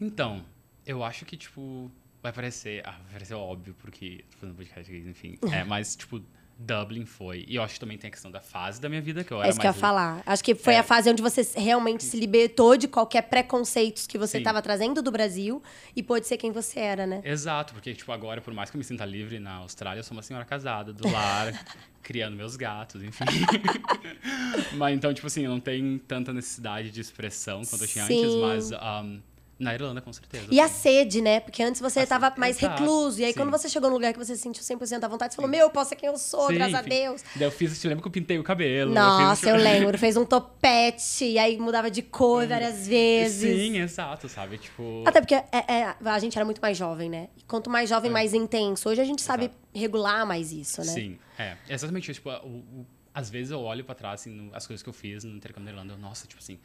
Então, 0.00 0.44
eu 0.86 1.04
acho 1.04 1.24
que, 1.24 1.36
tipo, 1.36 1.90
vai 2.22 2.32
parecer. 2.32 2.82
Ah, 2.86 2.92
vai 3.04 3.12
parecer 3.12 3.34
óbvio, 3.34 3.74
porque 3.78 4.24
tô 4.30 4.38
fazendo 4.38 4.56
podcast 4.56 4.90
aqui, 4.90 5.08
enfim. 5.08 5.38
É, 5.52 5.62
mas, 5.64 5.94
tipo, 5.94 6.20
Dublin 6.62 7.06
foi. 7.06 7.44
E 7.48 7.56
eu 7.56 7.62
acho 7.62 7.74
que 7.74 7.80
também 7.80 7.96
tem 7.96 8.08
a 8.08 8.10
questão 8.10 8.30
da 8.30 8.40
fase 8.40 8.78
da 8.80 8.88
minha 8.88 9.00
vida, 9.00 9.24
que 9.24 9.32
eu 9.32 9.38
É 9.38 9.40
era 9.40 9.48
isso 9.50 9.58
que 9.58 9.66
eu 9.66 9.70
ia 9.70 9.74
falar. 9.74 10.22
Acho 10.26 10.44
que 10.44 10.54
foi 10.54 10.74
É. 10.74 10.78
a 10.78 10.82
fase 10.82 11.08
onde 11.10 11.22
você 11.22 11.40
realmente 11.56 12.04
se 12.04 12.18
libertou 12.18 12.76
de 12.76 12.86
qualquer 12.86 13.22
preconceitos 13.22 14.06
que 14.06 14.18
você 14.18 14.38
estava 14.38 14.60
trazendo 14.60 15.00
do 15.00 15.10
Brasil 15.10 15.62
e 15.96 16.02
pôde 16.02 16.26
ser 16.26 16.36
quem 16.36 16.52
você 16.52 16.78
era, 16.80 17.06
né? 17.06 17.22
Exato, 17.24 17.72
porque, 17.72 17.94
tipo, 17.94 18.12
agora, 18.12 18.40
por 18.42 18.52
mais 18.52 18.70
que 18.70 18.76
eu 18.76 18.78
me 18.78 18.84
sinta 18.84 19.04
livre 19.06 19.38
na 19.40 19.54
Austrália, 19.54 20.00
eu 20.00 20.04
sou 20.04 20.14
uma 20.16 20.22
senhora 20.22 20.44
casada, 20.44 20.92
do 20.92 21.08
lar, 21.10 21.52
criando 22.02 22.36
meus 22.36 22.56
gatos, 22.56 23.02
enfim. 23.02 23.24
mas 24.76 24.94
então, 24.94 25.12
tipo 25.14 25.26
assim, 25.26 25.44
eu 25.44 25.50
não 25.50 25.60
tenho 25.60 25.98
tanta 26.00 26.32
necessidade 26.32 26.90
de 26.90 27.00
expressão 27.00 27.62
quanto 27.64 27.84
eu 27.84 27.88
tinha 27.88 28.04
Sim. 28.06 28.22
antes, 28.22 28.34
mas 28.36 28.72
ahm, 28.72 29.18
na 29.60 29.74
Irlanda, 29.74 30.00
com 30.00 30.12
certeza. 30.12 30.46
E 30.50 30.58
a 30.58 30.64
assim. 30.64 30.74
sede, 30.80 31.20
né? 31.20 31.38
Porque 31.40 31.62
antes 31.62 31.80
você 31.80 32.00
A 32.00 32.02
estava 32.02 32.28
sede, 32.28 32.40
mais 32.40 32.58
recluso. 32.58 33.20
E 33.20 33.24
aí, 33.24 33.32
sim. 33.32 33.38
quando 33.38 33.50
você 33.50 33.68
chegou 33.68 33.88
num 33.90 33.96
lugar 33.96 34.12
que 34.12 34.18
você 34.18 34.34
se 34.34 34.42
sentiu 34.42 34.62
100% 34.62 35.04
à 35.04 35.08
vontade, 35.08 35.32
você 35.34 35.36
falou: 35.36 35.50
Meu, 35.50 35.60
eu 35.60 35.70
posso 35.70 35.90
ser 35.90 35.96
quem 35.96 36.08
eu 36.08 36.16
sou, 36.18 36.48
Sim, 36.48 36.54
graças 36.54 36.74
a 36.74 36.80
enfim. 36.80 36.88
Deus. 36.88 37.22
Daí 37.36 37.46
eu 37.46 37.50
fiz, 37.52 37.84
eu 37.84 37.88
lembro 37.90 38.02
que 38.02 38.08
eu 38.08 38.12
pintei 38.12 38.38
o 38.38 38.42
cabelo. 38.42 38.92
Nossa, 38.92 39.36
fiz, 39.42 39.48
eu 39.50 39.56
lembro. 39.56 39.96
Fez 39.98 40.16
um 40.16 40.24
topete, 40.24 41.24
e 41.24 41.38
aí 41.38 41.58
mudava 41.58 41.90
de 41.90 42.02
cor 42.02 42.46
várias 42.48 42.86
vezes. 42.88 43.56
Sim, 43.56 43.78
exato, 43.78 44.28
sabe? 44.28 44.58
Tipo. 44.58 45.04
Até 45.06 45.20
porque 45.20 45.34
é- 45.34 45.46
é- 45.52 45.94
a 46.04 46.18
gente 46.18 46.36
era 46.36 46.44
muito 46.44 46.60
mais 46.60 46.76
jovem, 46.76 47.08
né? 47.10 47.28
E 47.36 47.42
quanto 47.44 47.68
mais 47.70 47.88
jovem, 47.88 48.10
mais 48.10 48.34
intenso. 48.34 48.88
Hoje 48.88 49.00
a 49.00 49.04
gente 49.04 49.22
sabe 49.22 49.44
É. 49.44 49.46
Exato. 49.46 49.58
regular 49.74 50.26
mais 50.26 50.52
isso, 50.52 50.80
né? 50.80 50.86
Sim, 50.92 51.18
é. 51.38 51.56
Exatamente. 51.68 52.12
Tipo, 52.12 52.30
o, 52.30 52.48
o- 52.48 52.86
às 53.12 53.28
vezes 53.28 53.50
eu 53.50 53.60
olho 53.60 53.84
pra 53.84 53.94
trás, 53.94 54.20
assim, 54.20 54.30
no- 54.30 54.54
as 54.54 54.66
coisas 54.66 54.82
que 54.82 54.88
eu 54.88 54.92
fiz 54.92 55.24
no 55.24 55.36
intercâmbio 55.36 55.66
da 55.66 55.72
Irlanda, 55.72 55.94
eu, 55.94 55.98
nossa, 55.98 56.26
tipo 56.26 56.40
assim, 56.40 56.58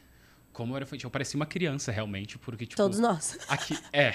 como 0.56 0.72
eu 0.72 0.76
era 0.76 0.84
infantil. 0.86 1.06
Eu 1.06 1.10
parecia 1.10 1.36
uma 1.38 1.44
criança, 1.44 1.92
realmente, 1.92 2.38
porque, 2.38 2.64
tipo. 2.64 2.78
Todos 2.78 2.98
nós. 2.98 3.38
Aqui, 3.46 3.78
é. 3.92 4.14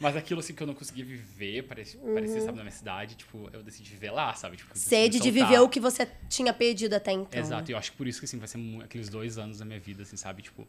Mas 0.00 0.16
aquilo 0.16 0.40
assim 0.40 0.52
que 0.54 0.60
eu 0.60 0.66
não 0.66 0.74
conseguia 0.74 1.04
viver, 1.04 1.62
parecia, 1.62 2.00
parecia 2.00 2.38
Uhum. 2.40 2.46
sabe, 2.46 2.56
na 2.56 2.64
minha 2.64 2.72
cidade, 2.74 3.14
tipo, 3.14 3.48
eu 3.52 3.62
decidi 3.62 3.90
viver 3.90 4.10
lá, 4.10 4.34
sabe? 4.34 4.56
Tipo, 4.56 4.76
Sede 4.76 5.20
de 5.20 5.30
viver 5.30 5.60
o 5.60 5.68
que 5.68 5.78
você 5.78 6.08
tinha 6.28 6.52
perdido 6.52 6.94
até 6.94 7.12
então. 7.12 7.38
Exato, 7.38 7.70
e 7.70 7.74
eu 7.74 7.78
acho 7.78 7.92
que 7.92 7.96
por 7.98 8.08
isso 8.08 8.18
que 8.18 8.24
assim, 8.24 8.38
vai 8.38 8.48
ser 8.48 8.58
aqueles 8.82 9.08
dois 9.08 9.38
anos 9.38 9.58
da 9.58 9.64
minha 9.64 9.78
vida, 9.78 10.02
assim, 10.02 10.16
sabe? 10.16 10.42
Tipo, 10.42 10.66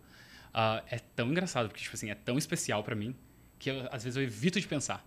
ah, 0.53 0.83
é 0.91 0.99
tão 1.15 1.29
engraçado, 1.31 1.67
porque, 1.67 1.81
tipo 1.81 1.95
assim, 1.95 2.12
é 2.12 2.15
tão 2.15 2.38
especial 2.38 2.83
pra 2.83 2.93
mim 2.93 3.15
que 3.57 3.71
eu, 3.71 3.88
às 3.91 4.03
vezes 4.03 4.17
eu 4.17 4.21
evito 4.23 4.59
de 4.59 4.67
pensar. 4.67 5.03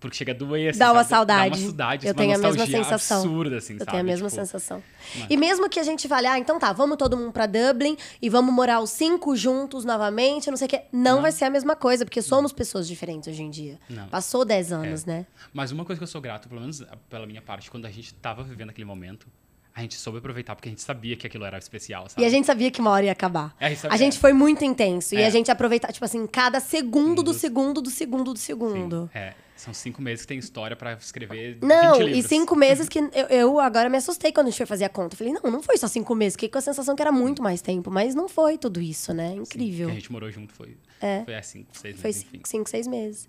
Porque 0.00 0.16
chega 0.16 0.32
a 0.32 0.34
doer, 0.34 0.70
assim, 0.70 0.78
Dá 0.78 0.92
uma 0.92 1.00
sabe? 1.04 1.08
saudade. 1.10 1.50
Dá 1.50 1.56
uma 1.56 1.66
saudade, 1.66 2.06
Eu 2.06 2.10
uma 2.12 2.16
tenho 2.16 2.34
a 2.34 2.38
mesma 2.38 2.66
sensação. 2.66 3.18
absurda, 3.22 3.56
assim, 3.58 3.74
Eu 3.74 3.78
sabe? 3.80 3.90
tenho 3.90 4.00
a 4.00 4.04
mesma 4.04 4.28
Tipo, 4.28 4.40
sensação. 4.40 4.82
mas- 5.16 5.26
E 5.30 5.36
mesmo 5.36 5.68
que 5.68 5.78
a 5.78 5.82
gente 5.82 6.08
fale, 6.08 6.26
ah, 6.26 6.38
então 6.38 6.58
tá, 6.58 6.72
vamos 6.72 6.96
todo 6.96 7.18
mundo 7.18 7.32
pra 7.32 7.44
Dublin 7.44 7.98
e 8.22 8.30
vamos 8.30 8.54
morar 8.54 8.80
os 8.80 8.88
cinco 8.90 9.36
juntos 9.36 9.84
novamente, 9.84 10.48
não 10.50 10.56
sei 10.56 10.66
o 10.66 10.70
quê. 10.70 10.82
Não, 10.90 11.16
Não. 11.16 11.22
vai 11.22 11.30
ser 11.32 11.44
a 11.44 11.50
mesma 11.50 11.76
coisa, 11.76 12.06
porque 12.06 12.22
somos 12.22 12.50
pessoas 12.50 12.88
diferentes 12.88 13.28
hoje 13.28 13.42
em 13.42 13.50
dia. 13.50 13.78
Não. 13.90 14.08
Passou 14.08 14.42
10 14.42 14.72
anos, 14.72 15.04
né? 15.04 15.26
Mas 15.52 15.70
uma 15.70 15.84
coisa 15.84 15.98
que 16.00 16.02
eu 16.04 16.08
sou 16.08 16.20
grato, 16.20 16.48
pelo 16.48 16.62
menos 16.62 16.82
pela 17.10 17.26
minha 17.26 17.42
parte, 17.42 17.70
quando 17.70 17.84
a 17.84 17.90
gente 17.90 18.14
tava 18.14 18.42
vivendo 18.42 18.70
aquele 18.70 18.86
momento, 18.86 19.26
a 19.74 19.82
gente 19.82 19.96
soube 19.96 20.18
aproveitar, 20.18 20.56
porque 20.56 20.68
a 20.68 20.72
gente 20.72 20.80
sabia 20.82 21.14
que 21.14 21.26
aquilo 21.26 21.44
era 21.44 21.58
especial, 21.58 22.08
sabe? 22.08 22.22
E 22.22 22.24
a 22.24 22.28
gente 22.30 22.46
sabia 22.46 22.70
que 22.70 22.80
uma 22.80 22.90
hora 22.90 23.04
ia 23.04 23.12
acabar. 23.12 23.54
É, 23.60 23.70
é- 23.70 23.76
a 23.90 23.96
gente 23.98 24.18
foi 24.18 24.32
muito 24.32 24.64
intenso. 24.64 25.14
E 25.14 25.18
É. 25.20 25.26
a 25.26 25.30
gente 25.30 25.50
aproveitar, 25.50 25.92
tipo 25.92 26.04
assim, 26.06 26.26
cada 26.26 26.58
segundo 26.58 27.22
do 27.22 27.34
Sim. 27.34 27.38
segundo 27.40 27.80
do 27.82 27.90
segundo 27.90 28.32
do 28.32 28.38
Sim, 28.38 28.46
segundo. 28.46 29.10
é, 29.14 29.34
são 29.60 29.74
cinco 29.74 30.00
meses 30.02 30.22
que 30.22 30.28
tem 30.28 30.38
história 30.38 30.74
pra 30.76 30.94
escrever 30.94 31.58
Não, 31.62 31.98
20 31.98 32.16
e 32.18 32.22
cinco 32.22 32.56
meses 32.56 32.88
que 32.88 32.98
eu, 32.98 33.26
eu 33.28 33.60
agora 33.60 33.88
me 33.88 33.96
assustei 33.98 34.32
quando 34.32 34.46
a 34.46 34.50
gente 34.50 34.56
foi 34.58 34.66
fazer 34.66 34.84
a 34.84 34.88
conta. 34.88 35.14
Eu 35.14 35.18
falei, 35.18 35.32
não, 35.34 35.50
não 35.50 35.62
foi 35.62 35.76
só 35.76 35.86
cinco 35.86 36.14
meses. 36.14 36.34
Fiquei 36.34 36.48
com 36.48 36.58
a 36.58 36.62
sensação 36.62 36.96
que 36.96 37.02
era 37.02 37.12
muito 37.12 37.42
mais 37.42 37.60
tempo. 37.60 37.90
Mas 37.90 38.14
não 38.14 38.28
foi 38.28 38.56
tudo 38.58 38.80
isso, 38.80 39.12
né? 39.12 39.34
Incrível. 39.34 39.86
Que 39.88 39.92
a 39.92 39.94
gente 39.96 40.10
morou 40.12 40.30
junto, 40.30 40.52
foi, 40.54 40.76
É. 41.00 41.22
foi 41.24 41.34
assim, 41.34 41.66
seis 41.72 41.96
Foi 42.00 42.08
meses, 42.08 42.22
enfim. 42.22 42.30
cinco, 42.36 42.48
cinco, 42.48 42.70
seis 42.70 42.86
meses. 42.86 43.28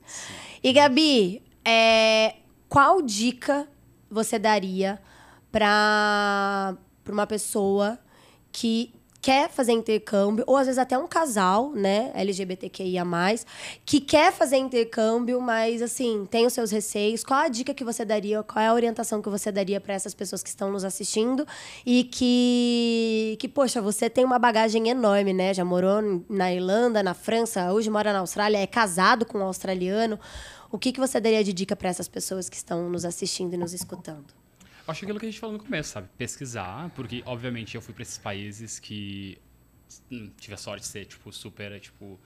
E, 0.64 0.72
Gabi, 0.74 1.44
é, 1.66 2.36
qual 2.70 3.02
dica 3.02 3.68
você 4.10 4.40
daria 4.40 5.00
pra 5.52 6.78
uma 7.10 7.28
pessoa 7.28 8.00
que 8.52 8.94
quer 9.22 9.50
fazer 9.50 9.72
intercâmbio, 9.74 10.44
ou 10.48 10.58
às 10.58 10.66
vezes 10.66 10.80
até 10.80 10.98
um 10.98 11.08
casal, 11.08 11.72
né, 11.72 12.12
LGBTQIA+, 12.16 13.06
que 13.86 14.02
quer 14.02 14.34
fazer 14.34 14.58
intercâmbio, 14.58 15.40
mas, 15.40 15.82
assim, 15.82 16.28
tem 16.30 16.46
os 16.46 16.54
seus 16.54 16.72
receios. 16.72 17.24
Qual 17.24 17.40
a 17.40 17.48
dica 17.48 17.74
que 17.74 17.84
você 17.84 18.04
daria, 18.04 18.42
qual 18.42 18.64
é 18.64 18.68
a 18.68 18.74
orientação 18.74 19.22
que 19.22 19.30
você 19.30 19.52
daria 19.52 19.80
para 19.80 19.94
essas 19.94 20.14
pessoas 20.14 20.42
que 20.42 20.50
estão 20.50 20.72
nos 20.72 20.84
assistindo 20.84 21.46
e 21.86 22.06
que, 22.06 23.38
que, 23.40 23.48
poxa, 23.48 23.82
você 23.82 24.10
tem 24.10 24.26
uma 24.26 24.40
bagagem 24.40 24.90
enorme, 24.90 25.34
né? 25.34 25.54
Já 25.54 25.64
morou 25.64 26.24
na 26.28 26.52
Irlanda, 26.52 27.04
na 27.04 27.14
França, 27.14 27.72
hoje 27.72 27.90
mora 27.90 28.12
na 28.12 28.20
Austrália, 28.20 28.58
é 28.58 28.68
casado 28.68 29.26
com 29.26 29.38
um 29.38 29.44
australiano. 29.44 30.20
O 30.72 30.80
que, 30.80 30.92
que 30.92 31.00
você 31.00 31.20
daria 31.20 31.44
de 31.44 31.54
dica 31.54 31.76
para 31.76 31.90
essas 31.90 32.08
pessoas 32.08 32.50
que 32.50 32.56
estão 32.56 32.90
nos 32.90 33.06
assistindo 33.06 33.54
e 33.54 33.58
nos 33.58 33.74
escutando? 33.74 34.41
Acho 34.88 35.06
aquilo 35.06 35.20
que 35.20 35.26
a 35.26 35.30
gente 35.30 35.40
falou 35.40 35.58
no 35.58 35.64
começo, 35.64 35.92
sabe? 35.92 36.10
Pesquisar, 36.18 36.90
porque, 36.92 37.24
obviamente, 37.26 37.76
eu 37.76 37.82
fui 37.82 37.94
pra 37.94 38.02
esses 38.04 38.18
países 38.18 38.80
que 38.80 39.38
hum, 40.12 40.32
tive 40.40 40.54
a 40.54 40.58
sorte 40.58 40.82
de 40.82 40.88
ser, 40.88 41.06
tipo, 41.06 41.32
super, 41.32 41.80
tipo, 41.80 42.20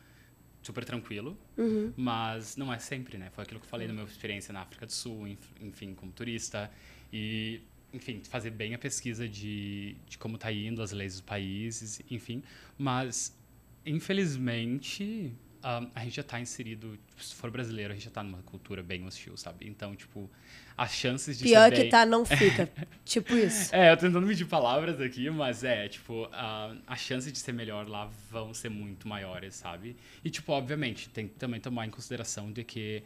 super 0.62 0.84
tranquilo. 0.86 1.38
Uhum. 1.58 1.94
Mas 1.96 2.58
não 2.58 2.74
é 2.74 2.80
sempre, 2.80 3.18
né? 3.18 3.30
Foi 3.32 3.44
aquilo 3.44 3.60
que 3.60 3.66
eu 3.66 3.70
falei 3.70 3.88
na 3.88 3.94
minha 3.94 4.06
experiência 4.06 4.54
na 4.54 4.62
África 4.62 4.86
do 4.86 4.92
Sul, 4.92 5.28
enf- 5.28 5.52
enfim, 5.62 5.94
como 5.94 6.12
turista. 6.12 6.72
E, 7.14 7.62
enfim, 7.94 8.22
fazer 8.24 8.52
bem 8.52 8.74
a 8.74 8.80
pesquisa 8.80 9.28
de, 9.28 9.96
de 10.08 10.18
como 10.18 10.38
tá 10.38 10.52
indo 10.52 10.82
as 10.82 10.92
leis 10.92 11.14
dos 11.14 11.22
países, 11.22 12.02
enfim. 12.10 12.44
Mas, 12.78 13.38
infelizmente, 13.86 15.34
ah, 15.68 15.84
a 15.96 16.04
gente 16.04 16.18
já 16.18 16.22
tá 16.22 16.40
inserido, 16.40 16.96
tipo, 17.08 17.24
se 17.24 17.34
for 17.34 17.50
brasileiro, 17.50 17.92
a 17.92 17.96
gente 17.96 18.06
já 18.06 18.12
tá 18.12 18.22
numa 18.22 18.38
cultura 18.44 18.84
bem 18.84 19.04
hostil, 19.04 19.36
sabe? 19.36 19.68
Então, 19.68 19.96
tipo, 19.96 20.30
as 20.78 20.94
chances 20.94 21.40
de 21.40 21.44
Pior 21.44 21.72
que 21.72 21.82
bem... 21.82 21.90
tá, 21.90 22.06
não 22.06 22.24
fica. 22.24 22.70
tipo 23.04 23.34
isso. 23.34 23.74
É, 23.74 23.92
eu 23.92 23.98
tô 23.98 24.06
tentando 24.06 24.28
medir 24.28 24.46
palavras 24.46 25.02
aqui, 25.02 25.28
mas 25.32 25.64
é, 25.64 25.88
tipo, 25.88 26.30
a, 26.32 26.76
as 26.86 27.00
chances 27.00 27.34
de 27.34 27.40
ser 27.40 27.52
melhor 27.52 27.90
lá 27.90 28.08
vão 28.30 28.54
ser 28.54 28.70
muito 28.70 29.08
maiores, 29.08 29.56
sabe? 29.56 29.98
E, 30.24 30.30
tipo, 30.30 30.52
obviamente, 30.52 31.10
tem 31.10 31.28
que 31.28 31.34
também 31.34 31.60
tomar 31.60 31.88
em 31.88 31.90
consideração 31.90 32.52
de 32.52 32.64
que 32.64 33.02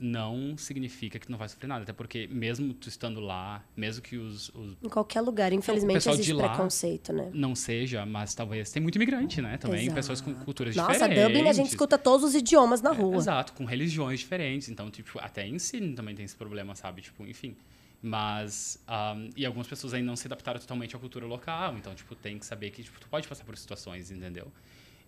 não 0.00 0.56
significa 0.56 1.18
que 1.18 1.26
tu 1.26 1.30
não 1.32 1.38
vai 1.38 1.48
sofrer 1.48 1.66
nada. 1.66 1.82
Até 1.82 1.92
porque, 1.92 2.28
mesmo 2.28 2.72
tu 2.72 2.88
estando 2.88 3.18
lá, 3.20 3.64
mesmo 3.76 4.00
que 4.02 4.16
os, 4.16 4.48
os 4.50 4.76
Em 4.82 4.88
qualquer 4.88 5.20
lugar, 5.20 5.52
infelizmente, 5.52 5.94
pessoal 5.94 6.14
existe 6.14 6.32
lá- 6.32 6.48
preconceito, 6.50 7.12
né? 7.12 7.30
não 7.34 7.54
seja, 7.54 8.06
mas 8.06 8.34
talvez 8.34 8.70
tem 8.70 8.80
muito 8.80 8.96
imigrante, 8.96 9.42
né? 9.42 9.56
Também 9.58 9.82
Exato. 9.82 9.94
pessoas 9.96 10.20
com 10.20 10.32
culturas 10.34 10.76
Nossa, 10.76 10.92
diferentes. 10.92 11.22
Dublin 11.24 11.48
a 11.48 11.52
gente 11.52 11.70
escuta 11.70 11.98
todos 11.98 12.28
os 12.28 12.34
idiomas 12.34 12.80
na 12.80 12.92
rua. 12.92 13.16
Exato, 13.16 13.52
com 13.54 13.64
religiões 13.64 14.20
diferentes. 14.20 14.68
Então, 14.68 14.90
tipo, 14.90 15.18
até 15.20 15.46
ensino 15.46 15.94
também 15.96 16.14
tem 16.14 16.24
esse 16.24 16.36
problema, 16.36 16.74
sabe? 16.74 17.02
Tipo, 17.02 17.26
enfim. 17.26 17.56
Mas, 18.00 18.80
ahm, 18.86 19.30
e 19.36 19.44
algumas 19.44 19.66
pessoas 19.66 19.92
ainda 19.92 20.06
não 20.06 20.14
se 20.14 20.26
adaptaram 20.28 20.60
totalmente 20.60 20.94
à 20.94 20.98
cultura 21.00 21.26
local. 21.26 21.76
Então, 21.76 21.92
tipo, 21.94 22.14
tem 22.14 22.38
que 22.38 22.46
saber 22.46 22.70
que 22.70 22.84
tipo, 22.84 23.00
tu 23.00 23.08
pode 23.08 23.26
passar 23.26 23.44
por 23.44 23.56
situações, 23.58 24.10
entendeu? 24.12 24.52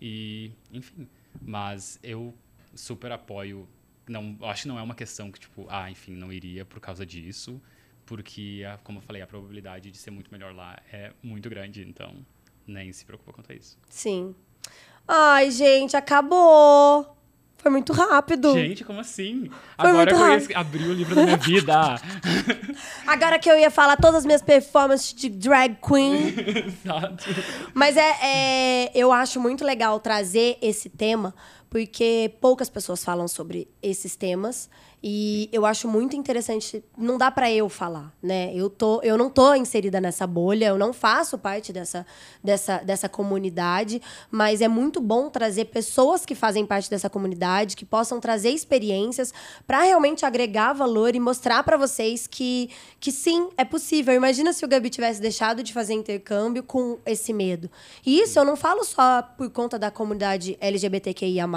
E, 0.01 0.51
enfim. 0.73 1.07
Mas 1.41 1.97
eu 2.03 2.33
super 2.75 3.11
apoio. 3.13 3.67
Não, 4.11 4.37
acho 4.41 4.63
que 4.63 4.67
não 4.67 4.77
é 4.77 4.81
uma 4.81 4.95
questão 4.95 5.31
que, 5.31 5.39
tipo, 5.39 5.65
ah, 5.69 5.89
enfim, 5.89 6.15
não 6.15 6.31
iria 6.31 6.65
por 6.65 6.79
causa 6.79 7.05
disso. 7.05 7.61
Porque, 8.05 8.63
como 8.83 8.97
eu 8.97 9.01
falei, 9.01 9.21
a 9.21 9.27
probabilidade 9.27 9.89
de 9.89 9.97
ser 9.97 10.11
muito 10.11 10.29
melhor 10.31 10.53
lá 10.53 10.77
é 10.91 11.11
muito 11.23 11.49
grande. 11.49 11.81
Então, 11.87 12.13
nem 12.67 12.91
se 12.91 13.05
preocupa 13.05 13.31
quanto 13.31 13.51
a 13.51 13.55
isso. 13.55 13.77
Sim. 13.89 14.35
Ai, 15.07 15.49
gente, 15.49 15.95
acabou. 15.95 17.17
Foi 17.57 17.69
muito 17.69 17.93
rápido. 17.93 18.53
Gente, 18.53 18.83
como 18.83 18.99
assim? 18.99 19.47
Foi 19.79 19.89
Agora 19.89 20.11
que 20.11 20.19
eu 20.19 20.49
ia 20.49 20.57
abrir 20.57 20.87
o 20.87 20.93
livro 20.93 21.13
da 21.13 21.23
minha 21.23 21.37
vida. 21.37 21.95
Agora 23.05 23.37
que 23.37 23.49
eu 23.49 23.57
ia 23.57 23.69
falar 23.69 23.97
todas 23.97 24.15
as 24.17 24.25
minhas 24.25 24.41
performances 24.41 25.13
de 25.13 25.29
drag 25.29 25.77
queen. 25.79 26.33
Exato. 26.65 27.23
Mas 27.73 27.95
é, 27.97 28.15
é- 28.23 28.91
eu 28.95 29.11
acho 29.11 29.39
muito 29.39 29.63
legal 29.63 29.99
trazer 29.99 30.57
esse 30.59 30.89
tema, 30.89 31.35
porque 31.71 32.33
poucas 32.41 32.69
pessoas 32.69 33.01
falam 33.01 33.29
sobre 33.29 33.65
esses 33.81 34.17
temas. 34.17 34.69
E 35.03 35.49
eu 35.51 35.65
acho 35.65 35.87
muito 35.87 36.15
interessante. 36.15 36.83
Não 36.95 37.17
dá 37.17 37.31
pra 37.31 37.51
eu 37.51 37.67
falar, 37.69 38.13
né? 38.21 38.51
Eu, 38.53 38.69
tô, 38.69 39.01
eu 39.01 39.17
não 39.17 39.31
tô 39.31 39.55
inserida 39.55 39.99
nessa 39.99 40.27
bolha, 40.27 40.67
eu 40.67 40.77
não 40.77 40.93
faço 40.93 41.39
parte 41.39 41.73
dessa, 41.73 42.05
dessa, 42.43 42.77
dessa 42.79 43.09
comunidade, 43.09 43.99
mas 44.29 44.61
é 44.61 44.67
muito 44.67 45.01
bom 45.01 45.27
trazer 45.29 45.65
pessoas 45.65 46.23
que 46.23 46.35
fazem 46.35 46.67
parte 46.67 46.87
dessa 46.87 47.09
comunidade, 47.09 47.75
que 47.75 47.85
possam 47.85 48.19
trazer 48.19 48.49
experiências 48.49 49.33
pra 49.65 49.81
realmente 49.81 50.23
agregar 50.23 50.73
valor 50.73 51.15
e 51.15 51.19
mostrar 51.19 51.63
pra 51.63 51.77
vocês 51.77 52.27
que, 52.27 52.69
que 52.99 53.11
sim, 53.11 53.49
é 53.57 53.65
possível. 53.65 54.13
Imagina 54.13 54.53
se 54.53 54.63
o 54.63 54.67
Gabi 54.67 54.91
tivesse 54.91 55.19
deixado 55.19 55.63
de 55.63 55.73
fazer 55.73 55.93
intercâmbio 55.93 56.61
com 56.61 56.99
esse 57.07 57.33
medo. 57.33 57.71
E 58.05 58.19
isso 58.19 58.37
eu 58.37 58.45
não 58.45 58.55
falo 58.55 58.83
só 58.83 59.23
por 59.23 59.49
conta 59.49 59.79
da 59.79 59.89
comunidade 59.89 60.55
LGBTQIA+, 60.61 61.47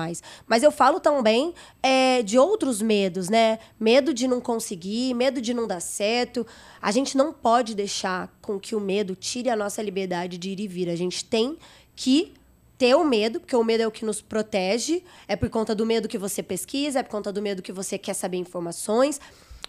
mas 0.47 0.63
eu 0.63 0.71
falo 0.71 1.01
também 1.01 1.55
é, 1.83 2.23
de 2.23 2.39
outros 2.39 2.83
medos, 2.83 3.29
né? 3.29 3.59
Medo 3.79 4.13
de 4.13 4.27
não 4.27 4.41
conseguir, 4.41 5.15
medo 5.15 5.41
de 5.41 5.55
não 5.55 5.67
dar 5.67 5.81
certo. 5.81 6.47
A 6.81 6.91
gente 6.91 7.17
não 7.17 7.33
pode 7.33 7.75
deixar 7.75 8.33
com 8.43 8.59
que 8.59 8.75
o 8.75 8.81
medo 8.81 9.15
tire 9.15 9.51
a 9.51 9.57
nossa 9.57 9.83
liberdade 9.83 10.39
de 10.39 10.51
ir 10.51 10.61
e 10.61 10.69
vir. 10.69 10.89
A 10.89 10.97
gente 10.97 11.25
tem 11.25 11.57
que 11.97 12.35
ter 12.77 12.95
o 12.95 13.05
medo, 13.05 13.41
porque 13.41 13.55
o 13.55 13.65
medo 13.65 13.83
é 13.83 13.87
o 13.87 13.91
que 13.91 14.05
nos 14.05 14.21
protege, 14.21 15.03
é 15.29 15.37
por 15.37 15.49
conta 15.49 15.75
do 15.75 15.87
medo 15.87 16.09
que 16.09 16.19
você 16.19 16.43
pesquisa, 16.43 17.01
é 17.01 17.03
por 17.03 17.11
conta 17.11 17.33
do 17.33 17.41
medo 17.41 17.63
que 17.63 17.73
você 17.73 17.97
quer 17.97 18.15
saber 18.15 18.37
informações, 18.37 19.21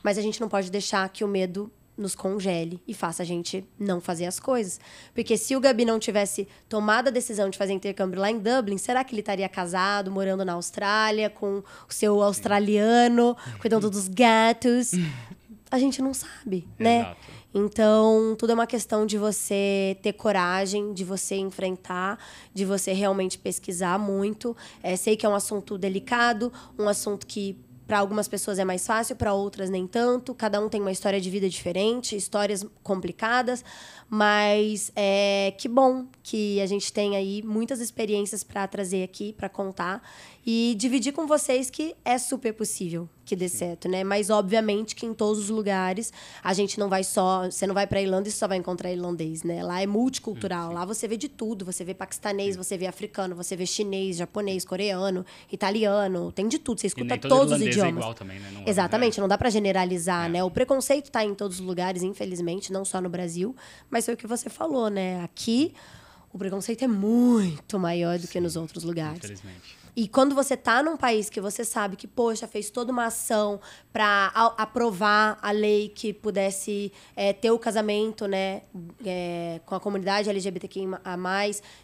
mas 0.01 0.18
a 0.18 0.22
gente 0.22 0.41
não 0.41 0.49
pode 0.49 0.72
deixar 0.72 1.07
que 1.09 1.24
o 1.24 1.28
medo 1.28 1.72
nos 1.98 2.16
congele 2.16 2.82
e 2.88 2.93
faça 2.93 3.24
a 3.24 3.26
gente 3.26 3.66
não 3.80 4.02
fazer 4.02 4.26
as 4.26 4.39
coisas. 4.39 4.80
Porque 5.14 5.38
se 5.38 5.56
o 5.56 5.60
Gabi 5.60 5.86
não 5.86 6.00
tivesse 6.00 6.48
tomado 6.68 7.08
a 7.08 7.12
decisão 7.12 7.50
de 7.50 7.58
fazer 7.58 7.74
intercâmbio 7.74 8.20
lá 8.20 8.30
em 8.30 8.39
Dublin, 8.39 8.78
será 8.78 9.04
que 9.04 9.14
ele 9.14 9.22
estaria 9.22 9.48
casado, 9.48 10.12
morando 10.12 10.43
na 10.43 10.54
Austrália, 10.54 11.30
com 11.30 11.64
o 11.88 11.93
seu 11.93 12.22
australiano, 12.22 13.36
cuidando 13.60 13.89
dos 13.91 14.08
gatos? 14.08 14.91
A 15.72 15.80
gente 15.80 16.02
não 16.02 16.14
sabe, 16.14 16.68
né? 16.78 17.02
Exato. 17.02 17.36
Então, 17.58 18.36
tudo 18.38 18.50
é 18.50 18.54
uma 18.54 18.68
questão 18.68 19.06
de 19.06 19.18
você 19.18 19.98
ter 20.02 20.12
coragem, 20.12 20.91
de 20.91 21.06
você 21.06 21.36
enfrentar, 21.36 22.20
de 22.54 22.66
você 22.66 22.91
realmente 22.91 23.38
pesquisar 23.38 23.98
muito. 23.98 24.56
É, 24.84 24.98
sei 24.98 25.16
que 25.16 25.26
é 25.26 25.30
um 25.30 25.34
assunto 25.34 25.78
delicado, 25.78 26.52
um 26.78 26.89
assunto 26.89 27.26
que 27.26 27.58
para 27.88 27.99
algumas 27.99 28.27
pessoas 28.27 28.57
é 28.59 28.65
mais 28.65 28.86
fácil, 28.86 29.15
para 29.15 29.33
outras 29.33 29.69
nem 29.69 29.86
tanto. 29.86 30.33
Cada 30.33 30.59
um 30.59 30.67
tem 30.67 30.81
uma 30.81 30.91
história 30.91 31.21
de 31.21 31.29
vida 31.29 31.47
diferente, 31.47 32.15
histórias 32.15 32.65
complicadas, 32.83 33.63
mas 34.09 34.91
é 34.95 35.53
que 35.57 35.67
bom 35.67 36.05
que 36.23 36.59
a 36.61 36.65
gente 36.65 36.91
tem 36.91 37.15
aí 37.15 37.43
muitas 37.43 37.79
experiências 37.79 38.43
para 38.43 38.67
trazer 38.67 39.03
aqui, 39.03 39.33
para 39.33 39.49
contar 39.49 40.01
e 40.48 40.76
dividir 40.78 41.12
com 41.12 41.26
vocês 41.26 41.70
que 41.72 41.96
é 42.06 42.18
super 42.20 42.54
possível 42.54 43.10
que 43.26 43.36
dê 43.36 43.50
certo, 43.50 43.89
né? 43.89 44.04
Mas 44.04 44.30
obviamente 44.30 44.96
que 44.96 45.04
em 45.04 45.12
todos 45.14 45.39
os 45.46 45.50
lugares 45.50 46.14
a 46.43 46.54
gente 46.54 46.80
não 46.80 46.88
vai 46.88 47.04
só, 47.04 47.50
você 47.50 47.66
não 47.66 47.74
vai 47.74 47.88
para 47.88 48.00
Irlanda 48.00 48.30
e 48.30 48.32
só 48.32 48.48
vai 48.48 48.58
encontrar 48.60 48.91
irlandês, 48.91 49.41
né? 49.41 49.64
Lá 49.64 49.82
é 49.82 49.88
multicultural, 49.88 50.72
lá 50.72 50.86
você 50.86 51.08
vê 51.08 51.18
de 51.18 51.28
tudo, 51.28 51.66
você 51.66 51.84
vê 51.84 51.96
paquistanês, 51.96 52.56
você 52.56 52.78
vê 52.78 52.86
africano, 52.86 53.36
você 53.36 53.56
vê 53.56 53.66
chinês, 53.66 54.18
japonês, 54.18 54.64
coreano, 54.64 55.26
italiano, 55.52 56.32
tem 56.32 56.48
de 56.48 56.60
tudo, 56.60 56.80
você 56.80 56.86
E 56.86 56.89
escuta 56.89 57.18
todos 57.18 57.54
os 57.54 57.62
é 57.62 57.66
idiomas. 57.66 57.93
igual 57.96 58.14
também, 58.14 58.39
né? 58.39 58.52
Não 58.54 58.62
é- 58.62 58.70
Exatamente, 58.70 59.20
é. 59.20 59.22
não 59.22 59.28
dá 59.28 59.39
pra 59.39 59.50
generalizar, 59.50 60.28
É. 60.28 60.30
né? 60.30 60.43
O 60.43 60.52
preconceito 60.52 61.10
tá 61.10 61.26
em 61.26 61.34
todos 61.34 61.60
os 61.60 61.66
lugares, 61.66 62.04
infelizmente, 62.04 62.72
não 62.72 62.86
só 62.86 63.02
no 63.02 63.10
Brasil, 63.10 63.56
mas 63.89 64.06
foi 64.06 64.14
o 64.14 64.18
que 64.18 64.28
você 64.28 64.48
falou, 64.52 64.88
né? 64.91 65.24
Aqui 65.24 65.74
o 66.32 66.38
preconceito 66.38 66.84
é 66.84 66.88
muito 66.88 67.80
maior 67.80 68.20
do 68.20 68.28
que 68.28 68.39
nos 68.39 68.56
outros 68.56 68.84
lugares. 68.84 69.18
Infelizmente. 69.18 69.84
E 69.96 70.08
quando 70.10 70.36
você 70.36 70.58
tá 70.58 70.84
num 70.84 70.98
país 70.98 71.30
que 71.30 71.39
você 71.39 71.64
sabe 71.64 71.96
que, 71.96 72.06
poxa, 72.06 72.48
fez 72.48 72.70
toda 72.70 72.91
uma 72.91 73.06
ação 73.06 73.62
para 73.93 74.28
aprovar 74.58 75.39
a 75.41 75.52
lei 75.52 75.88
que 75.88 76.12
pudesse 76.12 76.91
é, 77.16 77.32
ter 77.32 77.50
o 77.52 77.58
casamento, 77.58 78.28
né, 78.28 78.64
é, 79.06 79.62
com 79.66 79.74
a 79.74 79.80
comunidade 79.80 80.30
LGBTQIA+, 80.30 81.00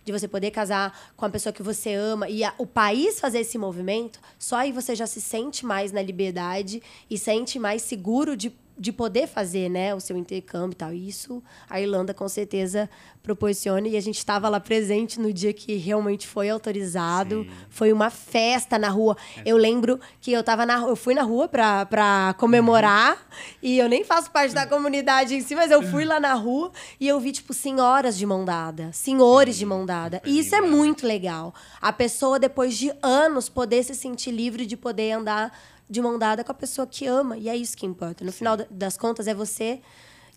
de 0.03 0.11
você 0.11 0.27
poder 0.27 0.51
casar 0.51 1.13
com 1.15 1.23
a 1.25 1.29
pessoa 1.29 1.53
que 1.53 1.63
você 1.63 1.93
ama 1.93 2.27
e 2.27 2.43
a- 2.43 2.53
o 2.57 2.65
país 2.67 3.17
fazer 3.19 3.39
esse 3.39 3.57
movimento, 3.57 4.19
só 4.37 4.57
aí 4.57 4.73
você 4.73 4.93
já 4.93 5.07
se 5.07 5.21
sente 5.21 5.65
mais 5.65 5.93
na 5.93 6.01
liberdade 6.01 6.83
e 7.09 7.17
sente 7.17 7.57
mais 7.57 7.81
seguro 7.81 8.35
de 8.35 8.53
de 8.81 8.91
poder 8.91 9.27
fazer, 9.27 9.69
né, 9.69 9.93
o 9.93 9.99
seu 9.99 10.17
intercâmbio 10.17 10.73
e 10.73 10.75
tal. 10.75 10.91
E 10.91 11.07
Isso 11.07 11.43
a 11.69 11.79
Irlanda 11.79 12.15
com 12.15 12.27
certeza 12.27 12.89
proporciona 13.21 13.87
e 13.87 13.95
a 13.95 14.01
gente 14.01 14.17
estava 14.17 14.49
lá 14.49 14.59
presente 14.59 15.19
no 15.19 15.31
dia 15.31 15.53
que 15.53 15.75
realmente 15.75 16.27
foi 16.27 16.49
autorizado. 16.49 17.43
Sim. 17.43 17.51
Foi 17.69 17.93
uma 17.93 18.09
festa 18.09 18.79
na 18.79 18.89
rua. 18.89 19.15
Eu 19.45 19.55
lembro 19.55 19.99
que 20.19 20.31
eu 20.31 20.43
tava 20.43 20.65
na 20.65 20.79
eu 20.79 20.95
fui 20.95 21.13
na 21.13 21.21
rua 21.21 21.47
pra, 21.47 21.85
pra 21.85 22.33
comemorar 22.39 23.23
e 23.61 23.77
eu 23.77 23.87
nem 23.87 24.03
faço 24.03 24.31
parte 24.31 24.55
da 24.55 24.65
comunidade 24.65 25.35
em 25.35 25.41
si, 25.41 25.53
mas 25.53 25.69
eu 25.69 25.83
fui 25.83 26.03
lá 26.03 26.19
na 26.19 26.33
rua 26.33 26.71
e 26.99 27.07
eu 27.07 27.19
vi 27.19 27.31
tipo 27.31 27.53
senhoras 27.53 28.17
de 28.17 28.25
mão 28.25 28.43
dada, 28.43 28.91
senhores 28.91 29.57
de 29.57 29.65
mão 29.65 29.85
dada. 29.85 30.23
E 30.25 30.39
isso 30.39 30.55
é 30.55 30.61
né? 30.61 30.67
muito 30.67 31.05
legal. 31.05 31.53
A 31.79 31.93
pessoa 31.93 32.39
depois 32.39 32.75
de 32.75 32.91
anos 33.03 33.47
poder 33.47 33.83
se 33.83 33.93
sentir 33.93 34.31
livre 34.31 34.65
de 34.65 34.75
poder 34.75 35.11
andar 35.11 35.55
de 35.91 36.01
mão 36.01 36.17
dada 36.17 36.43
com 36.43 36.51
a 36.51 36.55
pessoa 36.55 36.87
que 36.87 37.05
ama. 37.05 37.37
E 37.37 37.49
é 37.49 37.55
isso 37.55 37.75
que 37.77 37.85
importa. 37.85 38.23
No 38.23 38.31
final 38.31 38.55
da- 38.57 38.65
das 38.71 38.95
contas, 38.97 39.27
é 39.27 39.33
você 39.33 39.81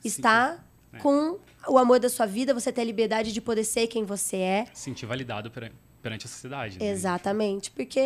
estar 0.05 0.67
é. 0.93 0.99
com 0.99 1.39
o 1.69 1.79
amor 1.79 1.99
da 2.01 2.09
sua 2.09 2.27
vida, 2.27 2.53
você 2.53 2.73
ter 2.73 2.81
a 2.81 2.85
liberdade 2.85 3.33
de 3.33 3.41
poder 3.41 3.65
ser 3.65 3.87
quem 3.87 4.05
você 4.05 4.37
é. 4.37 4.67
Sentir 4.75 5.07
validado 5.07 5.51
peran- 5.51 5.71
perante 6.03 6.27
a 6.27 6.29
sociedade. 6.29 6.79
né? 6.79 6.87
Exatamente. 6.87 7.71
Porque 7.71 8.01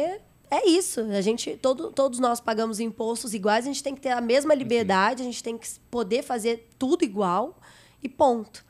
é 0.51 0.69
isso. 0.69 1.01
A 1.01 1.21
gente, 1.21 1.57
todo, 1.57 1.91
todos 1.91 2.19
nós 2.19 2.41
pagamos 2.41 2.79
impostos 2.81 3.35
iguais, 3.35 3.65
a 3.65 3.69
gente 3.69 3.83
tem 3.83 3.95
que 3.95 4.01
ter 4.01 4.11
a 4.11 4.21
mesma 4.21 4.55
liberdade, 4.55 5.23
a 5.23 5.25
gente 5.25 5.43
tem 5.43 5.57
que 5.59 5.67
poder 5.91 6.23
fazer 6.23 6.69
tudo 6.79 7.03
igual 7.03 7.59
e 8.03 8.09
ponto. 8.09 8.65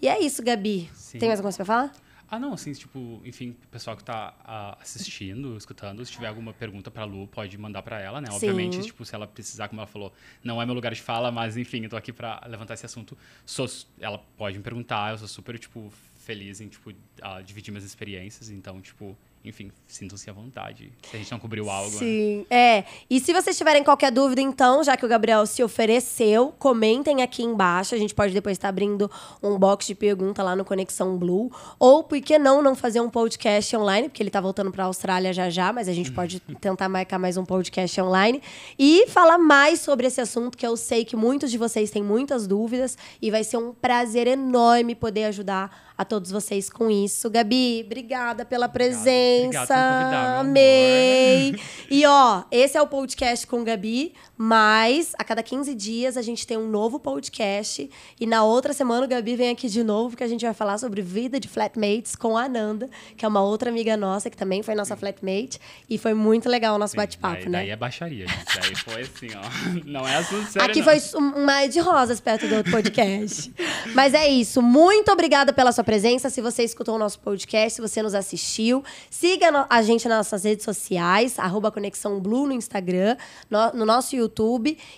E 0.00 0.08
é 0.08 0.20
isso, 0.20 0.42
Gabi. 0.42 0.90
Sim. 0.94 1.18
Tem 1.18 1.28
mais 1.28 1.38
alguma 1.40 1.52
coisa 1.52 1.56
pra 1.56 1.64
falar? 1.66 1.92
Ah, 2.32 2.38
não, 2.38 2.54
assim, 2.54 2.72
tipo, 2.72 3.20
enfim, 3.26 3.54
o 3.62 3.68
pessoal 3.68 3.94
que 3.94 4.02
tá 4.02 4.34
ah, 4.42 4.78
assistindo, 4.80 5.54
escutando, 5.54 6.02
se 6.02 6.12
tiver 6.12 6.28
alguma 6.28 6.54
pergunta 6.54 6.90
pra 6.90 7.04
Lu, 7.04 7.26
pode 7.26 7.58
mandar 7.58 7.82
pra 7.82 8.00
ela, 8.00 8.22
né? 8.22 8.28
Sim. 8.28 8.36
Obviamente, 8.36 8.80
tipo, 8.80 9.04
se 9.04 9.14
ela 9.14 9.26
precisar, 9.26 9.68
como 9.68 9.82
ela 9.82 9.86
falou, 9.86 10.10
não 10.42 10.60
é 10.60 10.64
meu 10.64 10.74
lugar 10.74 10.94
de 10.94 11.02
fala, 11.02 11.30
mas 11.30 11.58
enfim, 11.58 11.82
eu 11.82 11.90
tô 11.90 11.96
aqui 11.98 12.10
pra 12.10 12.42
levantar 12.48 12.72
esse 12.72 12.86
assunto. 12.86 13.18
Sou, 13.44 13.66
ela 14.00 14.16
pode 14.38 14.56
me 14.56 14.64
perguntar, 14.64 15.10
eu 15.10 15.18
sou 15.18 15.28
super, 15.28 15.58
tipo, 15.58 15.92
feliz 16.20 16.62
em, 16.62 16.68
tipo, 16.68 16.94
ah, 17.20 17.42
dividir 17.42 17.70
minhas 17.70 17.84
experiências, 17.84 18.48
então, 18.48 18.80
tipo, 18.80 19.14
enfim, 19.44 19.72
sintam-se 19.88 20.30
à 20.30 20.32
vontade. 20.32 20.92
Se 21.10 21.16
a 21.16 21.18
gente 21.18 21.32
não 21.32 21.38
cobriu 21.38 21.68
algo, 21.68 21.90
né? 21.90 21.98
Sim, 21.98 22.46
é. 22.48 22.84
E 23.10 23.18
se 23.18 23.32
vocês 23.32 23.58
tiverem 23.58 23.82
qualquer 23.82 24.12
dúvida, 24.12 24.40
então, 24.40 24.84
já 24.84 24.96
que 24.96 25.04
o 25.04 25.08
Gabriel 25.08 25.44
se 25.46 25.64
ofereceu, 25.64 26.54
comentem 26.60 27.22
aqui 27.22 27.42
embaixo. 27.42 27.92
A 27.94 27.98
gente 27.98 28.14
pode 28.14 28.32
depois 28.32 28.56
estar 28.56 28.68
abrindo 28.68 29.10
um 29.42 29.58
box 29.58 29.88
de 29.88 29.96
pergunta 29.96 30.44
lá 30.44 30.54
no 30.54 30.64
Conexão 30.64 31.18
Blue. 31.18 31.50
Ou, 31.76 32.04
por 32.04 32.20
que 32.20 32.38
não, 32.38 32.62
não 32.62 32.76
fazer 32.76 33.00
um 33.00 33.10
podcast 33.10 33.76
online? 33.76 34.08
Porque 34.08 34.22
ele 34.22 34.30
tá 34.30 34.40
voltando 34.40 34.70
pra 34.70 34.84
Austrália 34.84 35.32
já 35.32 35.50
já, 35.50 35.72
mas 35.72 35.88
a 35.88 35.92
gente 35.92 36.10
pode 36.14 36.38
tentar 36.38 36.88
marcar 36.88 37.18
mais 37.18 37.36
um 37.36 37.44
podcast 37.44 38.00
online. 38.00 38.40
E 38.78 39.08
falar 39.08 39.38
mais 39.38 39.80
sobre 39.80 40.06
esse 40.06 40.20
assunto, 40.20 40.56
que 40.56 40.66
eu 40.66 40.76
sei 40.76 41.04
que 41.04 41.16
muitos 41.16 41.50
de 41.50 41.58
vocês 41.58 41.90
têm 41.90 42.02
muitas 42.02 42.46
dúvidas. 42.46 42.96
E 43.20 43.28
vai 43.28 43.42
ser 43.42 43.56
um 43.56 43.74
prazer 43.74 44.28
enorme 44.28 44.94
poder 44.94 45.24
ajudar 45.24 45.91
a 45.96 46.04
todos 46.04 46.30
vocês 46.30 46.68
com 46.68 46.90
isso. 46.90 47.28
Gabi, 47.30 47.82
obrigada 47.84 48.44
pela 48.44 48.68
presença. 48.68 49.62
Obrigado 49.62 49.68
por 49.68 50.10
meu 50.10 50.18
amor. 50.18 50.40
Amei. 50.40 51.56
E 51.90 52.06
ó, 52.06 52.44
esse 52.50 52.76
é 52.76 52.82
o 52.82 52.86
podcast 52.86 53.46
com 53.46 53.62
Gabi, 53.64 54.14
mas 54.44 55.12
a 55.16 55.22
cada 55.22 55.40
15 55.40 55.72
dias 55.72 56.16
a 56.16 56.20
gente 56.20 56.44
tem 56.44 56.56
um 56.56 56.66
novo 56.66 56.98
podcast. 56.98 57.88
E 58.20 58.26
na 58.26 58.42
outra 58.42 58.72
semana 58.72 59.06
o 59.06 59.08
Gabi 59.08 59.36
vem 59.36 59.50
aqui 59.50 59.68
de 59.68 59.84
novo, 59.84 60.10
porque 60.10 60.24
a 60.24 60.26
gente 60.26 60.44
vai 60.44 60.52
falar 60.52 60.78
sobre 60.78 61.00
vida 61.00 61.38
de 61.38 61.46
flatmates 61.46 62.16
com 62.16 62.36
a 62.36 62.46
Ananda, 62.46 62.90
que 63.16 63.24
é 63.24 63.28
uma 63.28 63.40
outra 63.40 63.70
amiga 63.70 63.96
nossa, 63.96 64.28
que 64.28 64.36
também 64.36 64.60
foi 64.60 64.74
nossa 64.74 64.96
flatmate. 64.96 65.60
E 65.88 65.96
foi 65.96 66.12
muito 66.12 66.48
legal 66.48 66.74
o 66.74 66.78
nosso 66.78 66.90
Sim, 66.90 66.96
bate-papo, 66.96 67.44
né? 67.44 67.60
Daí 67.60 67.70
é 67.70 67.76
baixaria, 67.76 68.26
gente. 68.26 68.60
Daí 68.60 68.74
foi 68.74 69.02
assim, 69.02 69.28
ó. 69.36 69.86
Não 69.86 70.08
é 70.08 70.16
assunto 70.16 70.50
sério, 70.50 70.68
Aqui 70.68 70.80
não. 70.80 70.86
foi 70.86 71.20
um 71.20 71.46
mar 71.46 71.68
de 71.68 71.78
rosas 71.78 72.18
perto 72.18 72.48
do 72.48 72.56
outro 72.56 72.72
podcast. 72.72 73.54
Mas 73.94 74.12
é 74.12 74.28
isso. 74.28 74.60
Muito 74.60 75.12
obrigada 75.12 75.52
pela 75.52 75.70
sua 75.70 75.84
presença. 75.84 76.28
Se 76.28 76.40
você 76.40 76.64
escutou 76.64 76.96
o 76.96 76.98
nosso 76.98 77.20
podcast, 77.20 77.76
se 77.76 77.80
você 77.80 78.02
nos 78.02 78.12
assistiu, 78.12 78.82
siga 79.08 79.66
a 79.70 79.82
gente 79.82 80.08
nas 80.08 80.18
nossas 80.18 80.42
redes 80.42 80.64
sociais, 80.64 81.38
arroba 81.38 81.70
Conexão 81.70 82.18
Blue 82.18 82.44
no 82.44 82.52
Instagram, 82.52 83.16
no, 83.48 83.72
no 83.72 83.86
nosso 83.86 84.16
YouTube 84.16 84.31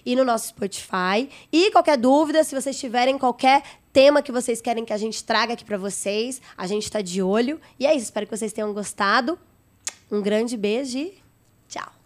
e 0.05 0.17
no 0.17 0.25
nosso 0.25 0.49
Spotify. 0.49 1.29
E 1.53 1.71
qualquer 1.71 1.99
dúvida, 1.99 2.43
se 2.45 2.55
vocês 2.55 2.79
tiverem 2.79 3.19
qualquer 3.19 3.63
tema 3.93 4.23
que 4.23 4.33
vocês 4.33 4.61
querem 4.61 4.85
que 4.85 4.93
a 4.93 4.99
gente 4.99 5.23
traga 5.23 5.55
aqui 5.55 5.65
pra 5.65 5.79
vocês, 5.79 6.41
a 6.57 6.67
gente 6.67 6.91
tá 6.91 7.01
de 7.01 7.23
olho. 7.23 7.61
E 7.79 7.87
é 7.87 7.95
isso. 7.95 8.05
Espero 8.05 8.27
que 8.27 8.37
vocês 8.37 8.53
tenham 8.53 8.73
gostado. 8.73 9.39
Um 10.11 10.21
grande 10.21 10.57
beijo 10.57 10.99
e 10.99 11.15
tchau. 11.69 12.04